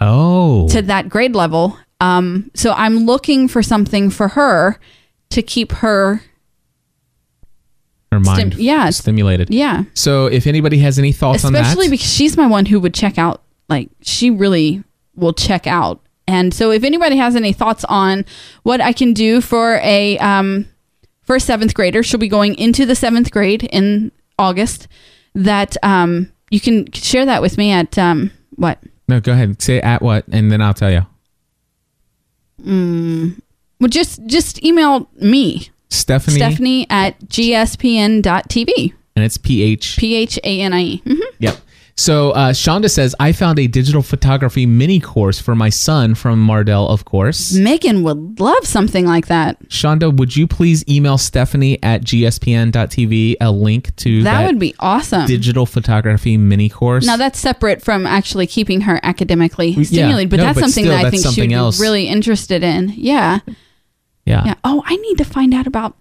oh 0.00 0.68
to 0.68 0.82
that 0.82 1.08
grade 1.08 1.34
level. 1.34 1.76
Um, 2.00 2.50
so 2.54 2.72
I'm 2.72 3.06
looking 3.06 3.48
for 3.48 3.62
something 3.62 4.10
for 4.10 4.28
her 4.28 4.78
to 5.30 5.42
keep 5.42 5.72
her. 5.72 6.22
Her 8.12 8.20
mind 8.20 8.54
yeah. 8.54 8.90
stimulated 8.90 9.50
Yeah. 9.50 9.84
So 9.94 10.26
if 10.26 10.46
anybody 10.46 10.78
has 10.78 10.98
any 10.98 11.12
thoughts 11.12 11.44
on 11.44 11.52
that, 11.52 11.62
especially 11.62 11.88
because 11.88 12.06
she's 12.06 12.36
my 12.36 12.46
one 12.46 12.66
who 12.66 12.80
would 12.80 12.94
check 12.94 13.18
out 13.18 13.42
like 13.68 13.88
she 14.02 14.30
really 14.30 14.82
will 15.14 15.32
check 15.32 15.66
out 15.66 16.00
and 16.26 16.54
so 16.54 16.70
if 16.70 16.84
anybody 16.84 17.16
has 17.16 17.36
any 17.36 17.52
thoughts 17.52 17.84
on 17.84 18.24
what 18.62 18.80
i 18.80 18.92
can 18.92 19.12
do 19.12 19.40
for 19.42 19.78
a 19.82 20.16
um 20.18 20.66
for 21.22 21.36
a 21.36 21.40
seventh 21.40 21.74
grader 21.74 22.02
she'll 22.02 22.18
be 22.18 22.28
going 22.28 22.54
into 22.54 22.86
the 22.86 22.94
seventh 22.94 23.30
grade 23.30 23.64
in 23.64 24.10
august 24.38 24.88
that 25.34 25.76
um 25.82 26.32
you 26.50 26.60
can 26.60 26.90
share 26.92 27.26
that 27.26 27.42
with 27.42 27.58
me 27.58 27.72
at 27.72 27.98
um 27.98 28.30
what 28.56 28.78
no, 29.12 29.20
go 29.20 29.32
ahead. 29.32 29.60
Say 29.60 29.78
at 29.80 30.00
what, 30.00 30.26
and 30.28 30.50
then 30.50 30.62
I'll 30.62 30.72
tell 30.72 30.90
you. 30.90 31.06
well 33.80 33.88
just 33.88 34.24
just 34.26 34.64
email 34.64 35.10
me 35.16 35.70
Stephanie, 35.92 36.36
stephanie 36.36 36.86
at 36.90 37.18
gspn.tv 37.26 38.94
and 39.14 39.24
it's 39.24 39.36
PH. 39.36 39.96
p-h-a-n-i-e 39.98 41.02
Mhm. 41.04 41.20
Yep. 41.38 41.56
So 41.94 42.30
uh, 42.30 42.52
Shonda 42.52 42.90
says, 42.90 43.14
I 43.20 43.32
found 43.32 43.58
a 43.58 43.66
digital 43.66 44.00
photography 44.00 44.64
mini 44.64 44.98
course 44.98 45.38
for 45.38 45.54
my 45.54 45.68
son 45.68 46.14
from 46.14 46.44
Mardel, 46.44 46.88
of 46.88 47.04
course. 47.04 47.52
megan 47.52 48.02
would 48.02 48.40
love 48.40 48.66
something 48.66 49.04
like 49.04 49.26
that 49.26 49.60
Shonda, 49.68 50.14
would 50.16 50.34
you 50.34 50.46
please 50.46 50.82
email 50.88 51.18
Stephanie 51.18 51.78
at 51.82 52.02
gspn.tv 52.02 53.36
a 53.40 53.50
link 53.52 53.94
to 53.96 54.22
that 54.22 54.40
that, 54.40 54.46
would 54.46 54.58
be 54.58 54.74
awesome 54.80 55.26
digital 55.26 55.66
photography 55.66 56.38
mini 56.38 56.70
course? 56.70 57.04
Now 57.04 57.18
that's 57.18 57.38
separate 57.38 57.82
from 57.82 58.06
actually 58.06 58.46
keeping 58.46 58.80
her 58.82 58.98
academically 59.02 59.72
stimulated, 59.84 60.30
but 60.30 60.38
no, 60.38 60.44
that's 60.44 60.56
but 60.56 60.60
something 60.62 60.84
still, 60.84 60.94
that 60.96 61.00
I 61.00 61.10
that's 61.10 61.22
think 61.22 61.34
she 61.34 61.42
would 61.42 61.50
something 61.50 61.78
be 61.78 61.82
really 61.82 62.08
interested 62.08 62.62
in. 62.62 62.88
Yeah, 62.96 63.40
yeah. 64.24 64.44
yeah. 64.46 64.54
Oh, 64.64 64.82
I 64.86 64.96
need 64.96 65.18
to 65.18 65.24
find 65.24 65.52
out 65.54 65.66
about 65.66 65.96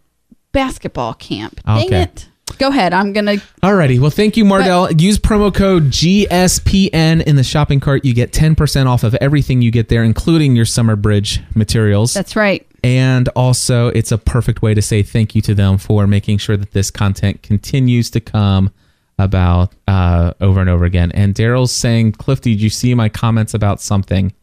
basketball 0.52 1.14
camp. 1.14 1.62
Dang 1.66 1.88
Okay. 1.88 2.02
it! 2.04 2.28
Go 2.58 2.68
ahead. 2.70 2.94
I'm 2.94 3.14
gonna. 3.14 3.38
Alrighty. 3.64 4.00
Well, 4.00 4.10
thank 4.12 4.36
you, 4.38 4.44
Mardel. 4.44 5.00
Use 5.02 5.18
promo 5.18 5.54
code 5.54 5.86
GSPN 5.86 7.24
in 7.24 7.36
the 7.36 7.44
shopping 7.44 7.80
cart. 7.80 8.06
You 8.06 8.14
get 8.14 8.32
10% 8.32 8.86
off 8.88 9.04
of 9.04 9.16
everything 9.16 9.62
you 9.62 9.72
get 9.72 9.90
there, 9.90 10.04
including 10.04 10.56
your 10.56 10.66
summer 10.66 10.96
bridge 10.96 11.42
materials. 11.56 12.14
That's 12.14 12.36
right. 12.36 12.66
And 12.84 13.30
also, 13.30 13.88
it's 13.90 14.12
a 14.12 14.18
perfect 14.18 14.62
way 14.62 14.74
to 14.74 14.82
say 14.82 15.04
thank 15.04 15.36
you 15.36 15.42
to 15.44 15.54
them 15.54 15.78
for 15.78 16.08
making 16.08 16.40
sure 16.40 16.58
that 16.58 16.72
this 16.72 16.90
content 16.92 17.42
continues 17.44 18.10
to 18.12 18.20
come 18.20 18.72
about 19.20 19.74
uh, 19.88 20.34
over 20.42 20.60
and 20.62 20.70
over 20.70 20.84
again. 20.86 21.12
And 21.14 21.36
Daryl's 21.36 21.72
saying, 21.72 22.14
Cliff, 22.14 22.42
did 22.42 22.60
you 22.60 22.70
see 22.70 22.94
my 22.96 23.08
comments 23.08 23.54
about 23.54 23.80
something? 23.82 24.34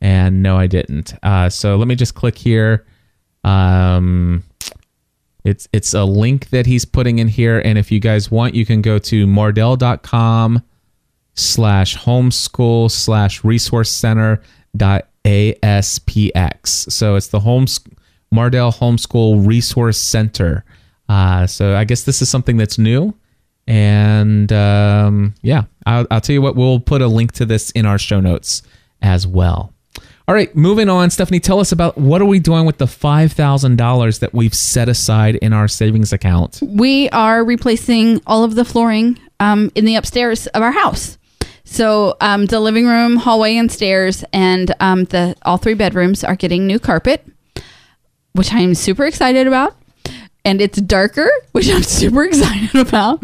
And 0.00 0.42
no, 0.42 0.56
I 0.56 0.66
didn't. 0.66 1.14
Uh, 1.22 1.50
so 1.50 1.76
let 1.76 1.88
me 1.88 1.94
just 1.94 2.14
click 2.14 2.36
here. 2.38 2.84
Um, 3.44 4.42
it's 5.44 5.68
it's 5.72 5.92
a 5.94 6.04
link 6.04 6.48
that 6.50 6.66
he's 6.66 6.84
putting 6.84 7.18
in 7.18 7.28
here, 7.28 7.58
and 7.58 7.78
if 7.78 7.92
you 7.92 8.00
guys 8.00 8.30
want, 8.30 8.54
you 8.54 8.64
can 8.64 8.80
go 8.80 8.98
to 8.98 9.26
mardel.com 9.26 10.62
slash 11.34 11.98
homeschool 11.98 12.90
slash 12.90 13.44
resource 13.44 13.90
center 13.90 14.40
dot 14.76 15.08
aspx. 15.24 16.90
So 16.90 17.16
it's 17.16 17.28
the 17.28 17.40
homes 17.40 17.80
Mardel 18.34 18.76
Homeschool 18.76 19.46
Resource 19.46 19.98
Center. 19.98 20.64
Uh, 21.08 21.46
so 21.46 21.76
I 21.76 21.84
guess 21.84 22.04
this 22.04 22.22
is 22.22 22.28
something 22.28 22.56
that's 22.56 22.78
new, 22.78 23.14
and 23.66 24.50
um, 24.52 25.34
yeah, 25.42 25.64
I'll, 25.86 26.06
I'll 26.10 26.20
tell 26.20 26.34
you 26.34 26.42
what. 26.42 26.56
We'll 26.56 26.80
put 26.80 27.02
a 27.02 27.06
link 27.06 27.32
to 27.32 27.44
this 27.44 27.70
in 27.72 27.84
our 27.84 27.98
show 27.98 28.20
notes 28.20 28.62
as 29.02 29.26
well. 29.26 29.72
All 30.26 30.34
right, 30.34 30.54
moving 30.56 30.88
on. 30.88 31.10
Stephanie, 31.10 31.38
tell 31.38 31.60
us 31.60 31.70
about 31.70 31.98
what 31.98 32.22
are 32.22 32.24
we 32.24 32.38
doing 32.38 32.64
with 32.64 32.78
the 32.78 32.86
five 32.86 33.32
thousand 33.32 33.76
dollars 33.76 34.20
that 34.20 34.32
we've 34.32 34.54
set 34.54 34.88
aside 34.88 35.36
in 35.36 35.52
our 35.52 35.68
savings 35.68 36.14
account. 36.14 36.60
We 36.62 37.10
are 37.10 37.44
replacing 37.44 38.22
all 38.26 38.42
of 38.42 38.54
the 38.54 38.64
flooring 38.64 39.18
um, 39.38 39.70
in 39.74 39.84
the 39.84 39.96
upstairs 39.96 40.46
of 40.48 40.62
our 40.62 40.72
house. 40.72 41.18
So 41.64 42.16
um, 42.22 42.46
the 42.46 42.58
living 42.60 42.86
room, 42.86 43.16
hallway, 43.16 43.56
and 43.56 43.70
stairs, 43.70 44.24
and 44.32 44.72
um, 44.80 45.04
the 45.04 45.36
all 45.42 45.58
three 45.58 45.74
bedrooms 45.74 46.24
are 46.24 46.36
getting 46.36 46.66
new 46.66 46.78
carpet, 46.78 47.26
which 48.32 48.50
I 48.50 48.60
am 48.60 48.74
super 48.74 49.04
excited 49.04 49.46
about. 49.46 49.76
And 50.46 50.62
it's 50.62 50.80
darker, 50.80 51.30
which 51.52 51.68
I'm 51.68 51.82
super 51.82 52.24
excited 52.28 52.74
about. 52.74 53.22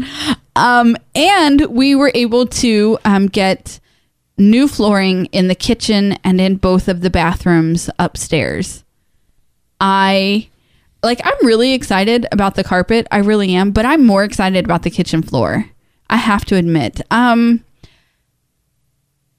Um, 0.55 0.95
and 1.15 1.61
we 1.65 1.95
were 1.95 2.11
able 2.13 2.45
to 2.45 2.99
um, 3.05 3.25
get 3.25 3.79
new 4.41 4.67
flooring 4.67 5.25
in 5.27 5.47
the 5.47 5.55
kitchen 5.55 6.13
and 6.23 6.41
in 6.41 6.57
both 6.57 6.87
of 6.87 7.01
the 7.01 7.09
bathrooms 7.09 7.89
upstairs. 7.99 8.83
I 9.79 10.49
like 11.03 11.21
I'm 11.23 11.45
really 11.45 11.73
excited 11.73 12.27
about 12.31 12.55
the 12.55 12.63
carpet. 12.63 13.07
I 13.11 13.17
really 13.19 13.53
am, 13.53 13.71
but 13.71 13.85
I'm 13.85 14.05
more 14.05 14.23
excited 14.23 14.65
about 14.65 14.83
the 14.83 14.89
kitchen 14.89 15.21
floor. 15.21 15.65
I 16.09 16.17
have 16.17 16.45
to 16.45 16.55
admit. 16.55 17.01
Um 17.09 17.63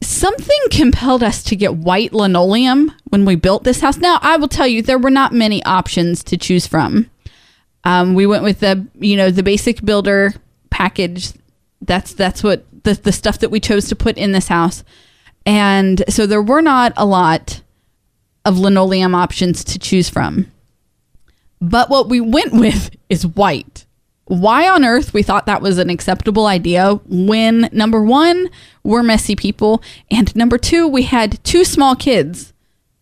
something 0.01 0.59
compelled 0.71 1.23
us 1.23 1.45
to 1.45 1.55
get 1.55 1.77
white 1.77 2.13
linoleum 2.13 2.93
when 3.11 3.25
we 3.25 3.37
built 3.37 3.63
this 3.63 3.81
house. 3.81 3.99
Now, 3.99 4.19
I 4.21 4.37
will 4.37 4.49
tell 4.49 4.67
you 4.67 4.83
there 4.83 4.99
were 4.99 5.11
not 5.11 5.33
many 5.33 5.65
options 5.65 6.25
to 6.25 6.37
choose 6.37 6.67
from. 6.67 7.11
Um 7.85 8.15
we 8.15 8.27
went 8.27 8.45
with 8.45 8.61
the, 8.61 8.87
you 8.99 9.17
know, 9.17 9.31
the 9.31 9.43
basic 9.43 9.85
builder 9.85 10.35
package. 10.71 11.33
That's 11.81 12.15
that's 12.15 12.43
what 12.43 12.65
the 12.83 12.95
the 12.95 13.13
stuff 13.13 13.39
that 13.39 13.51
we 13.51 13.61
chose 13.61 13.89
to 13.89 13.97
put 13.97 14.17
in 14.17 14.33
this 14.33 14.49
house. 14.49 14.85
And 15.45 16.05
so 16.09 16.27
there 16.27 16.43
were 16.43 16.63
not 16.63 16.93
a 16.97 17.07
lot 17.07 17.63
of 18.45 18.59
linoleum 18.59 19.15
options 19.15 19.65
to 19.65 19.79
choose 19.79 20.09
from. 20.09 20.51
But 21.61 21.91
what 21.91 22.09
we 22.09 22.21
went 22.21 22.53
with 22.53 22.91
is 23.09 23.27
white. 23.27 23.87
Why 24.25 24.69
on 24.69 24.85
earth 24.85 25.13
we 25.13 25.23
thought 25.23 25.47
that 25.47 25.63
was 25.63 25.79
an 25.79 25.91
acceptable 25.91 26.47
idea 26.47 26.95
when 27.07 27.69
number 27.73 28.03
one, 28.03 28.49
we're 28.83 29.03
messy 29.03 29.37
people, 29.37 29.83
and 30.11 30.35
number 30.35 30.59
two, 30.59 30.87
we 30.89 31.03
had 31.03 31.43
two 31.45 31.65
small 31.65 31.95
kids. 31.95 32.53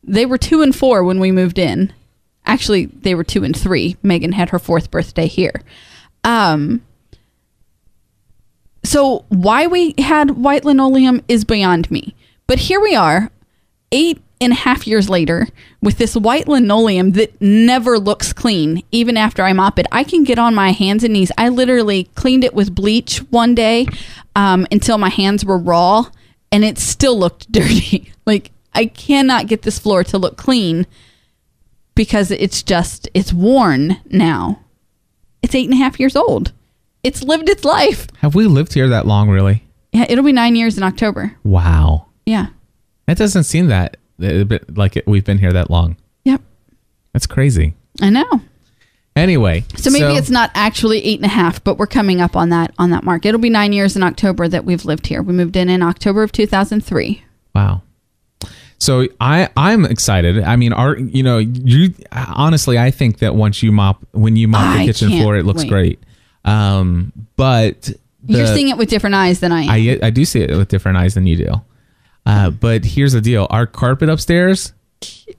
They 0.03 0.27
were 0.27 0.39
two 0.39 0.63
and 0.63 0.75
four 0.75 1.05
when 1.05 1.21
we 1.21 1.31
moved 1.31 1.59
in. 1.59 1.93
Actually, 2.47 2.87
they 2.87 3.15
were 3.15 3.25
two 3.25 3.45
and 3.45 3.57
three. 3.57 3.97
Megan 4.03 4.33
had 4.33 4.49
her 4.49 4.59
fourth 4.59 4.91
birthday 4.91 5.27
here. 5.27 5.63
Um, 6.25 6.83
so 8.83 9.25
why 9.29 9.67
we 9.67 9.95
had 9.99 10.33
white 10.33 10.65
linoleum 10.65 11.23
is 11.29 11.45
beyond 11.45 11.91
me. 11.91 12.15
But 12.47 12.59
here 12.59 12.81
we 12.81 12.95
are, 12.95 13.31
eight 13.93 14.21
and 14.41 14.53
a 14.53 14.57
half 14.57 14.87
years 14.87 15.11
later, 15.11 15.47
with 15.83 15.99
this 15.99 16.17
white 16.17 16.49
linoleum 16.49 17.13
that 17.13 17.41
never 17.41 17.99
looks 17.99 18.33
clean, 18.33 18.83
even 18.91 19.17
after 19.17 19.43
I 19.43 19.53
mop 19.53 19.79
it. 19.79 19.87
I 19.93 20.03
can 20.03 20.25
get 20.25 20.39
on 20.39 20.55
my 20.55 20.73
hands 20.73 21.05
and 21.05 21.13
knees. 21.13 21.31
I 21.37 21.51
literally 21.51 22.05
cleaned 22.15 22.45
it 22.45 22.55
with 22.55 22.75
bleach 22.75 23.19
one 23.31 23.55
day 23.55 23.87
um, 24.35 24.67
until 24.73 24.97
my 24.97 25.11
hands 25.11 25.45
were 25.45 25.59
raw, 25.59 26.07
and 26.51 26.65
it 26.65 26.79
still 26.79 27.19
looked 27.19 27.53
dirty. 27.53 28.13
like 28.27 28.51
I 28.73 28.87
cannot 28.87 29.47
get 29.47 29.63
this 29.63 29.79
floor 29.79 30.05
to 30.05 30.19
look 30.19 30.37
clean 30.37 30.87
because 31.95 32.31
it's 32.31 32.63
just 32.63 33.09
it's 33.13 33.33
worn 33.33 34.01
now. 34.07 34.61
It's 35.43 35.55
eight 35.55 35.69
and 35.69 35.75
a 35.75 35.83
half 35.83 36.01
years 36.01 36.17
old. 36.17 36.53
It's 37.03 37.23
lived 37.23 37.49
its 37.49 37.65
life. 37.65 38.07
Have 38.19 38.35
we 38.35 38.47
lived 38.47 38.75
here 38.75 38.89
that 38.89 39.07
long, 39.07 39.29
really? 39.31 39.65
Yeah, 39.93 40.07
it'll 40.09 40.25
be 40.25 40.33
nine 40.33 40.55
years 40.57 40.77
in 40.77 40.83
October. 40.83 41.37
Wow. 41.45 42.07
Yeah. 42.27 42.49
That 43.07 43.17
doesn't 43.17 43.45
seem 43.45 43.69
that 43.69 43.97
bit 44.19 44.77
like 44.77 44.97
it, 44.97 45.07
we've 45.07 45.25
been 45.25 45.39
here 45.39 45.53
that 45.53 45.71
long. 45.71 45.97
Yep. 46.25 46.43
That's 47.13 47.27
crazy. 47.27 47.75
I 48.01 48.11
know. 48.11 48.41
Anyway, 49.17 49.65
So 49.77 49.91
maybe 49.91 50.15
it's 50.15 50.31
not 50.31 50.51
actually 50.55 51.05
eight 51.05 51.19
and 51.19 51.27
a 51.27 51.31
half, 51.31 51.63
but 51.65 51.79
we're 51.79 51.89
coming 51.89 52.21
up 52.21 52.37
on 52.37 52.51
that 52.51 52.73
on 52.79 52.91
that 52.91 53.03
mark. 53.03 53.27
It'll 53.27 53.41
be 53.41 53.51
nine 53.51 53.73
years 53.73 53.97
in 53.97 54.05
October 54.05 54.47
that 54.47 54.65
we've 54.65 54.85
lived 54.85 55.09
here. 55.09 55.21
We 55.21 55.33
moved 55.33 55.57
in 55.57 55.69
in 55.69 55.83
October 55.83 56.23
of 56.23 56.31
two 56.31 56.47
thousand 56.47 56.83
three. 56.83 57.25
Wow. 57.55 57.83
So 58.79 59.09
I 59.21 59.49
I'm 59.57 59.85
excited. 59.85 60.43
I 60.45 60.55
mean, 60.57 60.73
our 60.73 60.97
you 60.97 61.25
know 61.25 61.39
you 61.39 61.93
honestly 62.13 62.79
I 62.79 62.93
think 62.93 63.19
that 63.19 63.35
once 63.35 63.63
you 63.65 63.73
mop 63.73 64.07
when 64.13 64.37
you 64.37 64.47
mop 64.47 64.77
the 64.77 64.83
I 64.83 64.87
kitchen 64.87 65.11
floor 65.11 65.37
it 65.37 65.45
looks 65.45 65.65
wait. 65.65 65.69
great. 65.71 65.99
Um, 66.45 67.13
but 67.37 67.91
You're 68.27 68.47
seeing 68.47 68.69
it 68.69 68.77
with 68.79 68.89
different 68.89 69.15
eyes 69.15 69.41
than 69.41 69.53
I 69.53 69.63
am. 69.63 69.71
I 69.71 69.99
I 70.03 70.11
do 70.11 70.25
see 70.25 70.41
it 70.41 70.57
with 70.57 70.69
different 70.69 70.99
eyes 70.99 71.15
than 71.15 71.27
you 71.27 71.37
do. 71.37 71.53
Uh, 72.27 72.51
but 72.51 72.85
here's 72.85 73.13
the 73.13 73.21
deal: 73.21 73.47
our 73.51 73.67
carpet 73.67 74.09
upstairs 74.09 74.73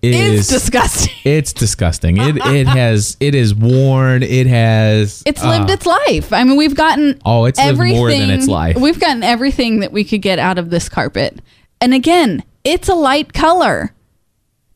is 0.01 0.39
it's 0.39 0.47
disgusting. 0.47 1.13
it's 1.23 1.53
disgusting. 1.53 2.17
It 2.17 2.37
it 2.45 2.67
has 2.67 3.17
it 3.19 3.35
is 3.35 3.53
worn. 3.53 4.23
It 4.23 4.47
has 4.47 5.23
It's 5.25 5.43
lived 5.43 5.69
uh, 5.69 5.73
its 5.73 5.85
life. 5.85 6.33
I 6.33 6.43
mean, 6.43 6.57
we've 6.57 6.75
gotten 6.75 7.19
Oh, 7.25 7.45
it's 7.45 7.59
lived 7.59 7.79
more 7.79 8.09
than 8.09 8.29
its 8.29 8.47
life. 8.47 8.77
We've 8.77 8.99
gotten 8.99 9.23
everything 9.23 9.81
that 9.81 9.91
we 9.91 10.03
could 10.03 10.21
get 10.21 10.39
out 10.39 10.57
of 10.57 10.69
this 10.69 10.89
carpet. 10.89 11.39
And 11.79 11.93
again, 11.93 12.43
it's 12.63 12.89
a 12.89 12.95
light 12.95 13.33
color. 13.33 13.93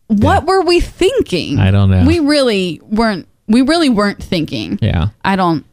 What 0.08 0.46
were 0.46 0.62
we 0.62 0.80
thinking? 0.80 1.60
I 1.60 1.72
don't 1.72 1.90
know. 1.90 2.06
We 2.06 2.20
really 2.20 2.80
weren't. 2.84 3.28
We 3.48 3.62
really 3.62 3.90
weren't 3.90 4.22
thinking. 4.22 4.80
yeah. 4.82 5.10
I 5.24 5.36
don't. 5.36 5.66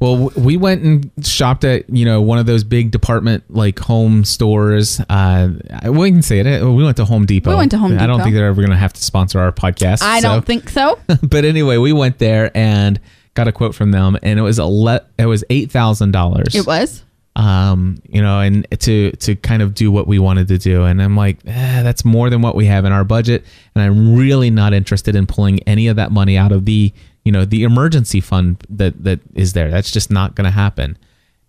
Well, 0.00 0.30
we 0.34 0.56
went 0.56 0.82
and 0.82 1.10
shopped 1.22 1.62
at 1.64 1.88
you 1.90 2.04
know 2.06 2.22
one 2.22 2.38
of 2.38 2.46
those 2.46 2.64
big 2.64 2.90
department 2.90 3.44
like 3.50 3.78
home 3.78 4.24
stores. 4.24 4.98
Uh, 5.08 5.50
I- 5.82 5.90
we 5.90 6.10
can 6.10 6.22
say 6.22 6.40
it. 6.40 6.64
We 6.64 6.82
went 6.82 6.96
to 6.96 7.04
Home 7.04 7.26
Depot. 7.26 7.50
We 7.50 7.56
went 7.56 7.70
to 7.72 7.78
Home 7.78 7.90
Depot. 7.92 8.02
I 8.04 8.06
don't 8.06 8.22
think 8.22 8.34
they're 8.34 8.46
ever 8.48 8.60
going 8.62 8.70
to 8.70 8.76
have 8.76 8.94
to 8.94 9.02
sponsor 9.04 9.38
our 9.40 9.52
podcast. 9.52 10.02
I 10.02 10.20
so- 10.20 10.28
don't 10.30 10.44
think 10.46 10.70
so. 10.70 10.98
but 11.22 11.44
anyway, 11.44 11.76
we 11.76 11.92
went 11.92 12.18
there 12.18 12.50
and 12.56 12.98
got 13.34 13.46
a 13.46 13.52
quote 13.52 13.74
from 13.74 13.90
them, 13.90 14.16
and 14.22 14.38
it 14.38 14.42
was 14.42 14.58
a 14.58 14.64
le- 14.64 15.04
it 15.18 15.26
was 15.26 15.44
eight 15.50 15.70
thousand 15.70 16.12
dollars. 16.12 16.54
It 16.54 16.66
was. 16.66 17.04
um, 17.36 18.02
you 18.08 18.20
know, 18.22 18.40
and 18.40 18.66
to 18.80 19.12
to 19.12 19.36
kind 19.36 19.62
of 19.62 19.74
do 19.74 19.92
what 19.92 20.06
we 20.08 20.18
wanted 20.18 20.48
to 20.48 20.58
do. 20.58 20.84
And 20.84 21.00
I'm 21.02 21.16
like, 21.16 21.38
eh, 21.46 21.82
that's 21.82 22.04
more 22.04 22.28
than 22.30 22.40
what 22.42 22.56
we 22.56 22.64
have 22.66 22.84
in 22.86 22.92
our 22.92 23.04
budget, 23.04 23.44
and 23.74 23.84
I'm 23.84 24.16
really 24.16 24.50
not 24.50 24.72
interested 24.72 25.14
in 25.14 25.26
pulling 25.26 25.60
any 25.64 25.88
of 25.88 25.96
that 25.96 26.10
money 26.10 26.36
out 26.38 26.52
of 26.52 26.64
the 26.64 26.92
you 27.24 27.32
know 27.32 27.44
the 27.44 27.62
emergency 27.64 28.20
fund 28.20 28.64
that 28.70 29.02
that 29.04 29.20
is 29.34 29.52
there. 29.52 29.70
That's 29.70 29.90
just 29.90 30.10
not 30.10 30.34
going 30.34 30.44
to 30.46 30.50
happen. 30.50 30.96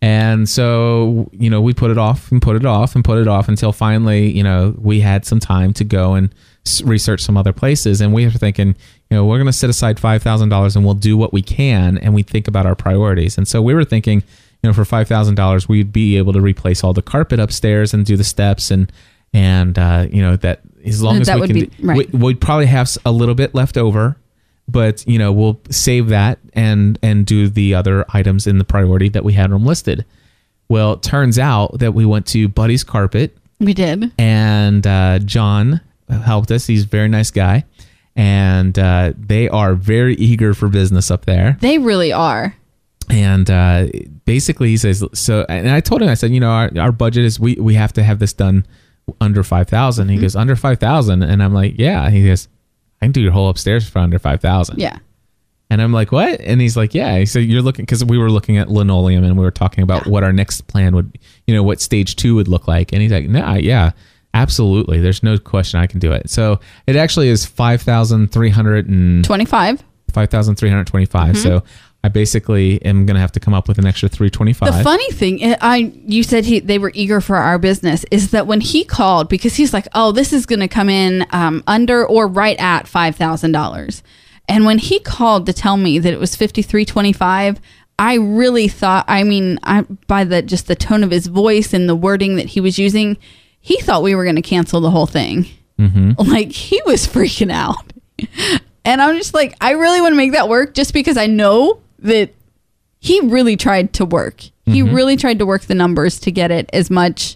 And 0.03 0.49
so, 0.49 1.29
you 1.31 1.47
know, 1.49 1.61
we 1.61 1.75
put 1.75 1.91
it 1.91 1.97
off 1.99 2.31
and 2.31 2.41
put 2.41 2.55
it 2.55 2.65
off 2.65 2.95
and 2.95 3.05
put 3.05 3.19
it 3.19 3.27
off 3.27 3.47
until 3.47 3.71
finally, 3.71 4.31
you 4.31 4.41
know, 4.41 4.73
we 4.79 4.99
had 4.99 5.25
some 5.25 5.39
time 5.39 5.73
to 5.73 5.83
go 5.83 6.15
and 6.15 6.33
research 6.83 7.21
some 7.21 7.37
other 7.37 7.53
places. 7.53 8.01
And 8.01 8.11
we 8.11 8.25
were 8.25 8.31
thinking, 8.31 8.69
you 9.11 9.17
know, 9.17 9.25
we're 9.25 9.37
going 9.37 9.45
to 9.45 9.53
set 9.53 9.69
aside 9.69 9.97
$5,000 9.97 10.75
and 10.75 10.85
we'll 10.85 10.95
do 10.95 11.15
what 11.17 11.33
we 11.33 11.43
can 11.43 11.99
and 11.99 12.15
we 12.15 12.23
think 12.23 12.47
about 12.47 12.65
our 12.65 12.73
priorities. 12.73 13.37
And 13.37 13.47
so 13.47 13.61
we 13.61 13.75
were 13.75 13.83
thinking, 13.85 14.23
you 14.63 14.69
know, 14.69 14.73
for 14.73 14.85
$5,000, 14.85 15.67
we'd 15.67 15.93
be 15.93 16.17
able 16.17 16.33
to 16.33 16.41
replace 16.41 16.83
all 16.83 16.93
the 16.93 17.03
carpet 17.03 17.39
upstairs 17.39 17.93
and 17.93 18.03
do 18.03 18.17
the 18.17 18.23
steps 18.23 18.71
and, 18.71 18.91
and, 19.33 19.77
uh, 19.77 20.07
you 20.11 20.23
know, 20.23 20.35
that 20.37 20.61
as 20.83 21.03
long 21.03 21.21
as 21.21 21.27
That 21.27 21.35
we 21.35 21.41
would 21.41 21.49
can, 21.51 21.59
be- 21.59 21.71
right. 21.83 22.11
we, 22.11 22.17
we'd 22.19 22.41
probably 22.41 22.65
have 22.65 22.97
a 23.05 23.11
little 23.11 23.35
bit 23.35 23.53
left 23.53 23.77
over 23.77 24.17
but 24.71 25.03
you 25.07 25.17
know 25.19 25.31
we'll 25.31 25.59
save 25.69 26.07
that 26.09 26.39
and 26.53 26.97
and 27.03 27.25
do 27.25 27.47
the 27.49 27.73
other 27.75 28.05
items 28.13 28.47
in 28.47 28.57
the 28.57 28.63
priority 28.63 29.09
that 29.09 29.23
we 29.23 29.33
had 29.33 29.51
them 29.51 29.65
listed. 29.65 30.05
Well 30.69 30.93
it 30.93 31.03
turns 31.03 31.37
out 31.37 31.79
that 31.79 31.93
we 31.93 32.05
went 32.05 32.25
to 32.27 32.47
buddy's 32.47 32.83
carpet. 32.83 33.37
We 33.59 33.73
did. 33.73 34.11
and 34.17 34.85
uh, 34.87 35.19
john 35.19 35.81
helped 36.09 36.51
us. 36.51 36.67
He's 36.67 36.83
a 36.83 36.87
very 36.87 37.07
nice 37.09 37.31
guy. 37.31 37.65
And 38.15 38.77
uh, 38.77 39.13
they 39.17 39.47
are 39.49 39.73
very 39.73 40.15
eager 40.15 40.53
for 40.53 40.67
business 40.67 41.09
up 41.11 41.25
there. 41.25 41.57
They 41.61 41.77
really 41.77 42.11
are. 42.11 42.55
and 43.09 43.49
uh, 43.49 43.87
basically 44.25 44.69
he 44.69 44.77
says 44.77 45.03
so 45.13 45.45
and 45.49 45.69
i 45.69 45.79
told 45.81 46.01
him 46.01 46.07
i 46.07 46.13
said 46.13 46.31
you 46.31 46.39
know 46.39 46.49
our, 46.51 46.69
our 46.79 46.91
budget 46.93 47.25
is 47.25 47.39
we, 47.39 47.55
we 47.55 47.73
have 47.73 47.91
to 47.91 48.03
have 48.03 48.19
this 48.19 48.31
done 48.31 48.65
under 49.19 49.43
5000 49.43 50.05
Mm-hmm. 50.05 50.13
he 50.15 50.21
goes 50.21 50.35
under 50.35 50.55
5000 50.55 51.23
and 51.23 51.43
i'm 51.43 51.53
like 51.53 51.73
yeah. 51.77 52.09
He 52.09 52.25
goes 52.27 52.47
i 53.01 53.05
can 53.05 53.11
do 53.11 53.21
your 53.21 53.31
whole 53.31 53.49
upstairs 53.49 53.87
for 53.87 53.99
under 53.99 54.19
5000 54.19 54.79
Yeah. 54.79 54.97
and 55.69 55.81
I'm 55.81 55.93
like, 55.93 56.11
what? 56.11 56.39
And 56.41 56.59
he's 56.61 56.75
like, 56.77 56.93
yeah. 56.93 57.17
He 57.17 57.25
said, 57.25 57.45
you're 57.45 57.61
looking, 57.61 57.85
because 57.85 58.03
we 58.03 58.17
were 58.17 58.29
looking 58.29 58.57
at 58.57 58.69
linoleum 58.69 59.23
and 59.23 59.37
we 59.37 59.43
were 59.45 59.51
talking 59.51 59.83
about 59.83 60.05
what 60.05 60.23
our 60.23 60.33
next 60.33 60.67
plan 60.67 60.93
would, 60.95 61.17
you 61.47 61.55
know, 61.55 61.63
what 61.63 61.79
stage 61.81 62.15
two 62.17 62.35
would 62.35 62.47
look 62.49 62.67
like. 62.67 62.91
And 62.91 63.01
he's 63.01 63.11
like, 63.11 63.29
no, 63.29 63.53
yeah, 63.55 63.91
absolutely. 64.33 64.99
There's 64.99 65.23
no 65.23 65.37
question 65.37 65.79
I 65.79 65.87
can 65.87 65.99
do 65.99 66.11
it. 66.11 66.29
So 66.29 66.59
it 66.87 66.95
actually 66.97 67.29
is 67.29 67.45
5,300 67.45 68.87
and 68.89 69.23
25. 69.25 69.83
5,325. 70.13 71.35
Mm-hmm. 71.35 71.41
So 71.41 71.63
I 72.03 72.09
basically 72.09 72.83
am 72.83 73.05
going 73.05 73.13
to 73.15 73.21
have 73.21 73.31
to 73.33 73.39
come 73.39 73.53
up 73.53 73.67
with 73.67 73.77
an 73.77 73.85
extra 73.85 74.09
325. 74.09 74.73
The 74.77 74.83
funny 74.83 75.11
thing, 75.11 75.43
I 75.43 75.57
I- 75.61 75.93
you 76.05 76.23
said 76.23 76.45
he 76.45 76.59
they 76.59 76.79
were 76.79 76.91
eager 76.95 77.21
for 77.21 77.35
our 77.35 77.59
business, 77.59 78.05
is 78.11 78.31
that 78.31 78.47
when 78.47 78.61
he 78.61 78.83
called 78.83 79.29
because 79.29 79.55
he's 79.55 79.71
like, 79.73 79.87
oh, 79.93 80.11
this 80.11 80.33
is 80.33 80.45
going 80.45 80.61
to 80.61 80.67
come 80.67 80.89
in 80.89 81.25
um, 81.31 81.63
under 81.67 82.05
or 82.05 82.27
right 82.27 82.57
at 82.59 82.87
five 82.87 83.15
thousand 83.15 83.51
dollars, 83.51 84.01
and 84.49 84.65
when 84.65 84.79
he 84.79 84.99
called 84.99 85.45
to 85.45 85.53
tell 85.53 85.77
me 85.77 85.99
that 85.99 86.11
it 86.11 86.19
was 86.19 86.35
fifty 86.35 86.61
three 86.61 86.85
twenty 86.85 87.13
five. 87.13 87.59
I 87.99 88.15
really 88.15 88.67
thought. 88.67 89.05
I 89.07 89.21
mean, 89.23 89.59
I, 89.61 89.81
by 90.07 90.23
the 90.23 90.41
just 90.41 90.65
the 90.65 90.75
tone 90.75 91.03
of 91.03 91.11
his 91.11 91.27
voice 91.27 91.71
and 91.71 91.87
the 91.87 91.93
wording 91.95 92.35
that 92.37 92.47
he 92.47 92.59
was 92.59 92.79
using, 92.79 93.15
he 93.59 93.79
thought 93.79 94.01
we 94.01 94.15
were 94.15 94.23
going 94.23 94.37
to 94.37 94.41
cancel 94.41 94.81
the 94.81 94.89
whole 94.89 95.05
thing. 95.05 95.45
Like 96.17 96.51
he 96.51 96.81
was 96.87 97.05
freaking 97.13 97.51
out, 97.51 97.93
and 98.85 99.01
I'm 99.03 99.17
just 99.17 99.35
like, 99.35 99.55
I 99.61 99.71
really 99.73 100.01
want 100.01 100.13
to 100.13 100.17
make 100.17 100.31
that 100.31 100.49
work, 100.49 100.73
just 100.73 100.93
because 100.95 101.15
I 101.15 101.27
know 101.27 101.81
that 102.01 102.33
he 102.99 103.19
really 103.21 103.55
tried 103.57 103.93
to 103.93 104.05
work. 104.05 104.43
He 104.65 104.81
really 104.83 105.17
tried 105.17 105.39
to 105.39 105.45
work 105.45 105.63
the 105.63 105.75
numbers 105.75 106.19
to 106.21 106.31
get 106.31 106.51
it 106.51 106.69
as 106.71 106.89
much 106.89 107.35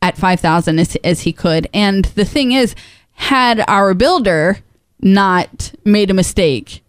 at 0.00 0.16
5000 0.16 0.78
as, 0.78 0.96
as 1.04 1.20
he 1.22 1.32
could. 1.32 1.68
And 1.74 2.04
the 2.06 2.24
thing 2.24 2.52
is, 2.52 2.74
had 3.12 3.64
our 3.68 3.92
builder 3.92 4.58
not 5.00 5.72
made 5.84 6.10
a 6.10 6.14
mistake 6.14 6.82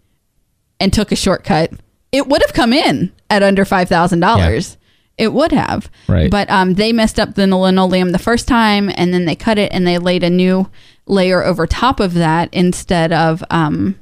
and 0.80 0.93
took 0.93 1.12
a 1.12 1.16
shortcut, 1.16 1.72
it 2.12 2.28
would 2.28 2.41
have 2.41 2.53
come 2.53 2.74
in 2.74 3.12
at 3.30 3.43
under 3.43 3.66
$5,000. 3.66 4.78
It 5.18 5.34
would 5.34 5.51
have. 5.51 5.89
Right. 6.08 6.30
But 6.30 6.49
um, 6.49 6.76
they 6.76 6.93
messed 6.93 7.20
up 7.20 7.34
the 7.34 7.47
linoleum 7.47 8.12
the 8.12 8.20
first 8.20 8.47
time 8.47 8.91
and 8.95 9.14
then 9.14 9.26
they 9.26 9.36
cut 9.36 9.58
it 9.58 9.72
and 9.74 9.86
they 9.86 9.97
laid 9.97 10.24
a 10.24 10.30
new 10.30 10.70
layer 11.08 11.43
over 11.43 11.66
top 11.66 11.99
of 11.99 12.14
that 12.14 12.49
instead 12.53 13.12
of 13.12 13.43
um, 13.49 13.97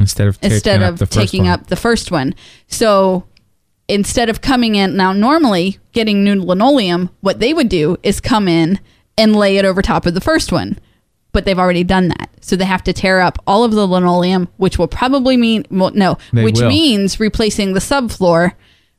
instead 0.00 0.28
of 0.28 0.40
taking 0.40 0.52
instead 0.54 0.82
up 0.82 0.92
of 0.94 0.98
the 0.98 1.06
first 1.06 1.18
taking 1.18 1.44
one. 1.44 1.52
up 1.52 1.66
the 1.68 1.76
first 1.76 2.10
one. 2.10 2.34
So 2.66 3.24
instead 3.88 4.28
of 4.28 4.40
coming 4.40 4.74
in 4.74 4.96
now, 4.96 5.12
normally 5.12 5.78
getting 5.92 6.22
new 6.24 6.40
linoleum, 6.42 7.10
what 7.20 7.40
they 7.40 7.52
would 7.54 7.68
do 7.68 7.96
is 8.02 8.20
come 8.20 8.48
in 8.48 8.78
and 9.18 9.34
lay 9.36 9.56
it 9.56 9.64
over 9.64 9.82
top 9.82 10.06
of 10.06 10.14
the 10.14 10.20
first 10.20 10.52
one. 10.52 10.78
But 11.32 11.44
they've 11.44 11.58
already 11.58 11.84
done 11.84 12.08
that, 12.08 12.28
so 12.40 12.56
they 12.56 12.64
have 12.64 12.82
to 12.84 12.92
tear 12.92 13.20
up 13.20 13.38
all 13.46 13.62
of 13.62 13.70
the 13.70 13.86
linoleum, 13.86 14.48
which 14.56 14.78
will 14.78 14.88
probably 14.88 15.36
mean 15.36 15.64
well, 15.70 15.92
no, 15.92 16.18
They 16.32 16.42
which 16.42 16.60
will. 16.60 16.68
means 16.68 17.20
replacing 17.20 17.72
the 17.72 17.78
subfloor, 17.80 18.52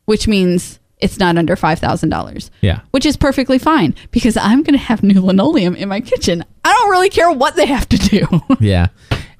which 0.06 0.30
means 0.30 0.80
it's 1.00 1.18
not 1.20 1.36
under 1.38 1.58
five 1.58 1.80
thousand 1.80 2.08
dollars. 2.10 2.50
Yeah. 2.62 2.82
which 2.92 3.06
is 3.06 3.18
perfectly 3.18 3.58
fine 3.58 3.96
because 4.12 4.38
I'm 4.38 4.64
going 4.64 4.76
to 4.80 4.86
have 4.86 5.04
new 5.04 5.20
linoleum 5.20 5.76
in 5.76 5.90
my 5.90 6.00
kitchen. 6.00 6.46
I 6.64 6.72
don't 6.72 6.90
really 6.90 7.10
care 7.10 7.30
what 7.32 7.56
they 7.58 7.66
have 7.66 7.90
to 7.90 7.98
do. 7.98 8.26
Yeah. 8.62 8.88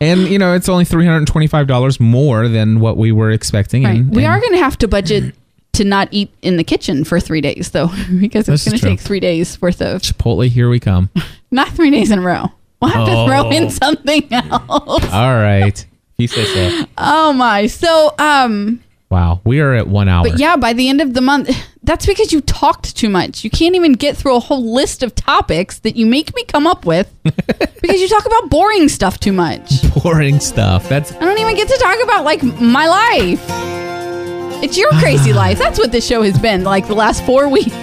And 0.02 0.28
you 0.28 0.38
know 0.38 0.54
it's 0.54 0.68
only 0.68 0.84
three 0.84 1.06
hundred 1.06 1.20
and 1.20 1.28
twenty-five 1.28 1.68
dollars 1.68 2.00
more 2.00 2.50
than 2.50 2.82
what 2.82 2.98
we 2.98 3.14
were 3.14 3.32
expecting. 3.32 3.84
Right. 3.84 3.98
And, 4.00 4.14
we 4.14 4.26
and 4.26 4.34
are 4.34 4.40
going 4.42 4.52
to 4.54 4.58
have 4.60 4.78
to 4.80 4.88
budget 4.90 5.34
to 5.74 5.86
not 5.86 6.10
eat 6.12 6.30
in 6.42 6.58
the 6.58 6.66
kitchen 6.66 7.06
for 7.06 7.20
three 7.22 7.40
days, 7.40 7.72
though, 7.72 7.88
because 8.20 8.50
it's 8.50 8.66
going 8.66 8.78
to 8.78 8.86
take 8.86 9.00
three 9.00 9.22
days 9.22 9.62
worth 9.62 9.82
of, 9.82 10.02
Chipotle. 10.02 10.50
Here 10.50 10.70
we 10.70 10.82
come. 10.82 11.10
not 11.52 11.70
three 11.70 11.90
days 11.92 12.12
in 12.12 12.20
a 12.20 12.22
row. 12.22 12.52
We'll 12.82 12.92
have 12.92 13.08
to 13.08 13.26
throw 13.28 13.46
Oh. 13.48 13.52
in 13.52 13.70
something 13.70 14.28
else. 14.34 15.06
All 15.14 15.36
right, 15.36 15.86
you 16.18 16.28
say 16.28 16.44
so. 16.46 16.86
Oh 16.98 17.32
my. 17.32 17.68
So, 17.68 18.14
um, 18.18 18.84
Wow, 19.12 19.42
we 19.44 19.60
are 19.60 19.74
at 19.74 19.90
one 19.90 20.08
hour. 20.08 20.24
but 20.24 20.40
yeah, 20.40 20.56
by 20.56 20.72
the 20.72 20.88
end 20.88 21.02
of 21.02 21.14
the 21.14 21.20
month, 21.20 21.50
that's 21.84 22.06
because 22.06 22.32
you 22.32 22.40
talked 22.40 22.96
too 22.96 23.10
much. 23.10 23.44
You 23.44 23.50
can't 23.50 23.76
even 23.76 23.92
get 23.94 24.16
through 24.16 24.38
a 24.38 24.40
whole 24.40 24.74
list 24.74 25.04
of 25.04 25.14
topics 25.14 25.80
that 25.80 25.98
you 25.98 26.06
make 26.06 26.34
me 26.34 26.46
come 26.46 26.66
up 26.66 26.86
with 26.86 27.14
because 27.24 28.00
you 28.00 28.08
talk 28.08 28.26
about 28.26 28.50
boring 28.50 28.88
stuff 28.88 29.20
too 29.20 29.34
much. 29.34 29.82
boring 30.04 30.40
stuff. 30.40 30.88
That's 30.88 31.12
I 31.12 31.20
don't 31.20 31.38
even 31.40 31.56
get 31.56 31.68
to 31.68 31.78
talk 31.78 32.02
about 32.02 32.24
like 32.24 32.42
my 32.44 32.88
life. 32.88 33.44
It's 34.64 34.78
your 34.78 34.92
crazy 34.92 35.34
life. 35.44 35.60
That's 35.60 35.78
what 35.78 35.92
this 35.92 36.08
show 36.08 36.22
has 36.22 36.40
been 36.40 36.64
like 36.64 36.88
the 36.88 36.96
last 36.96 37.26
four 37.26 37.50
weeks. 37.58 37.74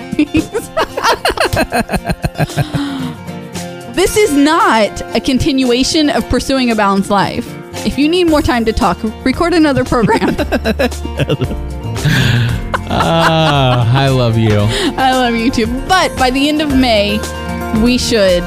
This 3.99 4.16
is 4.16 4.32
not 4.32 5.03
a 5.16 5.20
continuation 5.20 6.09
of 6.09 6.26
pursuing 6.28 6.70
a 6.70 6.76
balanced 6.76 7.11
life. 7.11 7.44
If 7.84 7.99
you 7.99 8.09
need 8.09 8.28
more 8.28 8.40
time 8.40 8.64
to 8.66 8.72
talk, 8.72 8.96
record 9.24 9.55
another 9.55 9.84
program. 9.84 10.36
ah, 12.88 13.92
I 13.99 14.09
love 14.09 14.38
you. 14.38 14.57
I 14.61 15.14
love 15.14 15.34
you 15.34 15.51
too. 15.51 15.66
But 15.88 16.16
by 16.16 16.30
the 16.30 16.49
end 16.49 16.62
of 16.62 16.68
May, 16.76 17.18
we 17.82 17.99
should 17.99 18.44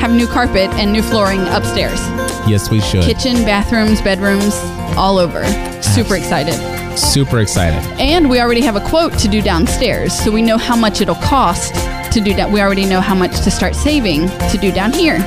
have 0.00 0.12
new 0.12 0.26
carpet 0.26 0.68
and 0.74 0.92
new 0.92 1.00
flooring 1.00 1.40
upstairs. 1.48 1.98
Yes, 2.46 2.70
we 2.70 2.82
should. 2.82 3.04
Kitchen, 3.04 3.36
bathrooms, 3.36 4.02
bedrooms, 4.02 4.54
all 4.98 5.16
over. 5.16 5.46
Super 5.80 6.16
excited. 6.16 6.54
Super 6.98 7.40
excited. 7.40 7.82
And 7.98 8.28
we 8.28 8.38
already 8.38 8.60
have 8.60 8.76
a 8.76 8.86
quote 8.86 9.18
to 9.20 9.28
do 9.28 9.40
downstairs, 9.40 10.12
so 10.12 10.30
we 10.30 10.42
know 10.42 10.58
how 10.58 10.76
much 10.76 11.00
it'll 11.00 11.14
cost 11.14 11.72
to 12.14 12.20
do 12.20 12.34
that. 12.34 12.50
We 12.50 12.60
already 12.60 12.86
know 12.86 13.00
how 13.00 13.14
much 13.14 13.40
to 13.42 13.50
start 13.50 13.74
saving 13.74 14.28
to 14.50 14.58
do 14.60 14.72
down 14.72 14.92
here 14.92 15.18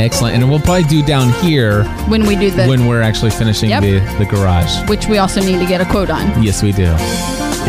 Excellent. 0.00 0.34
And 0.34 0.48
we'll 0.48 0.60
probably 0.60 0.84
do 0.84 1.02
down 1.02 1.30
here 1.44 1.84
when 2.08 2.26
we 2.26 2.34
do 2.34 2.50
the 2.50 2.66
when 2.66 2.86
we're 2.86 3.02
actually 3.02 3.30
finishing 3.30 3.68
Yep. 3.68 3.82
the, 3.82 3.98
the 4.18 4.24
garage. 4.24 4.88
which 4.88 5.06
we 5.06 5.18
also 5.18 5.40
need 5.42 5.58
to 5.58 5.66
get 5.66 5.82
a 5.82 5.84
quote 5.84 6.08
on. 6.08 6.42
Yes, 6.42 6.62
we 6.62 6.72
do. 6.72 6.94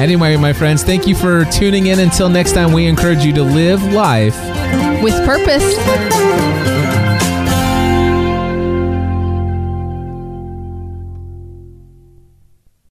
Anyway, 0.01 0.37
my 0.37 0.53
friends, 0.53 0.83
thank 0.83 1.05
you 1.05 1.15
for 1.15 1.43
tuning 1.45 1.87
in. 1.87 1.99
Until 1.99 2.29
next 2.29 2.53
time, 2.53 2.71
we 2.71 2.87
encourage 2.87 3.25
you 3.25 3.33
to 3.33 3.43
live 3.43 3.83
life 3.93 4.37
With 5.03 5.15
purpose. 5.25 5.75